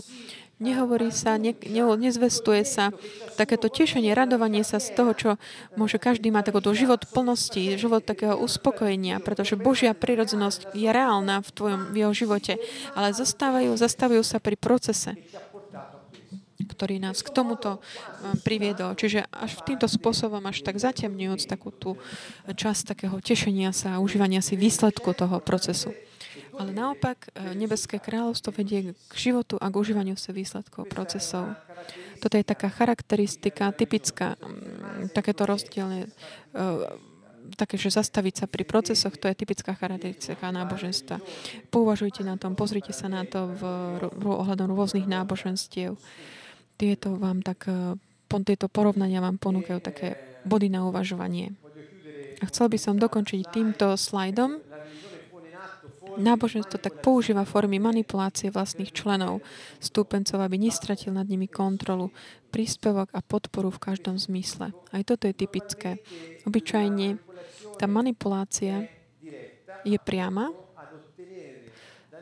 Nehovorí 0.59 1.07
sa, 1.15 1.39
ne, 1.39 1.55
ne, 1.55 1.83
nezvestuje 1.95 2.67
sa 2.67 2.91
takéto 3.39 3.71
tešenie, 3.71 4.11
radovanie 4.11 4.67
sa 4.67 4.83
z 4.83 4.91
toho, 4.91 5.11
čo 5.15 5.29
môže 5.79 5.95
každý 5.95 6.35
mať 6.35 6.51
takúto 6.51 6.75
život 6.75 7.07
plnosti, 7.07 7.79
život 7.79 8.03
takého 8.03 8.35
uspokojenia, 8.35 9.23
pretože 9.23 9.55
Božia 9.55 9.95
prirodzenosť 9.95 10.75
je 10.75 10.91
reálna 10.91 11.39
v 11.39 11.49
tvojom 11.55 11.81
v 11.91 11.95
jeho 12.03 12.11
živote, 12.11 12.53
ale 12.91 13.15
zastávajú, 13.15 13.71
zastavujú 13.79 14.19
sa 14.19 14.43
pri 14.43 14.59
procese 14.59 15.15
ktorý 16.79 17.01
nás 17.03 17.19
k 17.19 17.33
tomuto 17.35 17.75
um, 17.75 18.39
priviedol. 18.39 18.95
Čiže 18.95 19.27
až 19.27 19.59
týmto 19.67 19.89
spôsobom, 19.89 20.39
až 20.47 20.63
tak 20.63 20.79
zatemňujúc 20.79 21.43
takú 21.49 21.75
tú 21.75 21.99
časť 22.47 22.95
takého 22.95 23.19
tešenia 23.19 23.75
sa 23.75 23.99
a 23.99 24.01
užívania 24.03 24.39
si 24.39 24.55
výsledku 24.55 25.11
toho 25.11 25.43
procesu. 25.43 25.91
Ale 26.59 26.75
naopak, 26.75 27.31
e, 27.31 27.55
nebeské 27.55 28.03
kráľovstvo 28.03 28.51
vedie 28.51 28.91
k 28.91 29.13
životu 29.15 29.55
a 29.63 29.71
k 29.71 29.79
užívaniu 29.79 30.19
sa 30.19 30.35
výsledkov 30.35 30.91
procesov. 30.91 31.55
Toto 32.19 32.35
je 32.35 32.43
taká 32.43 32.67
charakteristika, 32.67 33.71
typická, 33.71 34.35
mm, 34.35 35.15
takéto 35.15 35.47
rozdielne, 35.47 36.11
e, 36.51 36.59
také, 37.55 37.79
že 37.79 37.95
zastaviť 37.95 38.43
sa 38.43 38.45
pri 38.51 38.67
procesoch, 38.67 39.15
to 39.15 39.31
je 39.31 39.39
typická 39.39 39.71
charakteristika 39.71 40.51
náboženstva. 40.51 41.23
Pouvažujte 41.71 42.27
na 42.27 42.35
tom, 42.35 42.59
pozrite 42.59 42.91
sa 42.91 43.07
na 43.07 43.23
to 43.23 43.55
v, 43.55 43.61
v 44.19 44.25
ohľadom 44.27 44.75
rôznych 44.75 45.07
náboženstiev. 45.07 45.95
Tieto 46.75 47.15
vám 47.15 47.39
tak, 47.39 47.71
e, 47.71 47.95
tieto 48.43 48.67
porovnania 48.67 49.23
vám 49.23 49.39
ponúkajú 49.39 49.79
také 49.79 50.19
body 50.43 50.67
na 50.67 50.83
uvažovanie. 50.83 51.55
A 52.39 52.47
chcel 52.47 52.71
by 52.71 52.79
som 52.79 52.95
dokončiť 52.95 53.51
týmto 53.51 53.99
slajdom, 53.99 54.68
náboženstvo 56.19 56.77
tak 56.77 56.99
používa 56.99 57.47
formy 57.47 57.79
manipulácie 57.79 58.51
vlastných 58.51 58.91
členov, 58.91 59.39
stúpencov, 59.79 60.43
aby 60.43 60.59
nestratil 60.59 61.15
nad 61.15 61.25
nimi 61.25 61.47
kontrolu, 61.47 62.11
príspevok 62.51 63.09
a 63.15 63.23
podporu 63.23 63.71
v 63.71 63.79
každom 63.79 64.19
zmysle. 64.19 64.75
Aj 64.91 65.01
toto 65.07 65.25
je 65.25 65.33
typické. 65.33 66.03
Obyčajne 66.43 67.17
tá 67.79 67.87
manipulácia 67.87 68.91
je 69.87 69.97
priama, 70.03 70.51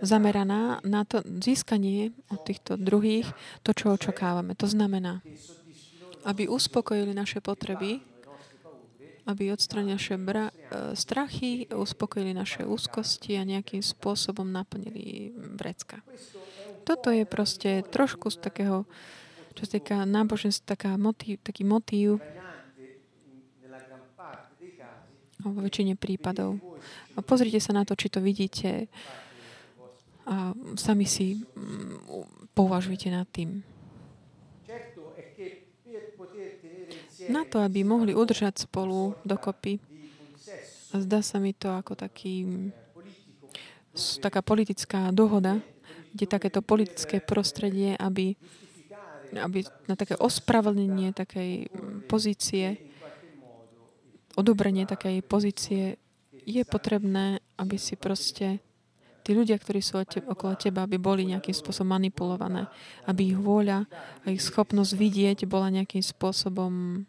zameraná 0.02 0.78
na 0.86 1.02
to 1.10 1.26
získanie 1.26 2.14
od 2.30 2.46
týchto 2.46 2.78
druhých 2.78 3.26
to, 3.66 3.74
čo 3.74 3.98
očakávame. 3.98 4.54
To 4.62 4.70
znamená, 4.70 5.26
aby 6.22 6.46
uspokojili 6.46 7.18
naše 7.18 7.42
potreby, 7.42 8.04
aby 9.28 9.52
odstranili 9.52 10.00
naše 10.00 10.16
bra- 10.16 10.50
e, 10.50 10.96
strachy, 10.96 11.68
uspokojili 11.68 12.32
naše 12.32 12.64
úzkosti 12.64 13.36
a 13.36 13.44
nejakým 13.44 13.84
spôsobom 13.84 14.48
naplnili 14.48 15.36
vrecka. 15.36 16.00
Toto 16.88 17.12
je 17.12 17.28
proste 17.28 17.84
trošku 17.92 18.32
z 18.32 18.40
takého, 18.40 18.88
čo 19.60 19.68
sa 19.68 19.72
týka 19.76 20.08
náboženstva, 20.08 20.74
taká 20.80 20.92
motív, 20.96 21.44
taký 21.44 21.68
motív 21.68 22.24
vo 25.44 25.62
väčšine 25.62 26.00
prípadov. 26.00 26.58
Pozrite 27.28 27.60
sa 27.60 27.76
na 27.76 27.84
to, 27.84 27.94
či 27.94 28.08
to 28.10 28.24
vidíte 28.24 28.88
a 30.28 30.52
sami 30.76 31.08
si 31.08 31.40
mm, 31.40 32.52
považujte 32.52 33.08
nad 33.08 33.28
tým. 33.32 33.64
Na 37.28 37.44
to, 37.44 37.60
aby 37.60 37.84
mohli 37.84 38.16
udržať 38.16 38.68
spolu 38.68 39.16
dokopy, 39.28 39.80
a 40.96 41.04
zdá 41.04 41.20
sa 41.20 41.38
mi 41.44 41.52
to 41.52 41.68
ako 41.68 42.00
taký, 42.00 42.48
taká 44.24 44.40
politická 44.40 45.12
dohoda, 45.12 45.60
kde 46.16 46.26
takéto 46.26 46.64
politické 46.64 47.20
prostredie, 47.20 48.00
aby, 48.00 48.40
aby 49.36 49.68
na 49.92 50.00
také 50.00 50.16
ospravedlnenie 50.16 51.12
takej 51.12 51.68
pozície, 52.08 52.80
odobrenie 54.40 54.88
takej 54.88 55.20
pozície 55.28 56.00
je 56.48 56.64
potrebné, 56.64 57.44
aby 57.60 57.76
si 57.76 58.00
proste 58.00 58.64
tí 59.28 59.36
ľudia, 59.36 59.60
ktorí 59.60 59.84
sú 59.84 60.00
okolo 60.00 60.56
teba, 60.56 60.88
aby 60.88 60.96
boli 60.96 61.28
nejakým 61.28 61.52
spôsobom 61.52 62.00
manipulované. 62.00 62.72
Aby 63.04 63.36
ich 63.36 63.38
vôľa 63.38 63.84
a 64.24 64.26
ich 64.32 64.40
schopnosť 64.40 64.96
vidieť 64.96 65.44
bola 65.44 65.68
nejakým 65.68 66.00
spôsobom 66.00 67.04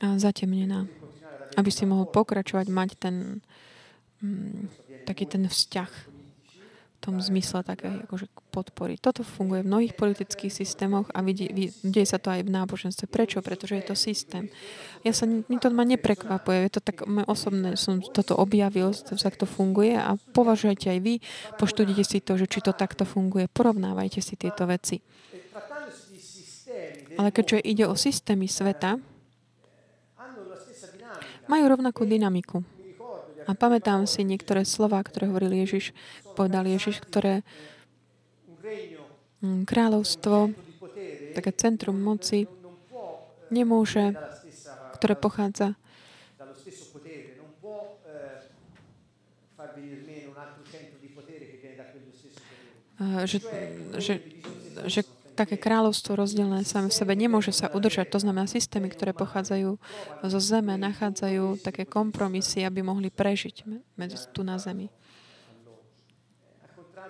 zatemnená. 0.00 0.88
Aby 1.56 1.70
si 1.72 1.88
mohol 1.88 2.08
pokračovať, 2.10 2.66
mať 2.68 2.90
ten 3.00 3.40
mm, 4.20 4.68
taký 5.08 5.24
ten 5.24 5.48
vzťah 5.48 6.16
tom 7.06 7.22
zmysle 7.22 7.62
také 7.62 8.02
akože 8.02 8.26
podpory. 8.50 8.98
Toto 8.98 9.22
funguje 9.22 9.62
v 9.62 9.70
mnohých 9.70 9.94
politických 9.94 10.50
systémoch 10.50 11.06
a 11.14 11.22
vidie, 11.22 11.70
deje 11.86 12.06
sa 12.10 12.18
to 12.18 12.34
aj 12.34 12.42
v 12.42 12.50
náboženstve. 12.50 13.06
Prečo? 13.06 13.38
Pretože 13.46 13.78
je 13.78 13.84
to 13.86 13.94
systém. 13.94 14.50
Ja 15.06 15.14
sa, 15.14 15.30
mi 15.30 15.56
to 15.62 15.70
ma 15.70 15.86
neprekvapuje. 15.86 16.66
Je 16.66 16.72
to 16.74 16.82
tak 16.82 17.06
osobné, 17.30 17.78
som 17.78 18.02
toto 18.02 18.34
objavil, 18.34 18.90
to 18.90 19.14
to 19.14 19.46
funguje 19.46 19.94
a 19.94 20.18
považujete 20.34 20.90
aj 20.90 20.98
vy, 20.98 21.14
poštudite 21.54 22.02
si 22.02 22.18
to, 22.18 22.34
že 22.34 22.50
či 22.50 22.58
to 22.58 22.74
takto 22.74 23.06
funguje. 23.06 23.46
Porovnávajte 23.46 24.18
si 24.18 24.34
tieto 24.34 24.66
veci. 24.66 24.98
Ale 27.16 27.30
keďže 27.30 27.62
ide 27.62 27.86
o 27.86 27.94
systémy 27.94 28.50
sveta, 28.50 28.98
majú 31.46 31.64
rovnakú 31.70 32.06
dynamiku. 32.06 32.62
A 33.46 33.54
pamätám 33.54 34.10
si 34.10 34.26
niektoré 34.26 34.66
slova, 34.66 34.98
ktoré 35.06 35.30
hovoril 35.30 35.54
Ježiš, 35.62 35.94
povedal 36.34 36.66
Ježiš, 36.66 36.98
ktoré 36.98 37.46
mm, 39.42 39.62
kráľovstvo, 39.66 40.50
také 41.38 41.54
centrum 41.54 41.94
moci, 41.94 42.50
nemôže, 43.54 44.18
ktoré 44.98 45.14
pochádza 45.14 45.78
že, 53.28 53.38
že, 54.00 54.14
že 54.88 55.00
také 55.36 55.60
kráľovstvo 55.60 56.16
rozdelené 56.16 56.64
same 56.64 56.88
v 56.88 56.96
sebe 56.96 57.12
nemôže 57.12 57.52
sa 57.52 57.68
udržať. 57.68 58.08
To 58.16 58.18
znamená, 58.24 58.48
systémy, 58.48 58.88
ktoré 58.88 59.12
pochádzajú 59.12 59.76
zo 60.24 60.40
zeme, 60.40 60.80
nachádzajú 60.80 61.60
také 61.60 61.84
kompromisy, 61.84 62.64
aby 62.64 62.80
mohli 62.80 63.12
prežiť 63.12 63.68
medzi 63.94 64.16
tu 64.32 64.40
na 64.40 64.56
zemi 64.56 64.88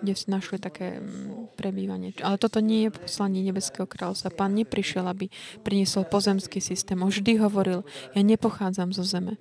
kde 0.02 0.12
si 0.12 0.28
našli 0.28 0.60
také 0.60 1.00
mm, 1.00 1.56
prebývanie. 1.56 2.12
Ale 2.20 2.36
toto 2.36 2.60
nie 2.60 2.88
je 2.88 2.96
poslanie 2.96 3.40
Nebeského 3.40 3.88
kráľovstva. 3.88 4.34
Pán 4.34 4.52
neprišiel, 4.52 5.08
aby 5.08 5.32
priniesol 5.64 6.04
pozemský 6.04 6.60
systém. 6.60 7.00
On 7.00 7.08
vždy 7.08 7.40
hovoril, 7.40 7.80
ja 8.12 8.20
nepochádzam 8.20 8.92
zo 8.92 9.04
zeme. 9.06 9.40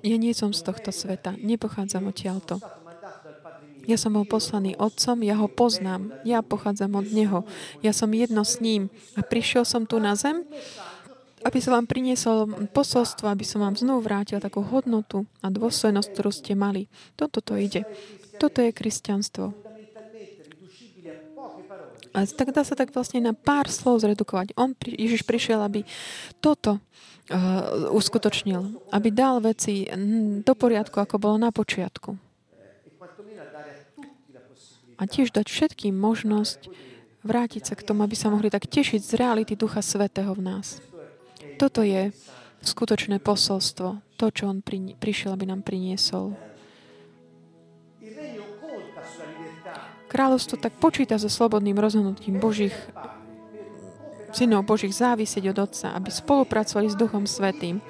Ja 0.00 0.16
nie 0.16 0.32
som 0.32 0.54
z 0.54 0.62
tohto 0.62 0.94
sveta. 0.94 1.34
Nepochádzam 1.40 2.06
odtiaľto. 2.06 2.62
Ja 3.86 3.94
som 3.94 4.18
bol 4.18 4.26
poslaný 4.26 4.74
otcom, 4.74 5.22
ja 5.22 5.38
ho 5.38 5.46
poznám, 5.46 6.10
ja 6.26 6.42
pochádzam 6.42 6.98
od 6.98 7.06
neho, 7.14 7.46
ja 7.86 7.94
som 7.94 8.10
jedno 8.10 8.42
s 8.42 8.58
ním 8.58 8.90
a 9.14 9.22
prišiel 9.22 9.62
som 9.62 9.86
tu 9.86 10.02
na 10.02 10.18
zem, 10.18 10.42
aby 11.46 11.62
som 11.62 11.78
vám 11.78 11.86
priniesol 11.86 12.50
posolstvo, 12.74 13.30
aby 13.30 13.46
som 13.46 13.62
vám 13.62 13.78
znovu 13.78 14.02
vrátil 14.02 14.42
takú 14.42 14.66
hodnotu 14.66 15.30
a 15.38 15.46
dôstojnosť, 15.46 16.08
ktorú 16.10 16.30
ste 16.34 16.58
mali. 16.58 16.90
Toto 17.14 17.38
to 17.38 17.54
ide. 17.54 17.86
Toto 18.42 18.58
je 18.58 18.74
kresťanstvo. 18.74 19.54
A 22.16 22.24
tak 22.26 22.50
dá 22.50 22.66
sa 22.66 22.74
tak 22.74 22.90
vlastne 22.90 23.22
na 23.22 23.36
pár 23.36 23.70
slov 23.70 24.02
zredukovať. 24.02 24.56
On, 24.58 24.72
Ježiš 24.82 25.22
prišiel, 25.22 25.60
aby 25.60 25.84
toto 26.40 26.80
uh, 26.80 27.92
uskutočnil. 27.92 28.88
Aby 28.90 29.12
dal 29.12 29.38
veci 29.44 29.86
do 30.42 30.54
poriadku, 30.56 30.98
ako 30.98 31.20
bolo 31.20 31.36
na 31.38 31.52
počiatku 31.52 32.25
a 34.96 35.02
tiež 35.04 35.32
dať 35.32 35.46
všetkým 35.48 35.92
možnosť 35.92 36.72
vrátiť 37.26 37.62
sa 37.68 37.74
k 37.74 37.84
tomu, 37.84 38.06
aby 38.06 38.16
sa 38.16 38.32
mohli 38.32 38.48
tak 38.48 38.70
tešiť 38.70 39.00
z 39.02 39.12
reality 39.18 39.54
Ducha 39.58 39.82
Svetého 39.82 40.32
v 40.32 40.42
nás. 40.44 40.80
Toto 41.56 41.82
je 41.84 42.12
skutočné 42.62 43.20
posolstvo, 43.20 44.00
to, 44.16 44.26
čo 44.32 44.48
On 44.48 44.64
pri, 44.64 44.96
prišiel, 44.96 45.36
aby 45.36 45.44
nám 45.48 45.62
priniesol. 45.66 46.36
Kráľovstvo 50.06 50.56
tak 50.56 50.78
počíta 50.78 51.18
so 51.18 51.26
slobodným 51.26 51.76
rozhodnutím 51.76 52.38
Božích 52.38 52.74
synov 54.36 54.68
Božích 54.68 54.92
závisieť 54.92 55.56
od 55.56 55.58
Otca, 55.64 55.96
aby 55.96 56.12
spolupracovali 56.12 56.92
s 56.92 56.98
Duchom 56.98 57.24
Svetým 57.24 57.80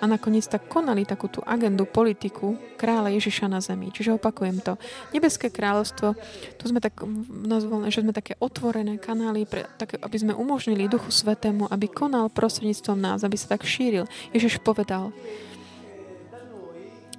a 0.00 0.04
nakoniec 0.08 0.48
tak 0.48 0.66
konali 0.66 1.04
takú 1.04 1.28
tú 1.28 1.44
agendu, 1.44 1.84
politiku 1.84 2.56
kráľa 2.80 3.12
Ježiša 3.20 3.46
na 3.52 3.60
zemi. 3.60 3.92
Čiže 3.92 4.16
opakujem 4.16 4.64
to. 4.64 4.80
Nebeské 5.12 5.52
kráľovstvo, 5.52 6.16
tu 6.56 6.64
sme 6.64 6.80
tak 6.80 7.04
nazvali, 7.28 7.92
že 7.92 8.00
sme 8.00 8.16
také 8.16 8.40
otvorené 8.40 8.96
kanály, 8.96 9.44
pre, 9.44 9.68
tak, 9.76 10.00
aby 10.00 10.16
sme 10.16 10.32
umožnili 10.32 10.88
Duchu 10.88 11.12
Svetému, 11.12 11.68
aby 11.68 11.92
konal 11.92 12.32
prostredníctvom 12.32 12.96
nás, 12.96 13.20
aby 13.20 13.36
sa 13.36 13.52
tak 13.52 13.68
šíril. 13.68 14.08
Ježiš 14.32 14.64
povedal, 14.64 15.12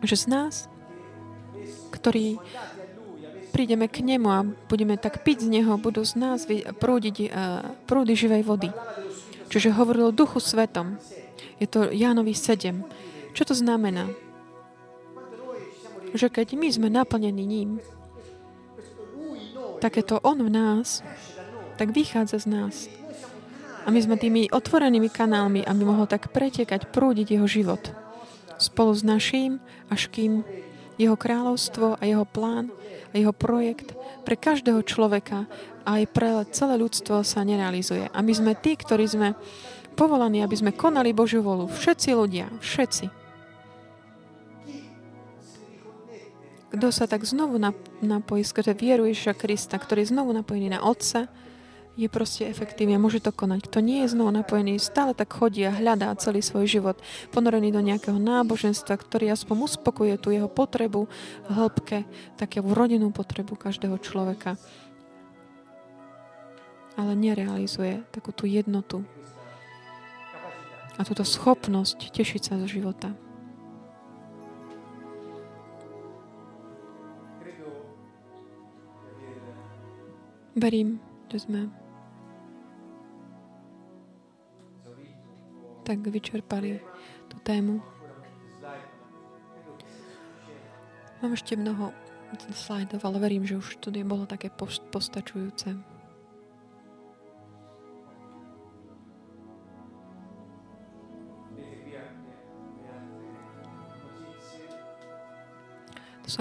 že 0.02 0.18
z 0.18 0.26
nás, 0.34 0.66
ktorí 1.94 2.42
prídeme 3.54 3.86
k 3.86 4.02
nemu 4.02 4.28
a 4.32 4.48
budeme 4.72 4.98
tak 4.98 5.22
piť 5.22 5.46
z 5.46 5.62
neho, 5.62 5.78
budú 5.78 6.02
z 6.02 6.18
nás 6.18 6.48
prúdiť 6.82 7.16
uh, 7.30 7.30
prúdy 7.86 8.18
živej 8.18 8.42
vody. 8.48 8.74
Čiže 9.52 9.76
hovoril 9.76 10.10
o 10.10 10.16
Duchu 10.16 10.40
Svetom. 10.40 10.96
Je 11.62 11.70
to 11.70 11.94
Jánovi 11.94 12.34
7. 12.34 12.82
Čo 13.38 13.44
to 13.46 13.54
znamená? 13.54 14.10
Že 16.18 16.34
keď 16.34 16.48
my 16.58 16.68
sme 16.74 16.90
naplnení 16.90 17.46
ním, 17.46 17.78
tak 19.78 20.02
je 20.02 20.06
to 20.06 20.18
On 20.26 20.42
v 20.42 20.50
nás, 20.50 21.06
tak 21.78 21.94
vychádza 21.94 22.42
z 22.42 22.48
nás. 22.50 22.76
A 23.86 23.94
my 23.94 23.98
sme 24.02 24.18
tými 24.18 24.50
otvorenými 24.50 25.10
kanálmi, 25.10 25.62
aby 25.62 25.82
mohol 25.86 26.10
tak 26.10 26.34
pretekať, 26.34 26.90
prúdiť 26.90 27.38
jeho 27.38 27.46
život. 27.46 27.94
Spolu 28.58 28.94
s 28.94 29.06
naším, 29.06 29.62
až 29.90 30.10
kým 30.10 30.46
jeho 31.02 31.18
kráľovstvo 31.18 31.98
a 31.98 32.04
jeho 32.06 32.26
plán 32.26 32.70
a 33.10 33.18
jeho 33.18 33.34
projekt 33.34 33.98
pre 34.22 34.38
každého 34.38 34.86
človeka 34.86 35.50
aj 35.82 36.02
pre 36.14 36.46
celé 36.54 36.78
ľudstvo 36.78 37.26
sa 37.26 37.42
nerealizuje. 37.42 38.06
A 38.14 38.22
my 38.22 38.34
sme 38.34 38.54
tí, 38.54 38.78
ktorí 38.78 39.10
sme 39.10 39.34
povolaní, 40.02 40.42
aby 40.42 40.58
sme 40.58 40.74
konali 40.74 41.14
Božiu 41.14 41.46
volu. 41.46 41.70
Všetci 41.70 42.10
ľudia, 42.18 42.50
všetci. 42.58 43.06
Kto 46.74 46.88
sa 46.90 47.06
tak 47.06 47.22
znovu 47.22 47.62
napojí 48.02 48.42
skrze 48.42 48.74
vieru 48.74 49.06
Ježiša 49.06 49.38
Krista, 49.38 49.78
ktorý 49.78 50.02
je 50.02 50.18
znovu 50.18 50.34
napojený 50.34 50.74
na 50.74 50.82
Otca, 50.82 51.30
je 52.00 52.08
proste 52.08 52.48
efektívne, 52.48 52.96
môže 52.98 53.20
to 53.20 53.36
konať. 53.36 53.68
Kto 53.68 53.84
nie 53.84 54.02
je 54.08 54.16
znovu 54.16 54.32
napojený, 54.34 54.80
stále 54.82 55.12
tak 55.14 55.36
chodí 55.36 55.68
a 55.68 55.76
hľadá 55.76 56.16
celý 56.18 56.42
svoj 56.42 56.66
život, 56.66 56.98
ponorený 57.30 57.70
do 57.70 57.84
nejakého 57.84 58.16
náboženstva, 58.18 58.96
ktorý 58.96 59.36
aspoň 59.36 59.70
uspokuje 59.70 60.16
tú 60.18 60.32
jeho 60.32 60.48
potrebu 60.48 61.12
hĺbke, 61.52 62.08
takú 62.40 62.64
rodinnú 62.72 63.12
potrebu 63.14 63.60
každého 63.60 64.00
človeka. 64.00 64.56
Ale 66.96 67.14
nerealizuje 67.14 68.08
takú 68.16 68.32
tú 68.32 68.48
jednotu 68.48 69.04
a 70.98 71.02
túto 71.08 71.24
schopnosť 71.24 72.12
tešiť 72.12 72.42
sa 72.42 72.60
zo 72.60 72.68
života. 72.68 73.16
Verím, 80.52 81.00
že 81.32 81.48
sme 81.48 81.72
tak 85.88 86.04
vyčerpali 86.04 86.84
tú 87.32 87.40
tému. 87.42 87.80
Mám 91.24 91.34
ešte 91.34 91.56
mnoho 91.56 91.96
slajdov, 92.52 93.00
ale 93.04 93.18
verím, 93.20 93.44
že 93.48 93.58
už 93.58 93.80
to 93.80 93.90
bolo 94.04 94.28
také 94.28 94.52
postačujúce. 94.92 96.01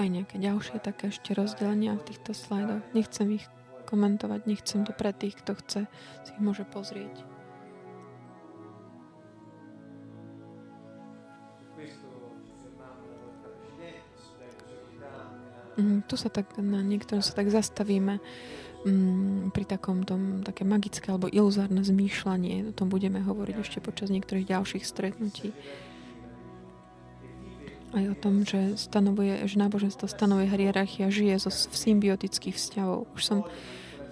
Sú 0.01 0.09
aj 0.09 0.17
nejaké 0.17 0.41
ďalšie 0.41 0.77
také 0.81 1.13
ešte 1.13 1.37
rozdelenia 1.37 1.93
v 1.93 2.09
týchto 2.09 2.33
slajdoch. 2.33 2.81
Nechcem 2.97 3.37
ich 3.37 3.45
komentovať, 3.85 4.49
nechcem 4.49 4.81
to 4.81 4.97
pre 4.97 5.13
tých, 5.13 5.37
kto 5.37 5.53
chce, 5.61 5.81
si 6.25 6.29
ich 6.33 6.41
môže 6.41 6.65
pozrieť. 6.65 7.13
Mm, 15.77 16.01
tu 16.09 16.17
sa 16.17 16.33
tak, 16.33 16.57
na 16.57 16.81
niektorom 16.81 17.21
sa 17.21 17.37
tak 17.37 17.53
zastavíme 17.53 18.17
mm, 18.81 19.53
pri 19.53 19.65
takom 19.69 20.01
tom 20.01 20.41
také 20.41 20.65
magické 20.65 21.13
alebo 21.13 21.29
iluzárne 21.29 21.85
zmýšľanie. 21.85 22.73
O 22.73 22.75
tom 22.75 22.89
budeme 22.89 23.21
hovoriť 23.21 23.55
ešte 23.61 23.85
počas 23.85 24.09
niektorých 24.09 24.49
ďalších 24.49 24.81
stretnutí. 24.81 25.53
Aj 27.91 28.05
o 28.07 28.15
tom, 28.15 28.47
že, 28.47 28.79
stanovuje, 28.79 29.43
že 29.47 29.59
náboženstvo 29.59 30.07
stanovuje 30.07 30.47
hierarchia, 30.47 31.11
žije 31.11 31.43
zo, 31.43 31.51
v 31.51 31.75
symbiotických 31.75 32.55
vzťahov. 32.55 33.11
Už 33.15 33.21
som 33.21 33.39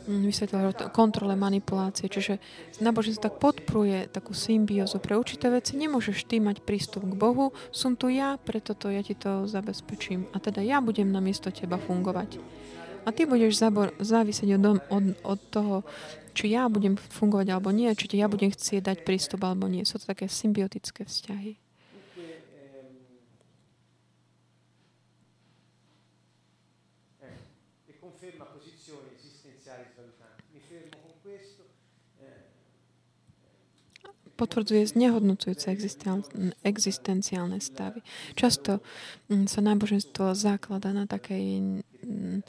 Mm, 0.09 0.25
vysvetlila 0.25 0.73
kontrole 0.89 1.37
manipulácie. 1.37 2.09
Čiže 2.09 2.41
náboženstvo 2.81 3.29
tak 3.29 3.37
podporuje 3.37 4.09
takú 4.09 4.33
symbiózu 4.33 4.97
pre 4.97 5.13
určité 5.13 5.53
veci. 5.53 5.77
Nemôžeš 5.77 6.25
ty 6.25 6.41
mať 6.41 6.65
prístup 6.65 7.05
k 7.05 7.13
Bohu, 7.13 7.53
som 7.69 7.93
tu 7.93 8.09
ja, 8.09 8.41
preto 8.41 8.73
to 8.73 8.89
ja 8.89 9.05
ti 9.05 9.13
to 9.13 9.45
zabezpečím. 9.45 10.25
A 10.33 10.41
teda 10.41 10.65
ja 10.65 10.81
budem 10.81 11.13
na 11.13 11.21
miesto 11.21 11.53
teba 11.53 11.77
fungovať. 11.77 12.41
A 13.05 13.13
ty 13.13 13.29
budeš 13.29 13.61
zabor, 13.61 13.93
závisieť 14.01 14.57
od, 14.57 14.81
od, 14.89 15.05
od 15.21 15.39
toho, 15.53 15.75
či 16.33 16.57
ja 16.57 16.65
budem 16.73 16.97
fungovať 16.97 17.47
alebo 17.53 17.69
nie, 17.69 17.93
či 17.93 18.09
ja 18.17 18.25
budem 18.25 18.49
chcieť 18.49 18.81
dať 18.81 18.97
prístup 19.05 19.45
alebo 19.45 19.69
nie. 19.69 19.85
Sú 19.85 20.01
to 20.01 20.09
také 20.09 20.25
symbiotické 20.25 21.05
vzťahy. 21.05 21.68
Potvrdzuje 34.39 34.95
znehodnocujúce 34.95 35.67
existenciálne 36.63 37.59
stavy. 37.59 37.99
Často 38.39 38.79
mm, 39.27 39.51
sa 39.51 39.59
náboženstvo 39.59 40.31
zaklada 40.31 40.95
na 40.95 41.03
takej, 41.03 41.83
mm, 42.07 42.39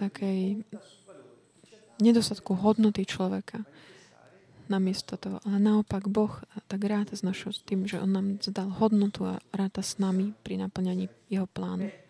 takej 0.00 0.64
nedostatku 2.00 2.56
hodnoty 2.56 3.04
človeka 3.04 3.68
namiesto 4.68 5.20
toho. 5.20 5.44
Ale 5.44 5.60
naopak 5.60 6.08
Boh 6.08 6.40
tak 6.72 6.88
ráta 6.88 7.12
s 7.12 7.20
našou 7.20 7.52
tým, 7.52 7.84
že 7.84 8.00
On 8.00 8.08
nám 8.08 8.40
zdal 8.40 8.72
hodnotu 8.80 9.28
a 9.28 9.36
ráta 9.52 9.84
s 9.84 10.00
nami 10.00 10.32
pri 10.40 10.56
naplňaní 10.56 11.12
Jeho 11.28 11.44
plánu. 11.44 12.03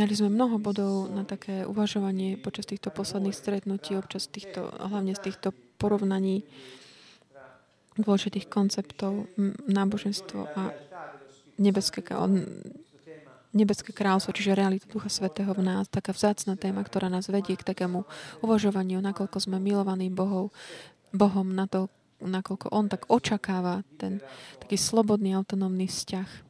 Dali 0.00 0.16
sme 0.16 0.32
mnoho 0.32 0.56
bodov 0.56 1.12
na 1.12 1.28
také 1.28 1.68
uvažovanie 1.68 2.40
počas 2.40 2.64
týchto 2.64 2.88
posledných 2.88 3.36
stretnutí, 3.36 3.92
občas 4.00 4.32
týchto, 4.32 4.72
hlavne 4.72 5.12
z 5.12 5.28
týchto 5.28 5.52
porovnaní 5.76 6.48
dôležitých 8.00 8.48
konceptov 8.48 9.28
náboženstvo 9.68 10.56
a 10.56 10.72
nebeské, 11.60 12.00
nebeské 13.52 13.92
kráľstvo, 13.92 14.32
čiže 14.32 14.56
realita 14.56 14.88
Ducha 14.88 15.12
Svetého 15.12 15.52
v 15.52 15.68
nás, 15.68 15.92
taká 15.92 16.16
vzácna 16.16 16.56
téma, 16.56 16.80
ktorá 16.80 17.12
nás 17.12 17.28
vedie 17.28 17.60
k 17.60 17.68
takému 17.68 18.08
uvažovaniu, 18.40 19.04
nakoľko 19.04 19.36
sme 19.36 19.60
milovaní 19.60 20.08
Bohom, 20.08 20.48
Bohom 21.12 21.52
na 21.52 21.68
to, 21.68 21.92
nakoľko 22.24 22.72
On 22.72 22.88
tak 22.88 23.04
očakáva 23.12 23.84
ten 24.00 24.24
taký 24.64 24.80
slobodný, 24.80 25.36
autonómny 25.36 25.84
vzťah 25.92 26.49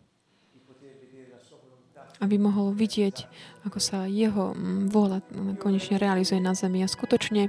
aby 2.20 2.36
mohol 2.36 2.76
vidieť, 2.76 3.16
ako 3.64 3.78
sa 3.80 4.04
jeho 4.04 4.52
vôľa 4.92 5.24
konečne 5.56 5.96
realizuje 5.96 6.38
na 6.38 6.52
zemi. 6.52 6.84
A 6.84 6.88
skutočne 6.88 7.48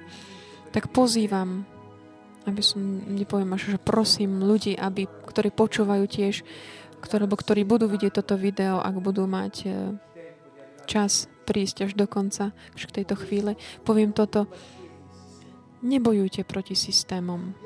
tak 0.72 0.96
pozývam, 0.96 1.68
aby 2.48 2.64
som, 2.64 2.80
nepoviem 3.12 3.52
až, 3.54 3.76
že 3.76 3.80
prosím 3.84 4.42
ľudí, 4.42 4.80
aby, 4.80 5.06
ktorí 5.28 5.52
počúvajú 5.52 6.08
tiež, 6.08 6.48
ktoré, 7.04 7.28
ktorí 7.28 7.62
budú 7.68 7.92
vidieť 7.92 8.24
toto 8.24 8.40
video, 8.40 8.80
ak 8.80 8.96
budú 9.04 9.28
mať 9.28 9.54
e, 9.66 9.70
čas 10.88 11.28
prísť 11.44 11.90
až 11.90 11.92
do 11.98 12.08
konca, 12.08 12.56
až 12.72 12.82
k 12.88 13.02
tejto 13.02 13.20
chvíle, 13.20 13.60
poviem 13.84 14.16
toto. 14.16 14.48
Nebojujte 15.82 16.46
proti 16.46 16.78
systémom. 16.78 17.58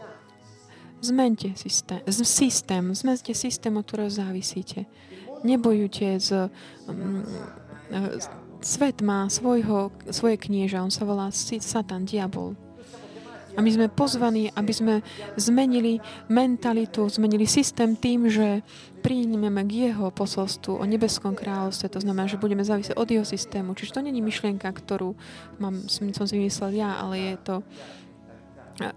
Zmente 1.03 1.51
systém, 1.59 1.99
systém, 2.07 2.95
zmente 2.95 3.35
systém, 3.35 3.75
od 3.75 3.83
ktorého 3.83 4.07
závisíte. 4.09 4.87
Nebojujte 5.45 6.17
z, 6.17 6.49
um, 6.89 7.21
svet 8.65 9.05
má 9.05 9.29
svojho, 9.29 9.93
svoje 10.09 10.41
knieža, 10.41 10.81
on 10.81 10.89
sa 10.89 11.05
volá 11.05 11.29
Satan, 11.29 12.09
diabol. 12.09 12.57
A 13.55 13.63
my 13.63 13.71
sme 13.71 13.87
pozvaní, 13.87 14.51
aby 14.51 14.73
sme 14.75 14.95
zmenili 15.39 16.03
mentalitu, 16.27 17.07
zmenili 17.07 17.47
systém 17.47 17.95
tým, 17.95 18.27
že 18.27 18.59
príjmeme 18.99 19.63
k 19.63 19.89
jeho 19.91 20.11
posolstvu 20.11 20.75
o 20.75 20.83
nebeskom 20.83 21.31
kráľovstve. 21.39 21.87
To 21.95 22.03
znamená, 22.03 22.27
že 22.27 22.35
budeme 22.35 22.67
závisieť 22.67 22.99
od 22.99 23.07
jeho 23.07 23.23
systému. 23.23 23.71
Čiže 23.71 23.95
to 23.95 24.03
není 24.03 24.19
myšlienka, 24.19 24.67
ktorú 24.67 25.15
mám, 25.55 25.87
som 25.87 26.27
si 26.27 26.35
myslel 26.35 26.83
ja, 26.83 26.99
ale 26.99 27.15
je 27.15 27.35
to 27.39 27.55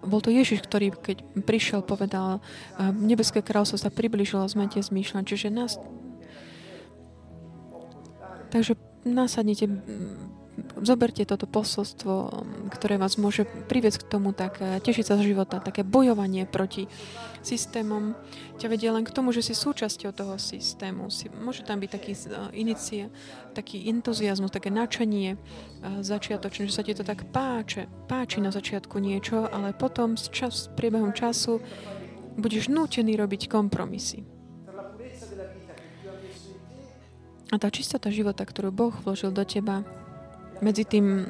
bol 0.03 0.19
to 0.19 0.35
Ježiš, 0.35 0.67
ktorý 0.67 0.91
keď 0.91 1.23
prišiel, 1.47 1.87
povedal, 1.87 2.43
nebeské 2.99 3.47
kráľovstvo 3.47 3.79
sa 3.79 3.95
približilo, 3.95 4.43
zmente 4.51 4.83
zmýšľať. 4.83 5.23
Čiže 5.23 5.49
nás... 5.55 5.79
Takže 8.49 8.75
nasadnite 9.05 9.69
zoberte 10.83 11.23
toto 11.23 11.47
posolstvo, 11.47 12.45
ktoré 12.75 12.99
vás 12.99 13.19
môže 13.19 13.47
priviesť 13.47 14.07
k 14.07 14.11
tomu, 14.11 14.35
tak 14.35 14.59
eh, 14.59 14.79
tešiť 14.83 15.05
sa 15.07 15.15
z 15.19 15.35
života, 15.35 15.63
také 15.63 15.87
bojovanie 15.87 16.47
proti 16.47 16.91
systémom 17.43 18.19
ťa 18.59 18.67
vedie 18.67 18.91
len 18.91 19.07
k 19.07 19.15
tomu, 19.15 19.31
že 19.31 19.47
si 19.47 19.55
súčasťou 19.55 20.11
toho 20.11 20.35
systému. 20.37 21.07
Si, 21.09 21.31
môže 21.31 21.63
tam 21.63 21.79
byť 21.79 21.91
taký 21.91 22.13
uh, 22.19 22.51
inicie, 22.51 23.09
taký 23.55 23.87
entuziasmus, 23.87 24.51
také 24.51 24.75
načenie 24.75 25.39
uh, 25.39 26.03
začiatočné, 26.03 26.67
že 26.67 26.75
sa 26.75 26.83
ti 26.83 26.99
to 26.99 27.07
tak 27.07 27.31
páče, 27.31 27.87
páči 28.11 28.43
na 28.43 28.51
začiatku 28.51 28.99
niečo, 28.99 29.47
ale 29.47 29.71
potom 29.71 30.19
s, 30.19 30.27
čas, 30.35 30.67
s 30.67 30.73
priebehom 30.75 31.15
času 31.15 31.63
budeš 32.35 32.67
nútený 32.69 33.15
robiť 33.15 33.47
kompromisy. 33.47 34.38
A 37.49 37.57
tá 37.57 37.69
čistota 37.73 38.13
života, 38.13 38.45
ktorú 38.45 38.69
Boh 38.69 38.95
vložil 39.05 39.33
do 39.33 39.45
teba, 39.45 39.85
medzi 40.61 40.85
tým 40.85 41.29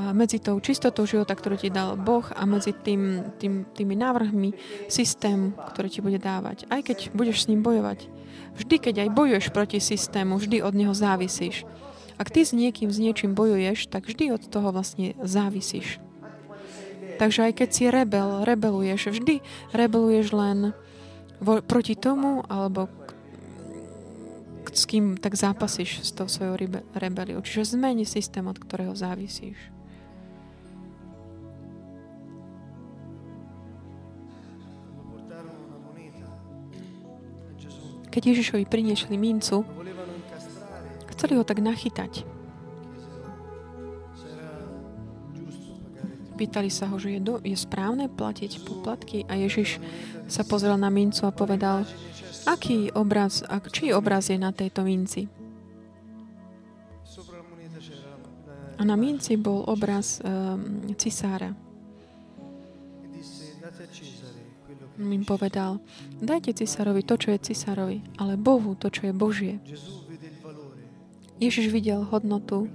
medzi 0.00 0.40
tou 0.40 0.56
čistotou 0.58 1.04
života, 1.04 1.36
ktorú 1.36 1.60
ti 1.60 1.68
dal 1.68 2.00
Boh 2.00 2.24
a 2.32 2.48
medzi 2.48 2.72
tým, 2.72 3.28
tým, 3.36 3.68
tými 3.76 3.92
návrhmi 3.92 4.56
systému, 4.88 5.52
ktorý 5.52 5.88
ti 5.92 6.00
bude 6.00 6.16
dávať. 6.16 6.64
Aj 6.72 6.80
keď 6.80 7.12
budeš 7.12 7.44
s 7.44 7.48
ním 7.52 7.60
bojovať. 7.60 8.08
Vždy, 8.56 8.76
keď 8.80 8.94
aj 9.04 9.10
bojuješ 9.12 9.46
proti 9.52 9.78
systému, 9.84 10.40
vždy 10.40 10.64
od 10.64 10.72
neho 10.72 10.96
závisíš. 10.96 11.68
Ak 12.16 12.32
ty 12.32 12.44
s 12.44 12.56
niekým, 12.56 12.88
s 12.88 12.98
niečím 13.00 13.36
bojuješ, 13.36 13.92
tak 13.92 14.08
vždy 14.08 14.32
od 14.32 14.42
toho 14.48 14.72
vlastne 14.72 15.12
závisíš. 15.20 16.00
Takže 17.20 17.52
aj 17.52 17.52
keď 17.60 17.68
si 17.68 17.84
rebel, 17.92 18.48
rebeluješ, 18.48 19.12
vždy 19.12 19.44
rebeluješ 19.76 20.26
len 20.32 20.58
vo, 21.38 21.60
proti 21.60 21.94
tomu, 21.94 22.42
alebo 22.48 22.88
s 24.72 24.88
kým 24.88 25.20
tak 25.20 25.36
zápasíš 25.36 26.00
s 26.00 26.10
tou 26.16 26.24
svojou 26.24 26.56
rebeliou. 26.96 27.44
Čiže 27.44 27.76
zmeni 27.76 28.08
systém, 28.08 28.42
od 28.48 28.56
ktorého 28.56 28.96
závisíš. 28.96 29.56
Keď 38.12 38.22
Ježišovi 38.28 38.68
priniešli 38.68 39.16
mincu, 39.16 39.64
chceli 41.16 41.32
ho 41.32 41.44
tak 41.48 41.64
nachytať. 41.64 42.28
Pýtali 46.36 46.68
sa 46.68 46.92
ho, 46.92 47.00
že 47.00 47.16
je, 47.16 47.20
do, 47.24 47.40
je 47.40 47.56
správne 47.56 48.12
platiť 48.12 48.68
poplatky 48.68 49.24
a 49.28 49.36
Ježiš 49.40 49.80
sa 50.28 50.44
pozrel 50.44 50.76
na 50.76 50.92
mincu 50.92 51.24
a 51.24 51.32
povedal, 51.32 51.88
Aký 52.42 52.90
obraz, 52.90 53.46
ak, 53.46 53.70
čí 53.70 53.94
obraz 53.94 54.26
je 54.26 54.38
na 54.38 54.50
tejto 54.50 54.82
minci? 54.82 55.30
A 58.78 58.82
na 58.82 58.98
minci 58.98 59.38
bol 59.38 59.62
obraz 59.62 60.18
um, 60.26 60.90
cisára. 60.98 61.54
im 65.02 65.24
povedal, 65.26 65.82
dajte 66.22 66.54
cisárovi 66.54 67.02
to, 67.02 67.18
čo 67.18 67.34
je 67.34 67.38
cisárovi, 67.52 68.02
ale 68.18 68.38
Bohu 68.38 68.78
to, 68.78 68.86
čo 68.90 69.10
je 69.10 69.12
Božie. 69.14 69.54
Ježiš 71.42 71.74
videl 71.74 72.06
hodnotu, 72.06 72.70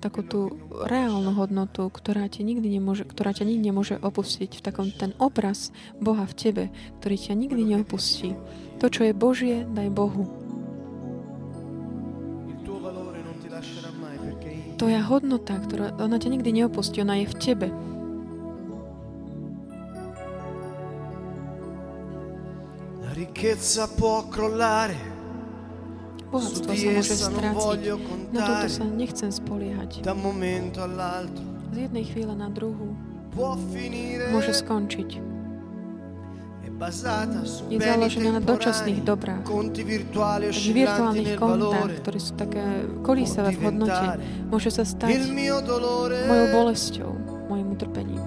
takú 0.00 0.24
tú 0.24 0.56
reálnu 0.88 1.36
hodnotu, 1.36 1.92
ktorá, 1.92 2.26
ti 2.32 2.40
nikdy 2.40 2.80
nemôže, 2.80 3.04
ktorá 3.04 3.36
ťa 3.36 3.44
nikdy 3.44 3.70
nemôže 3.70 4.00
opustiť. 4.00 4.58
V 4.58 4.64
takom 4.64 4.88
ten 4.88 5.12
obraz 5.20 5.70
Boha 6.00 6.24
v 6.24 6.34
tebe, 6.34 6.64
ktorý 6.98 7.16
ťa 7.20 7.34
nikdy 7.36 7.62
neopustí. 7.76 8.32
To, 8.80 8.88
čo 8.88 9.04
je 9.04 9.12
Božie, 9.12 9.68
daj 9.68 9.92
Bohu. 9.92 10.24
Tvoja 14.80 15.04
hodnota, 15.04 15.60
ktorá, 15.60 15.92
ona 16.00 16.16
ťa 16.16 16.32
nikdy 16.32 16.64
neopustí, 16.64 17.04
ona 17.04 17.20
je 17.20 17.28
v 17.28 17.36
tebe. 17.36 17.68
Ricchezza 23.12 23.92
può 23.92 24.24
crollare, 24.32 25.09
Bohatstvo 26.30 26.70
sa 26.70 26.88
môže 26.94 27.14
stráciť. 27.18 27.78
Na 28.30 28.40
toto 28.46 28.66
sa 28.70 28.84
nechcem 28.86 29.30
spoliehať. 29.34 30.06
Z 31.70 31.76
jednej 31.76 32.04
chvíle 32.06 32.34
na 32.38 32.46
druhú 32.50 32.94
môže 34.30 34.52
skončiť. 34.54 35.10
Je 37.68 37.76
založená 37.76 38.40
na 38.40 38.42
dočasných 38.42 39.04
dobrách. 39.04 39.44
oscillanti 39.44 39.84
virtuálnych 40.72 41.36
kontách, 41.36 41.90
ktoré 42.00 42.18
sú 42.18 42.32
také 42.40 42.64
kolísavé 43.04 43.52
v 43.52 43.68
hodnote, 43.68 44.16
môže 44.48 44.72
sa 44.72 44.88
stať 44.88 45.12
mojou 46.24 46.46
bolesťou, 46.56 47.10
mojim 47.52 47.68
utrpením. 47.76 48.24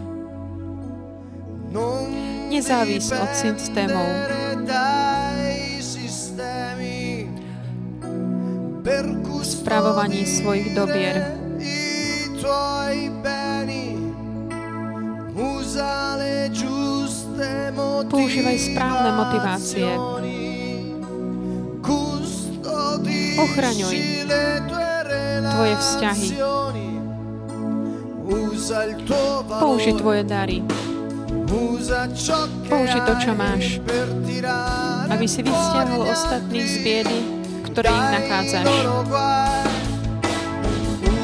non 1.73 2.05
Nezávis 2.53 3.09
od 3.09 3.33
systémov. 3.33 4.05
Spravovaní 9.43 10.27
svojich 10.27 10.75
dobier. 10.75 11.23
Používaj 18.11 18.57
správne 18.59 19.09
motivácie. 19.15 19.88
Ochraňuj 23.39 23.95
tvoje 25.53 25.75
vzťahy. 25.79 26.29
Použi 29.47 29.91
tvoje 29.95 30.23
dary, 30.27 30.59
Použi 32.69 32.99
to, 33.05 33.13
čo 33.19 33.31
máš, 33.36 33.77
aby 35.11 35.25
si 35.27 35.39
vystiahol 35.45 36.07
ostatných 36.07 36.67
z 36.67 36.77
biedy, 36.81 37.42
v 37.74 37.82
ktorej 37.82 37.89
ich 37.89 38.05
dai 38.05 38.13
nachádzaš. 38.21 38.65
loro 38.69 39.01
guai. 39.09 39.65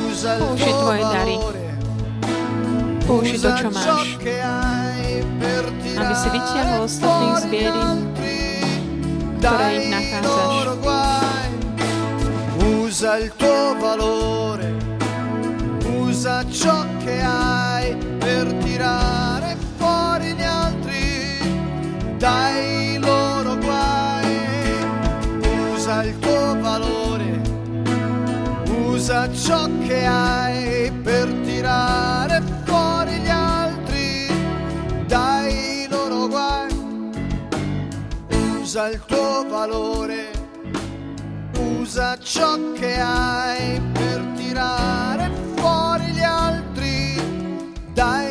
Usa 0.09 0.31
il 0.33 0.41
Použi 0.41 0.65
tuo 0.65 0.79
tvoje 0.81 1.03
dary. 1.13 1.35
valore, 1.37 1.65
Použi 3.05 3.37
to, 3.37 3.37
usa 3.37 3.51
čo 3.61 3.69
ciò 3.69 3.69
máš, 3.69 4.07
che 4.17 4.35
hai 4.41 5.21
per 5.37 5.63
aby 5.93 6.13
si 6.17 6.27
tirare 6.33 6.33
vytiahol 6.33 6.79
ostatných 6.89 7.37
z 7.37 7.45
fuori 7.45 7.45
gli 7.45 7.53
biedy, 7.53 7.81
altri 7.85 8.41
ktorej 9.37 9.61
dai 9.61 9.73
ich 9.77 9.87
nachádzaš. 9.93 10.49
loro 10.49 10.73
guai. 10.81 11.49
Usa 12.81 13.11
il 13.21 13.29
tuo 13.37 13.65
valore, 13.77 14.69
usa 16.01 16.41
ciò 16.49 16.81
che 17.05 17.21
hai 17.21 17.93
per 18.17 18.49
tirare 18.65 19.53
fuori 19.77 20.33
gli 20.33 20.43
altri 20.43 21.05
dai 22.17 22.58
usa 29.09 29.27
ciò 29.33 29.67
che 29.87 30.05
hai 30.05 30.91
per 31.01 31.27
tirare 31.43 32.43
fuori 32.63 33.13
gli 33.13 33.27
altri 33.27 34.27
dai 35.07 35.87
loro 35.89 36.27
guai. 36.27 36.71
Usa 38.61 38.89
il 38.89 39.01
tuo 39.07 39.47
valore, 39.49 40.29
usa 41.57 42.19
ciò 42.19 42.71
che 42.73 42.99
hai 42.99 43.81
per 43.93 44.21
tirare 44.35 45.31
fuori 45.55 46.05
gli 46.11 46.21
altri 46.21 47.19
dai 47.93 48.28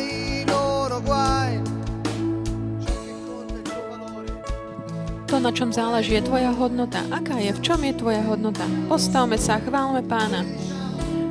Na 5.39 5.55
čom 5.55 5.71
záleží, 5.71 6.19
je 6.19 6.27
tvoja 6.27 6.51
hodnota. 6.51 6.99
Aká 7.15 7.39
je? 7.39 7.55
V 7.55 7.63
čom 7.63 7.79
je 7.79 7.95
tvoja 7.95 8.19
hodnota? 8.27 8.67
Postavme 8.91 9.39
sa, 9.39 9.55
chválme 9.63 10.03
pána. 10.03 10.43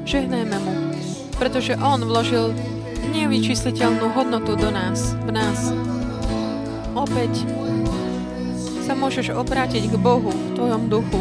Žehnajme 0.08 0.56
mu. 0.64 0.72
Pretože 1.36 1.76
on 1.76 2.00
vložil 2.00 2.56
nevyčísliteľnú 3.12 4.08
hodnotu 4.16 4.56
do 4.56 4.72
nás, 4.72 5.12
v 5.28 5.30
nás. 5.36 5.76
Opäť 6.96 7.44
sa 8.88 8.96
môžeš 8.96 9.36
obrátiť 9.36 9.92
k 9.92 10.00
Bohu 10.00 10.32
v 10.32 10.56
tvojom 10.56 10.88
duchu 10.88 11.20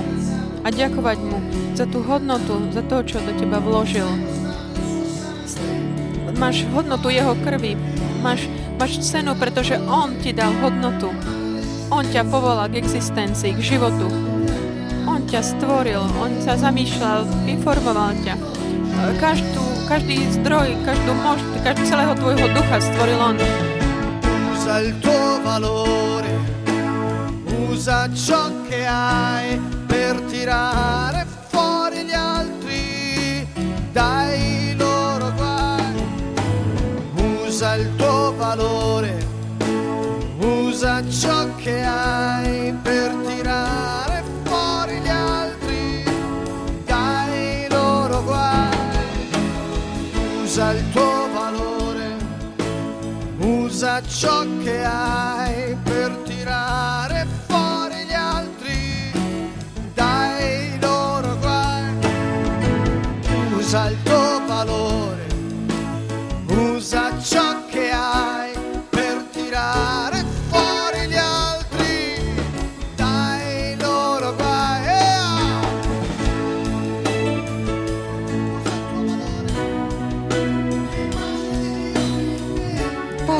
a 0.63 0.71
ďakovať 0.71 1.19
mu 1.27 1.43
za 1.75 1.83
tú 1.91 1.99
hodnotu, 2.07 2.71
za 2.71 2.87
to, 2.87 3.03
čo 3.03 3.19
do 3.19 3.35
teba 3.35 3.59
vložil. 3.59 4.07
Máš 6.39 6.63
hodnotu 6.71 7.11
jeho 7.11 7.35
krvi, 7.43 7.75
máš, 8.23 8.47
máš 8.79 9.03
cenu, 9.03 9.35
pretože 9.35 9.75
on 9.91 10.15
ti 10.23 10.31
dal 10.31 10.55
hodnotu. 10.63 11.11
On 11.87 12.03
ťa 12.03 12.27
povolal 12.27 12.67
k 12.67 12.83
existencii, 12.83 13.55
k 13.55 13.61
životu. 13.63 14.11
On 15.07 15.23
ťa 15.23 15.39
stvoril, 15.39 16.03
on 16.19 16.35
sa 16.43 16.59
zamýšľal, 16.59 17.47
informoval 17.47 18.11
ťa. 18.27 18.35
Každú, 19.23 19.63
každý 19.87 20.27
zdroj, 20.35 20.75
každú 20.83 21.15
mož, 21.23 21.39
každý 21.63 21.87
celého 21.87 22.11
tvojho 22.19 22.47
ducha 22.51 22.77
stvoril 22.83 23.19
on. 23.23 23.35
Usa 24.51 24.83
il 24.83 24.99
tuo 24.99 25.39
valore, 25.47 26.33
usa 27.71 28.11
ciò 28.11 28.51
che 28.67 28.83
hai 28.83 29.55
per 29.87 30.19
tirare 30.27 31.23
fuori 31.47 32.03
gli 32.03 32.11
altri 32.11 33.47
dai 33.95 34.75
loro 34.75 35.31
guai. 35.39 35.95
Usa 37.47 37.79
il 37.79 37.87
tuo 37.95 38.35
valore, 38.35 39.23
usa 40.77 41.01
ciò 41.09 41.55
che 41.55 41.83
hai 41.83 42.71
per 42.83 43.11
tirare 43.25 44.23
fuori 44.43 44.99
gli 44.99 45.07
altri 45.07 46.03
dai 46.85 47.65
loro 47.67 48.23
guai. 48.23 49.31
Usa 50.43 50.73
il 50.73 50.91
tuo 50.91 51.27
valore, 51.33 52.15
usa 53.39 54.03
ciò 54.03 54.45
che 54.63 54.83
hai 54.85 55.75
per 55.81 56.11
tirare 56.25 57.25
fuori 57.47 58.05
gli 58.05 58.13
altri 58.13 59.11
dai 59.95 60.77
loro 60.79 61.37
guai. 61.39 61.91
Usa 63.55 63.89
il 63.89 63.97
tuo 64.03 64.45
valore, 64.45 65.25
usa 66.45 67.19
ciò 67.19 67.41
che 67.41 67.61
hai 67.61 67.66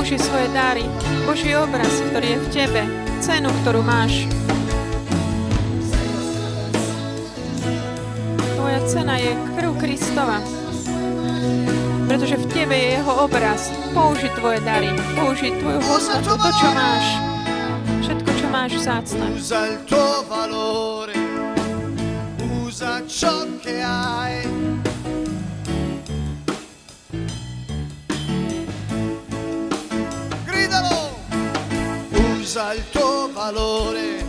Použij 0.08 0.24
svoje 0.24 0.48
dary, 0.56 0.88
Boží 1.28 1.52
obraz, 1.52 1.92
ktorý 2.08 2.28
je 2.32 2.40
v 2.40 2.48
tebe, 2.56 2.82
cenu, 3.20 3.52
ktorú 3.60 3.84
máš. 3.84 4.24
Tvoja 8.56 8.80
cena 8.88 9.20
je 9.20 9.36
krv 9.60 9.76
Kristova. 9.76 10.40
Pretože 12.08 12.40
v 12.40 12.46
tebe 12.56 12.72
je 12.72 12.88
jeho 13.04 13.14
obraz. 13.20 13.68
Použi 13.92 14.32
tvoje 14.40 14.64
dary, 14.64 14.96
použi 15.20 15.52
tvoju 15.60 15.84
hodnotu, 15.84 16.40
to, 16.40 16.50
čo 16.56 16.70
máš. 16.72 17.06
Všetko, 18.08 18.30
čo 18.32 18.48
máš 18.48 18.72
vzácne. 18.80 19.28
Usa 22.64 23.04
ciò 23.12 23.44
che 23.60 23.84
hai. 23.84 24.77
Usa 32.58 32.74
il 32.74 32.90
tuo 32.90 33.30
valore, 33.34 34.26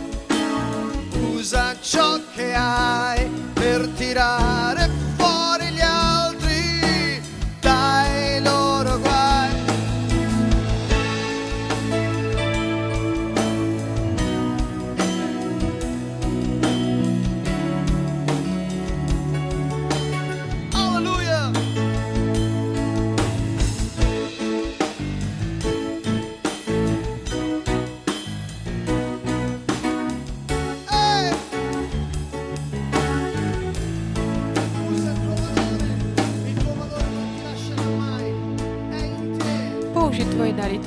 usa 1.33 1.75
ciò 1.81 2.19
che 2.35 2.53
hai 2.53 3.27
per 3.53 3.87
tirare 3.97 4.87
fuori 4.87 4.98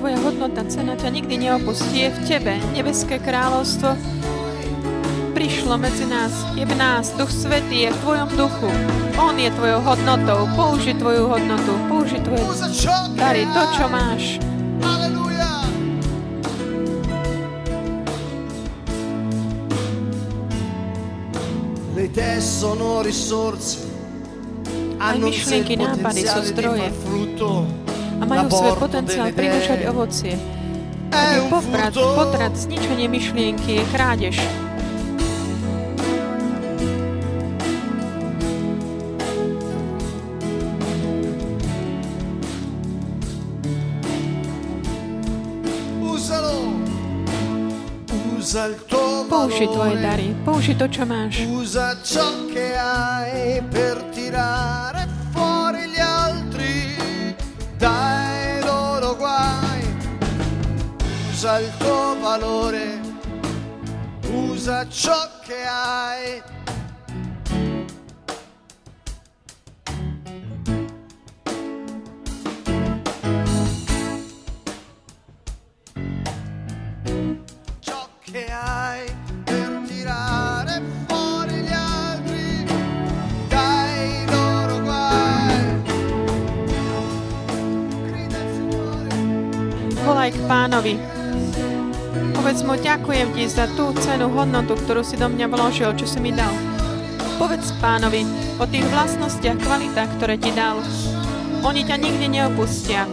tvoja 0.03 0.19
hodnota, 0.19 0.67
cena 0.67 0.99
ťa 0.99 1.15
nikdy 1.15 1.47
neopustí. 1.47 2.03
Je 2.03 2.11
v 2.11 2.19
tebe. 2.27 2.59
Nebeské 2.75 3.23
kráľovstvo 3.23 3.95
prišlo 5.31 5.79
medzi 5.79 6.11
nás. 6.11 6.35
Je 6.59 6.67
v 6.67 6.75
nás. 6.75 7.15
Duch 7.15 7.31
Svetý 7.31 7.87
je 7.87 7.95
v 7.95 7.99
tvojom 8.03 8.29
duchu. 8.35 8.67
On 9.15 9.31
je 9.39 9.47
tvojou 9.55 9.79
hodnotou. 9.79 10.51
Použi 10.59 10.99
tvoju 10.99 11.31
hodnotu. 11.31 11.79
Použi 11.87 12.19
tvoje 12.19 12.43
dary. 13.15 13.47
To, 13.55 13.63
čo 13.79 13.87
máš. 13.87 14.43
Le 21.95 22.11
idee 22.11 22.43
sono 22.43 23.07
risorse. 23.07 23.87
Hanno 24.99 25.31
il 25.31 25.39
potenziale 25.39 26.43
di 26.43 26.47
zdroje. 26.51 26.91
far 26.91 26.95
frutto. 27.07 27.82
A 28.23 28.25
majú 28.25 28.47
svoj 28.55 28.79
potenciál 28.79 29.35
idee 29.35 29.91
ovocie. 29.91 30.39
è 31.11 31.37
Je 31.37 31.49
poprat, 31.51 31.93
potrat, 31.93 32.55
zničenie 32.57 33.11
myšlienky 33.11 33.83
krádež. 33.93 34.39
Použi 49.33 49.65
tvoje 49.65 49.97
dary. 49.97 50.29
Použi 50.45 50.77
to, 50.77 50.85
čo 50.87 51.09
máš. 51.09 51.41
Usa 51.49 51.97
ciò 52.05 52.47
che 52.53 52.77
hai 52.77 53.65
per 53.65 53.97
tirare 54.13 55.12
Usa 61.45 61.59
il 61.59 61.77
tuo 61.77 62.17
valore, 62.21 63.01
usa 64.31 64.89
ciò 64.89 65.29
che 65.45 65.65
hai. 65.67 66.41
Ciò 77.81 78.09
che 78.21 78.47
hai 78.47 79.13
per 79.43 79.83
tirare 79.89 80.81
fuori 81.09 81.55
gli 81.55 81.73
altri 81.73 82.65
dai 83.49 84.27
loro 84.27 84.81
guai. 84.81 85.81
Povedz 92.53 92.69
mu, 92.69 92.77
ďakujem 92.77 93.33
ti 93.33 93.49
za 93.49 93.65
tú 93.81 93.97
cenu, 93.97 94.29
hodnotu, 94.29 94.77
ktorú 94.77 95.01
si 95.01 95.17
do 95.17 95.25
mňa 95.25 95.49
vložil, 95.49 95.89
čo 95.97 96.05
si 96.05 96.21
mi 96.21 96.37
dal. 96.37 96.53
Povedz 97.41 97.73
pánovi 97.81 98.29
o 98.61 98.69
tých 98.69 98.85
vlastnostiach, 98.93 99.57
kvalitách, 99.57 100.21
ktoré 100.21 100.37
ti 100.37 100.53
dal. 100.53 100.77
Oni 101.65 101.81
ťa 101.81 101.97
nikdy 101.97 102.29
neopustia, 102.29 103.09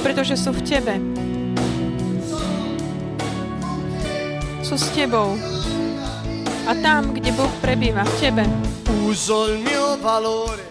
pretože 0.00 0.40
sú 0.40 0.56
v 0.56 0.64
tebe. 0.64 0.96
Sú 4.64 4.80
s 4.80 4.88
tebou. 4.96 5.36
A 6.64 6.72
tam, 6.80 7.12
kde 7.12 7.36
Boh 7.36 7.52
prebýva, 7.60 8.08
v 8.08 8.14
tebe, 8.16 8.48
Uso 9.04 9.60
mio 9.60 10.00
valore. 10.00 10.69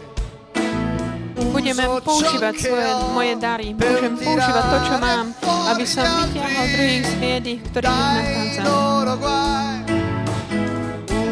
Budeme 1.47 1.85
používať 2.03 2.53
svoje 2.59 2.89
moje 3.15 3.33
dary. 3.39 3.67
Môžem 3.71 4.13
používať 4.19 4.63
to, 4.67 4.77
čo 4.87 4.95
mám, 4.99 5.25
aby 5.71 5.85
som 5.87 6.05
vytiahol 6.27 6.65
druhých 6.75 7.05
z 7.05 7.13
biedy, 7.19 7.53
v 7.59 7.65
ktorých 7.71 7.89
ich 7.89 8.57
nachádzam. 8.59 8.65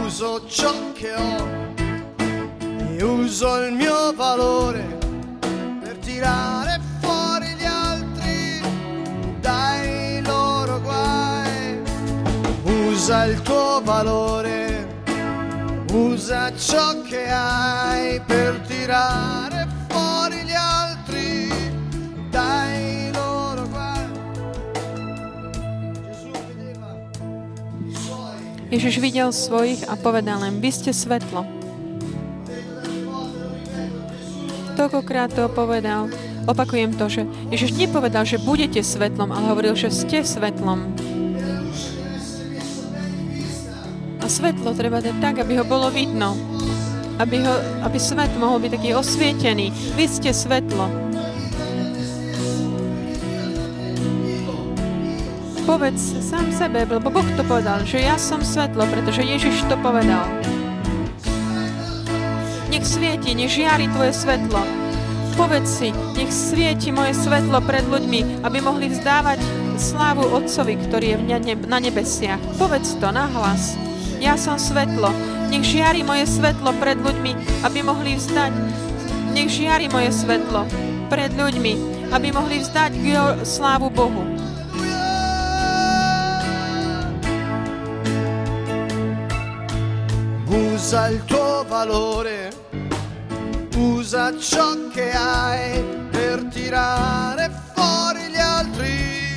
Uso 0.08 0.42
ciò 0.50 0.74
che 0.98 1.14
ho 1.14 1.46
e 2.98 3.04
uso 3.04 3.62
il 3.62 3.74
mio 3.74 4.14
valore 4.16 4.82
per 5.84 5.96
tirare 6.02 6.80
fuori 7.00 7.54
gli 7.54 7.66
altri 7.66 8.62
dai 9.40 10.22
loro 10.26 10.82
guai. 10.82 11.78
Usa 12.64 13.26
il 13.26 13.42
tuo 13.44 13.82
valore, 13.84 14.88
usa 15.92 16.52
ciò 16.58 17.02
che 17.04 17.30
hai 17.30 18.20
per 18.26 18.60
tirare 18.66 19.47
Ježiš 28.68 29.00
videl 29.00 29.32
svojich 29.32 29.88
a 29.88 29.96
povedal 29.96 30.44
im, 30.44 30.60
vy 30.60 30.70
ste 30.76 30.92
svetlo. 30.92 31.48
Toľkokrát 34.76 35.32
to 35.32 35.48
povedal, 35.50 36.12
opakujem 36.46 36.94
to, 37.00 37.08
že 37.08 37.22
Ježiš 37.50 37.80
nepovedal, 37.80 38.28
že 38.28 38.44
budete 38.44 38.84
svetlom, 38.84 39.32
ale 39.32 39.56
hovoril, 39.56 39.74
že 39.74 39.90
ste 39.90 40.22
svetlom. 40.22 40.84
A 44.20 44.26
svetlo 44.28 44.76
treba 44.76 45.00
dať 45.00 45.16
tak, 45.24 45.40
aby 45.40 45.64
ho 45.64 45.66
bolo 45.66 45.88
vidno. 45.88 46.36
Aby, 47.18 47.48
ho, 47.48 47.56
aby 47.88 47.98
svet 47.98 48.30
mohol 48.36 48.60
byť 48.62 48.72
taký 48.76 48.90
osvietený. 48.94 49.72
Vy 49.96 50.06
ste 50.12 50.36
svetlo. 50.36 50.92
Povedz 55.68 56.16
sám 56.24 56.48
sebe, 56.56 56.88
lebo 56.88 57.12
Boh 57.12 57.28
to 57.36 57.44
povedal, 57.44 57.84
že 57.84 58.00
ja 58.00 58.16
som 58.16 58.40
svetlo, 58.40 58.88
pretože 58.88 59.20
Ježiš 59.20 59.68
to 59.68 59.76
povedal. 59.84 60.24
Nech 62.72 62.88
svieti, 62.88 63.36
nech 63.36 63.52
žiari 63.52 63.92
tvoje 63.92 64.16
svetlo. 64.16 64.64
Povedz 65.36 65.68
si, 65.68 65.92
nech 66.16 66.32
svieti 66.32 66.96
moje 66.96 67.20
svetlo 67.20 67.60
pred 67.68 67.84
ľuďmi, 67.84 68.48
aby 68.48 68.58
mohli 68.64 68.88
vzdávať 68.88 69.44
slávu 69.76 70.40
Otcovi, 70.40 70.80
ktorý 70.88 71.20
je 71.20 71.60
na 71.68 71.84
nebesiach. 71.84 72.40
Povedz 72.56 72.96
to 73.04 73.12
nahlas. 73.12 73.76
Ja 74.24 74.40
som 74.40 74.56
svetlo. 74.56 75.12
Nech 75.52 75.68
žiari 75.68 76.00
moje 76.00 76.32
svetlo 76.32 76.72
pred 76.80 76.96
ľuďmi, 76.96 77.64
aby 77.68 77.80
mohli 77.84 78.16
vzdať. 78.16 78.56
Nech 79.36 79.52
žiari 79.52 79.92
moje 79.92 80.16
svetlo 80.16 80.64
pred 81.12 81.36
ľuďmi, 81.36 81.74
aby 82.16 82.28
mohli 82.32 82.64
vzdať 82.64 82.96
slávu 83.44 83.92
Bohu. 83.92 84.24
Usa 90.90 91.10
il 91.10 91.26
tuo 91.26 91.66
valore, 91.68 92.50
usa 93.76 94.32
ciò 94.40 94.88
che 94.88 95.12
hai 95.12 95.84
per 96.10 96.46
tirare 96.46 97.52
fuori 97.74 98.30
gli 98.30 98.38
altri 98.38 99.36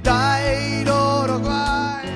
dai 0.00 0.82
loro 0.82 1.40
guai. 1.40 2.08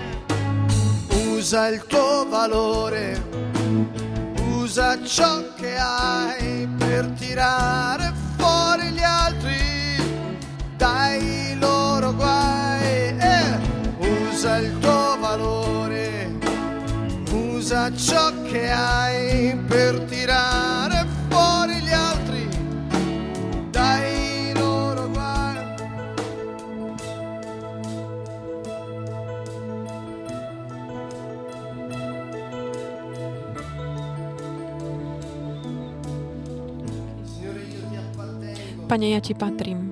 Usa 1.34 1.68
il 1.68 1.84
tuo 1.84 2.26
valore, 2.30 3.22
usa 4.54 5.04
ciò 5.04 5.52
che 5.54 5.76
hai 5.76 6.66
per 6.78 7.10
tirare 7.18 8.10
fuori 8.38 8.88
gli 8.88 9.02
altri 9.02 10.00
dai 10.78 11.54
loro 11.58 12.14
guai. 12.14 13.18
Eh, 13.18 13.58
usa 14.30 14.56
il 14.56 14.78
tuo 14.78 15.18
valore, 15.20 15.75
usa 17.66 17.92
ciò 17.96 18.30
che 18.42 18.70
hai 18.70 19.56
per 19.66 19.98
tirare 20.04 21.04
fuori 21.28 21.74
gli 21.80 21.90
altri 21.90 22.48
dai 23.70 24.52
loro 24.54 25.10
guai. 25.10 25.56
Pane, 38.86 39.06
ja 39.08 39.18
ti 39.18 39.34
patrím. 39.34 39.90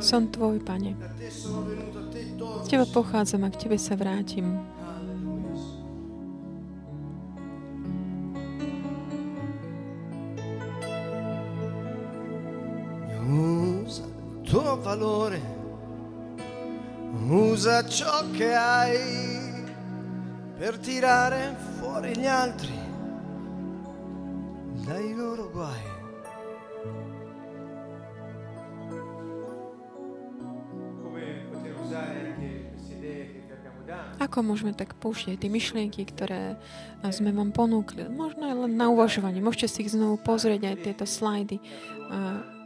Som 0.00 0.30
tvoj, 0.30 0.58
Pane. 0.66 0.96
Z 2.64 2.66
teba 2.66 2.86
pochádzam 2.90 3.44
a 3.46 3.50
k 3.50 3.56
tebe 3.56 3.78
sa 3.78 3.94
vrátim. 3.94 4.81
Usa 13.32 14.04
il 14.04 14.48
tuo 14.48 14.76
valore, 14.80 15.40
usa 17.28 17.82
ciò 17.88 18.28
che 18.30 18.52
hai 18.52 19.64
per 20.58 20.76
tirare 20.78 21.56
fuori 21.78 22.14
gli 22.14 22.26
altri 22.26 22.76
dai 24.84 25.14
loro 25.14 25.48
guai. 25.48 25.80
Ako 34.22 34.40
môžeme 34.46 34.72
tak 34.72 34.94
púšťať 35.02 35.34
tie 35.42 35.50
myšlienky, 35.50 36.06
ktoré 36.06 36.54
eh, 36.54 37.12
sme 37.12 37.34
vám 37.34 37.50
ponúkli? 37.50 38.06
Možno 38.06 38.46
len 38.48 38.78
na 38.78 38.88
uvažovanie. 38.88 39.42
Môžete 39.42 39.68
si 39.68 39.78
ich 39.84 39.92
znovu 39.92 40.16
pozrieť 40.22 40.72
aj 40.72 40.76
tieto 40.84 41.04
slajdy. 41.04 41.58
Eh, 41.58 42.61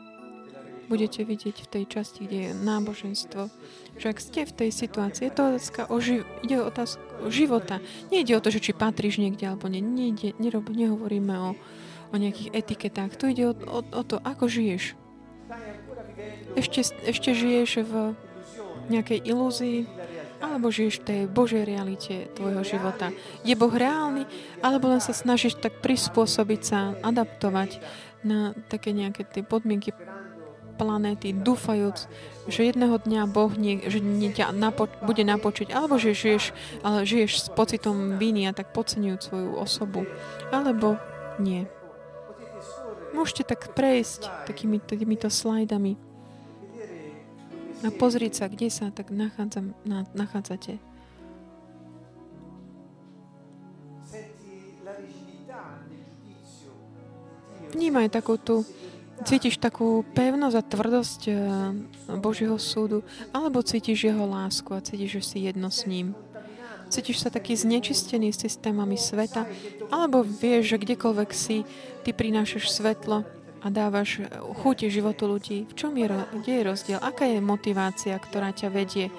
Budete 0.87 1.27
vidieť 1.27 1.67
v 1.67 1.71
tej 1.71 1.85
časti, 1.91 2.31
kde 2.31 2.39
je 2.47 2.53
náboženstvo, 2.55 3.51
že 3.99 4.07
ak 4.07 4.19
ste 4.23 4.47
v 4.47 4.53
tej 4.55 4.71
situácii, 4.71 5.27
je 5.27 5.35
to 5.35 5.43
otázka 5.51 5.81
o, 5.91 5.99
ži- 5.99 6.27
ide 6.47 6.63
o 6.63 6.71
otázku 6.71 7.27
života. 7.27 7.83
Nejde 8.15 8.39
o 8.39 8.43
to, 8.45 8.55
že 8.55 8.63
či 8.63 8.71
patríš 8.71 9.19
niekde 9.19 9.51
alebo 9.51 9.67
nie. 9.67 9.83
Nejde, 9.83 10.39
nerob, 10.39 10.71
nehovoríme 10.71 11.35
o, 11.35 11.51
o 12.13 12.15
nejakých 12.15 12.55
etiketách. 12.55 13.19
Tu 13.19 13.35
ide 13.35 13.51
o, 13.51 13.55
o, 13.55 13.81
o 13.83 14.03
to, 14.07 14.23
ako 14.23 14.47
žiješ. 14.47 14.95
Ešte, 16.55 16.81
ešte 17.03 17.31
žiješ 17.35 17.83
v 17.83 18.15
nejakej 18.87 19.27
ilúzii, 19.27 19.91
alebo 20.39 20.71
žiješ 20.71 21.03
v 21.03 21.07
tej 21.07 21.21
Božej 21.27 21.63
realite 21.67 22.31
tvojho 22.37 22.63
života. 22.63 23.11
Je 23.43 23.57
Boh 23.59 23.73
reálny, 23.73 24.29
alebo 24.63 24.93
len 24.93 25.03
sa 25.03 25.17
snažíš 25.17 25.59
tak 25.59 25.83
prispôsobiť 25.83 26.61
sa, 26.63 26.95
adaptovať 27.03 27.81
na 28.23 28.53
také 28.69 28.93
nejaké 28.93 29.25
tie 29.27 29.43
podmienky 29.43 29.91
planéty, 30.77 31.33
dúfajúc, 31.33 32.07
že 32.47 32.69
jedného 32.69 33.01
dňa 33.01 33.27
Boh 33.27 33.51
nie, 33.57 33.83
že 33.89 33.99
nie 33.99 34.31
ťa 34.31 34.53
napo- 34.53 34.93
bude 35.03 35.25
napočiť, 35.25 35.73
alebo 35.73 35.97
že 35.97 36.13
žiješ, 36.13 36.53
ale 36.85 37.09
žiješ 37.09 37.33
s 37.43 37.47
pocitom 37.51 38.21
viny 38.21 38.47
a 38.47 38.53
tak 38.53 38.71
podceňujúc 38.77 39.21
svoju 39.21 39.51
osobu, 39.57 40.05
alebo 40.53 41.01
nie. 41.41 41.67
Môžete 43.17 43.57
tak 43.57 43.73
prejsť 43.73 44.29
takými, 44.45 44.77
takýmito 44.79 45.33
slajdami 45.33 45.97
a 47.85 47.89
pozrieť 47.93 48.33
sa, 48.41 48.45
kde 48.49 48.69
sa 48.73 48.89
tak 48.89 49.13
nachádzam, 49.13 49.77
na, 49.85 50.09
nachádzate. 50.17 50.81
Vnímaj 57.77 58.09
takú 58.09 58.41
tú 58.41 58.65
Cítiš 59.25 59.57
takú 59.57 60.05
pevnosť 60.13 60.57
a 60.61 60.63
tvrdosť 60.67 61.23
eh, 61.33 61.37
Božieho 62.21 62.61
súdu, 62.61 63.01
alebo 63.33 63.65
cítiš 63.65 64.13
jeho 64.13 64.29
lásku 64.29 64.69
a 64.77 64.85
cítiš, 64.85 65.21
že 65.21 65.23
si 65.25 65.39
jedno 65.49 65.73
s 65.73 65.89
ním. 65.89 66.13
Cítiš 66.87 67.25
sa 67.25 67.33
taký 67.33 67.57
znečistený 67.59 68.31
systémami 68.31 68.95
sveta, 68.95 69.49
alebo 69.91 70.23
vieš, 70.23 70.77
že 70.77 70.83
kdekoľvek 70.87 71.31
si, 71.35 71.67
ty 72.07 72.15
prinášaš 72.15 72.71
svetlo 72.71 73.27
a 73.59 73.67
dávaš 73.67 74.23
chuti 74.63 74.87
životu 74.87 75.27
ľudí. 75.27 75.67
V 75.67 75.75
čom 75.75 75.91
je, 75.99 76.07
kde 76.07 76.53
je 76.53 76.63
rozdiel? 76.63 76.99
Aká 77.03 77.27
je 77.27 77.43
motivácia, 77.43 78.15
ktorá 78.15 78.55
ťa 78.55 78.71
vedie 78.71 79.11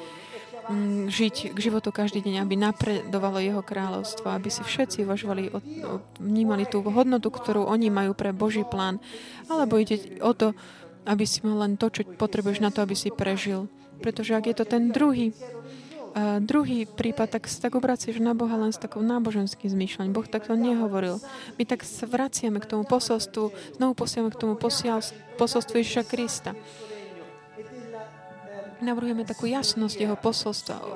žiť 1.07 1.55
k 1.55 1.57
životu 1.57 1.95
každý 1.95 2.19
deň, 2.19 2.43
aby 2.43 2.55
napredovalo 2.59 3.39
jeho 3.39 3.63
kráľovstvo, 3.63 4.27
aby 4.27 4.51
si 4.51 4.61
všetci 4.63 5.07
uvažovali, 5.07 5.51
vnímali 6.19 6.67
tú 6.67 6.83
hodnotu, 6.83 7.31
ktorú 7.31 7.63
oni 7.63 7.87
majú 7.87 8.11
pre 8.11 8.35
Boží 8.35 8.67
plán, 8.67 8.99
alebo 9.47 9.79
ide 9.79 10.19
o 10.19 10.35
to, 10.35 10.51
aby 11.07 11.23
si 11.23 11.39
mal 11.47 11.63
len 11.63 11.79
to, 11.79 11.87
čo 11.87 12.03
potrebuješ 12.03 12.59
na 12.59 12.69
to, 12.69 12.83
aby 12.83 12.95
si 12.95 13.07
prežil. 13.15 13.71
Pretože 14.03 14.35
ak 14.35 14.51
je 14.51 14.55
to 14.59 14.65
ten 14.67 14.91
druhý, 14.91 15.31
uh, 15.31 16.43
druhý 16.43 16.83
prípad, 16.83 17.39
tak 17.39 17.47
sa 17.47 17.71
tak 17.71 17.79
obracieš 17.79 18.19
na 18.19 18.35
Boha 18.35 18.59
len 18.59 18.75
s 18.75 18.77
takou 18.77 18.99
náboženským 18.99 19.71
zmýšľaním. 19.71 20.13
Boh 20.13 20.27
takto 20.27 20.53
nehovoril. 20.53 21.23
My 21.55 21.63
tak 21.63 21.87
sa 21.87 22.05
vraciame 22.05 22.59
k 22.59 22.69
tomu 22.69 22.83
posolstvu, 22.83 23.55
znovu 23.79 23.93
posielame 23.95 24.35
k 24.35 24.41
tomu 24.43 24.53
posolstvu 24.59 25.75
Ježiša 25.79 26.03
Krista 26.05 26.53
navrhujeme 28.81 29.23
takú 29.25 29.49
jasnosť 29.49 29.97
jeho 29.97 30.17
posolstva 30.17 30.75
o, 30.77 30.91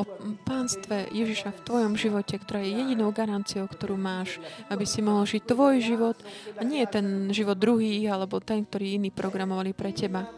o 0.00 0.02
pánstve 0.46 1.08
Ježiša 1.10 1.50
v 1.54 1.64
tvojom 1.64 1.94
živote, 1.98 2.38
ktorá 2.38 2.62
je 2.62 2.74
jedinou 2.74 3.10
garanciou, 3.10 3.66
ktorú 3.66 3.98
máš, 3.98 4.38
aby 4.70 4.84
si 4.86 5.00
mohol 5.02 5.26
žiť 5.26 5.42
tvoj 5.44 5.74
život 5.82 6.18
a 6.58 6.62
nie 6.62 6.84
ten 6.86 7.30
život 7.30 7.58
druhý 7.58 8.04
alebo 8.06 8.38
ten, 8.38 8.64
ktorý 8.64 8.98
iní 8.98 9.10
programovali 9.10 9.74
pre 9.74 9.90
teba. 9.90 10.28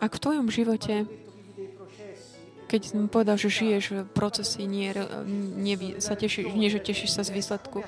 Ak 0.00 0.16
v 0.16 0.22
tvojom 0.22 0.48
živote 0.48 1.06
keď 2.70 2.82
som 2.86 3.10
povedal, 3.10 3.34
že 3.34 3.50
žiješ 3.50 4.06
v 4.06 4.10
procesi, 4.14 4.62
nie, 4.62 4.94
nie, 5.58 5.98
sa 5.98 6.14
tešíš, 6.14 6.54
nie 6.54 6.70
že 6.70 6.78
tešíš 6.78 7.18
sa 7.18 7.26
z 7.26 7.34
výsledku, 7.34 7.82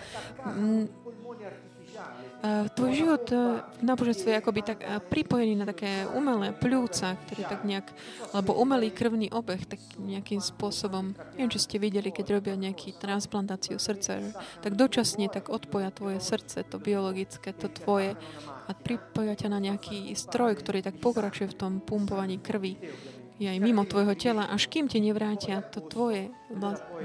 tvoj 2.74 2.90
život 2.90 3.22
v 3.30 3.62
e, 3.62 3.86
náboženstve 3.86 4.34
je 4.34 4.40
akoby 4.42 4.60
tak 4.66 4.78
e, 4.82 4.98
pripojený 4.98 5.62
na 5.62 5.66
také 5.66 6.10
umelé 6.10 6.50
pľúca, 6.50 7.14
ktoré 7.14 7.46
tak 7.46 7.62
nejak, 7.62 7.86
alebo 8.34 8.58
umelý 8.58 8.90
krvný 8.90 9.30
obeh, 9.30 9.62
tak 9.62 9.78
nejakým 9.94 10.42
spôsobom, 10.42 11.14
neviem, 11.38 11.52
či 11.54 11.62
ste 11.62 11.76
videli, 11.78 12.10
keď 12.10 12.42
robia 12.42 12.58
nejaký 12.58 12.98
transplantáciu 12.98 13.78
srdca, 13.78 14.18
tak 14.58 14.74
dočasne 14.74 15.30
tak 15.30 15.54
odpoja 15.54 15.94
tvoje 15.94 16.18
srdce, 16.18 16.66
to 16.66 16.82
biologické, 16.82 17.54
to 17.54 17.70
tvoje 17.70 18.18
a 18.66 18.72
pripoja 18.74 19.38
ťa 19.38 19.48
na 19.50 19.62
nejaký 19.62 20.10
stroj, 20.18 20.58
ktorý 20.58 20.82
tak 20.82 20.98
pokračuje 20.98 21.46
v 21.50 21.58
tom 21.58 21.72
pumpovaní 21.78 22.42
krvi 22.42 22.74
je 23.42 23.48
aj 23.50 23.58
mimo 23.58 23.82
tvojho 23.82 24.14
tela, 24.14 24.46
až 24.46 24.70
kým 24.70 24.86
ti 24.86 25.02
nevrátia 25.02 25.66
to 25.66 25.82
tvoje, 25.82 26.30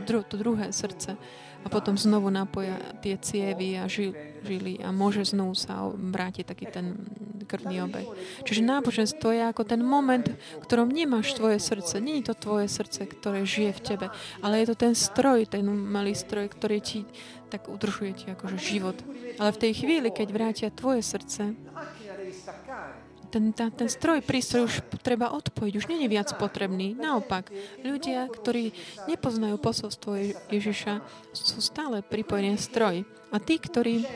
to 0.06 0.36
druhé 0.38 0.70
srdce 0.70 1.18
a 1.66 1.68
potom 1.68 1.98
znovu 1.98 2.30
napoja 2.30 2.78
tie 3.02 3.18
cievy 3.18 3.76
a 3.76 3.90
žily 3.90 4.80
a 4.86 4.94
môže 4.94 5.26
znovu 5.34 5.58
sa 5.58 5.90
vrátiť 5.90 6.46
taký 6.46 6.70
ten 6.70 6.96
krvný 7.44 7.84
obeh. 7.84 8.08
Čiže 8.44 8.64
náboženstvo 8.64 9.32
je 9.32 9.44
ako 9.48 9.64
ten 9.64 9.82
moment, 9.84 10.24
v 10.28 10.64
ktorom 10.64 10.92
nemáš 10.92 11.34
tvoje 11.36 11.60
srdce. 11.60 12.00
Není 12.04 12.24
to 12.24 12.36
tvoje 12.36 12.68
srdce, 12.68 13.08
ktoré 13.08 13.48
žije 13.48 13.72
v 13.74 13.84
tebe, 13.84 14.08
ale 14.44 14.64
je 14.64 14.72
to 14.72 14.76
ten 14.80 14.94
stroj, 14.94 15.48
ten 15.48 15.64
malý 15.68 16.16
stroj, 16.16 16.52
ktorý 16.52 16.80
ti 16.84 17.04
tak 17.48 17.72
udržuje 17.72 18.12
ti 18.12 18.26
akože 18.28 18.58
život. 18.60 19.00
Ale 19.40 19.56
v 19.56 19.62
tej 19.64 19.72
chvíli, 19.80 20.12
keď 20.12 20.28
vrátia 20.36 20.68
tvoje 20.68 21.00
srdce, 21.00 21.56
ten, 23.28 23.52
ten, 23.52 23.70
ten 23.72 23.90
stroj, 23.92 24.24
prístroj 24.24 24.72
už 24.72 24.76
treba 25.04 25.32
odpojiť, 25.36 25.74
už 25.76 25.86
je 25.88 26.10
viac 26.10 26.32
potrebný. 26.40 26.96
Naopak, 26.96 27.52
ľudia, 27.84 28.28
ktorí 28.32 28.72
nepoznajú 29.12 29.60
posolstvo 29.60 30.16
Ježiša, 30.52 31.04
sú 31.36 31.60
stále 31.60 32.00
pripojení 32.04 32.56
stroj. 32.56 33.04
A 33.30 33.38
tí, 33.44 33.60
ktorí, 33.60 34.08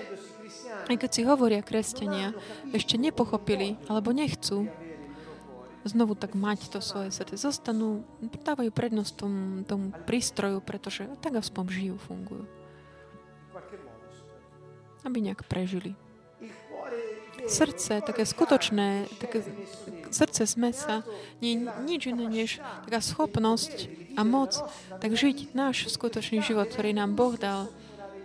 aj 0.87 0.95
keď 0.95 1.09
si 1.11 1.21
hovoria 1.27 1.59
kresťania, 1.63 2.31
ešte 2.71 2.95
nepochopili 2.95 3.75
alebo 3.91 4.15
nechcú 4.15 4.71
znovu 5.81 6.13
tak 6.13 6.37
mať 6.37 6.69
to 6.69 6.79
svoje 6.79 7.09
srdce, 7.09 7.41
zostanú, 7.41 8.05
dávajú 8.21 8.69
prednosť 8.69 9.11
tomu, 9.17 9.65
tomu 9.65 9.85
prístroju, 10.05 10.61
pretože 10.61 11.09
tak 11.25 11.41
aspoň 11.41 11.63
žijú, 11.73 11.95
fungujú. 12.05 12.45
Aby 15.01 15.25
nejak 15.25 15.49
prežili 15.49 15.97
srdce, 17.47 18.01
také 18.01 18.23
skutočné, 18.25 19.07
také 19.17 19.45
srdce 20.11 20.43
smesa, 20.47 21.01
nie 21.39 21.57
je 21.57 21.67
nič 21.87 22.01
iné 22.11 22.25
než 22.27 22.49
taká 22.85 22.99
schopnosť 22.99 23.87
a 24.19 24.21
moc 24.27 24.59
tak 24.99 25.15
žiť 25.15 25.55
náš 25.55 25.87
skutočný 25.89 26.43
život, 26.43 26.67
ktorý 26.67 26.91
nám 26.91 27.15
Boh 27.15 27.39
dal 27.39 27.71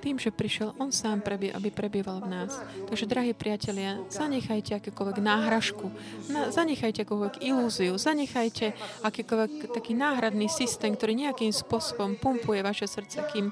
tým, 0.06 0.22
že 0.22 0.30
prišiel 0.30 0.70
On 0.78 0.94
sám, 0.94 1.18
prebie, 1.18 1.50
aby 1.50 1.74
prebýval 1.74 2.22
v 2.22 2.30
nás. 2.30 2.54
Takže, 2.86 3.10
drahí 3.10 3.34
priatelia, 3.34 3.98
zanechajte 4.06 4.78
akékoľvek 4.78 5.18
náhražku, 5.18 5.90
na, 6.30 6.54
zanechajte 6.54 7.02
akúkoľvek 7.02 7.42
ilúziu, 7.42 7.98
zanechajte 7.98 8.70
akýkoľvek 9.02 9.74
taký 9.74 9.98
náhradný 9.98 10.46
systém, 10.46 10.94
ktorý 10.94 11.26
nejakým 11.26 11.50
spôsobom 11.50 12.14
pumpuje 12.22 12.62
vaše 12.62 12.86
srdce, 12.86 13.18
kým 13.34 13.50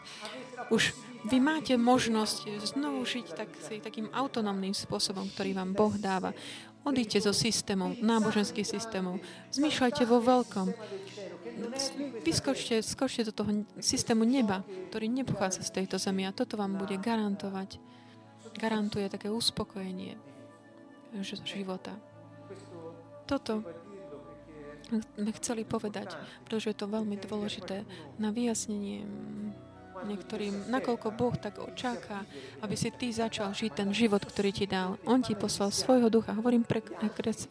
už 0.70 0.94
vy 1.24 1.38
máte 1.40 1.74
možnosť 1.80 2.68
znovu 2.76 3.04
žiť 3.04 3.26
tak, 3.32 3.50
takým 3.80 4.12
autonómnym 4.12 4.76
spôsobom, 4.76 5.28
ktorý 5.32 5.56
vám 5.56 5.72
Boh 5.72 5.94
dáva. 5.96 6.36
Odíďte 6.84 7.24
zo 7.24 7.32
systémov, 7.32 7.96
náboženských 8.04 8.68
systémov. 8.68 9.16
Zmýšľajte 9.56 10.04
vo 10.04 10.20
veľkom. 10.20 10.68
Vyskočte, 12.20 12.84
skočte 12.84 13.30
do 13.30 13.32
toho 13.32 13.64
systému 13.80 14.28
neba, 14.28 14.60
ktorý 14.92 15.08
nepochádza 15.08 15.64
z 15.64 15.80
tejto 15.80 15.96
zemi 15.96 16.28
a 16.28 16.36
toto 16.36 16.60
vám 16.60 16.76
bude 16.76 17.00
garantovať, 17.00 17.80
garantuje 18.60 19.08
také 19.08 19.32
uspokojenie 19.32 20.20
života. 21.24 21.96
Toto 23.24 23.64
sme 24.92 25.32
chceli 25.40 25.64
povedať, 25.64 26.12
pretože 26.44 26.74
je 26.74 26.76
to 26.76 26.92
veľmi 26.92 27.16
dôležité 27.16 27.88
na 28.20 28.28
vyjasnenie 28.28 29.08
niektorým, 30.04 30.68
nakoľko 30.70 31.08
Boh 31.16 31.34
tak 31.36 31.58
očaká, 31.58 32.22
aby 32.60 32.76
si 32.76 32.92
ty 32.92 33.10
začal 33.10 33.50
žiť 33.56 33.72
ten 33.72 33.90
život, 33.90 34.22
ktorý 34.22 34.50
ti 34.52 34.66
dal. 34.68 35.00
On 35.08 35.20
ti 35.24 35.34
poslal 35.34 35.72
svojho 35.72 36.12
ducha. 36.12 36.36
Hovorím 36.36 36.64
pre, 36.64 36.84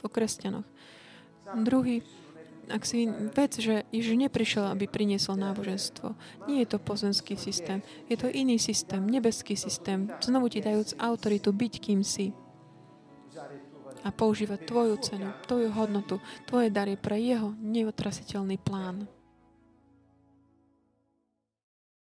o 0.02 0.10
kresťanoch. 0.10 0.66
Druhý, 1.62 2.02
ak 2.72 2.88
si 2.88 3.12
vec, 3.36 3.60
že 3.60 3.84
Ježiš 3.92 4.16
neprišiel, 4.16 4.72
aby 4.72 4.88
priniesol 4.88 5.36
náboženstvo. 5.36 6.16
Nie 6.48 6.64
je 6.64 6.72
to 6.72 6.80
pozemský 6.80 7.36
systém. 7.36 7.84
Je 8.08 8.16
to 8.16 8.32
iný 8.32 8.56
systém, 8.56 9.04
nebeský 9.04 9.60
systém. 9.60 10.08
Znovu 10.24 10.48
ti 10.48 10.64
dajúc 10.64 10.96
autoritu 10.96 11.52
byť 11.52 11.74
kým 11.84 12.02
si 12.08 12.32
a 14.04 14.12
používať 14.12 14.68
tvoju 14.68 14.96
cenu, 15.00 15.32
tvoju 15.48 15.72
hodnotu, 15.72 16.20
tvoje 16.44 16.68
dary 16.68 17.00
pre 17.00 17.16
jeho 17.16 17.56
neotrasiteľný 17.56 18.60
plán. 18.60 19.08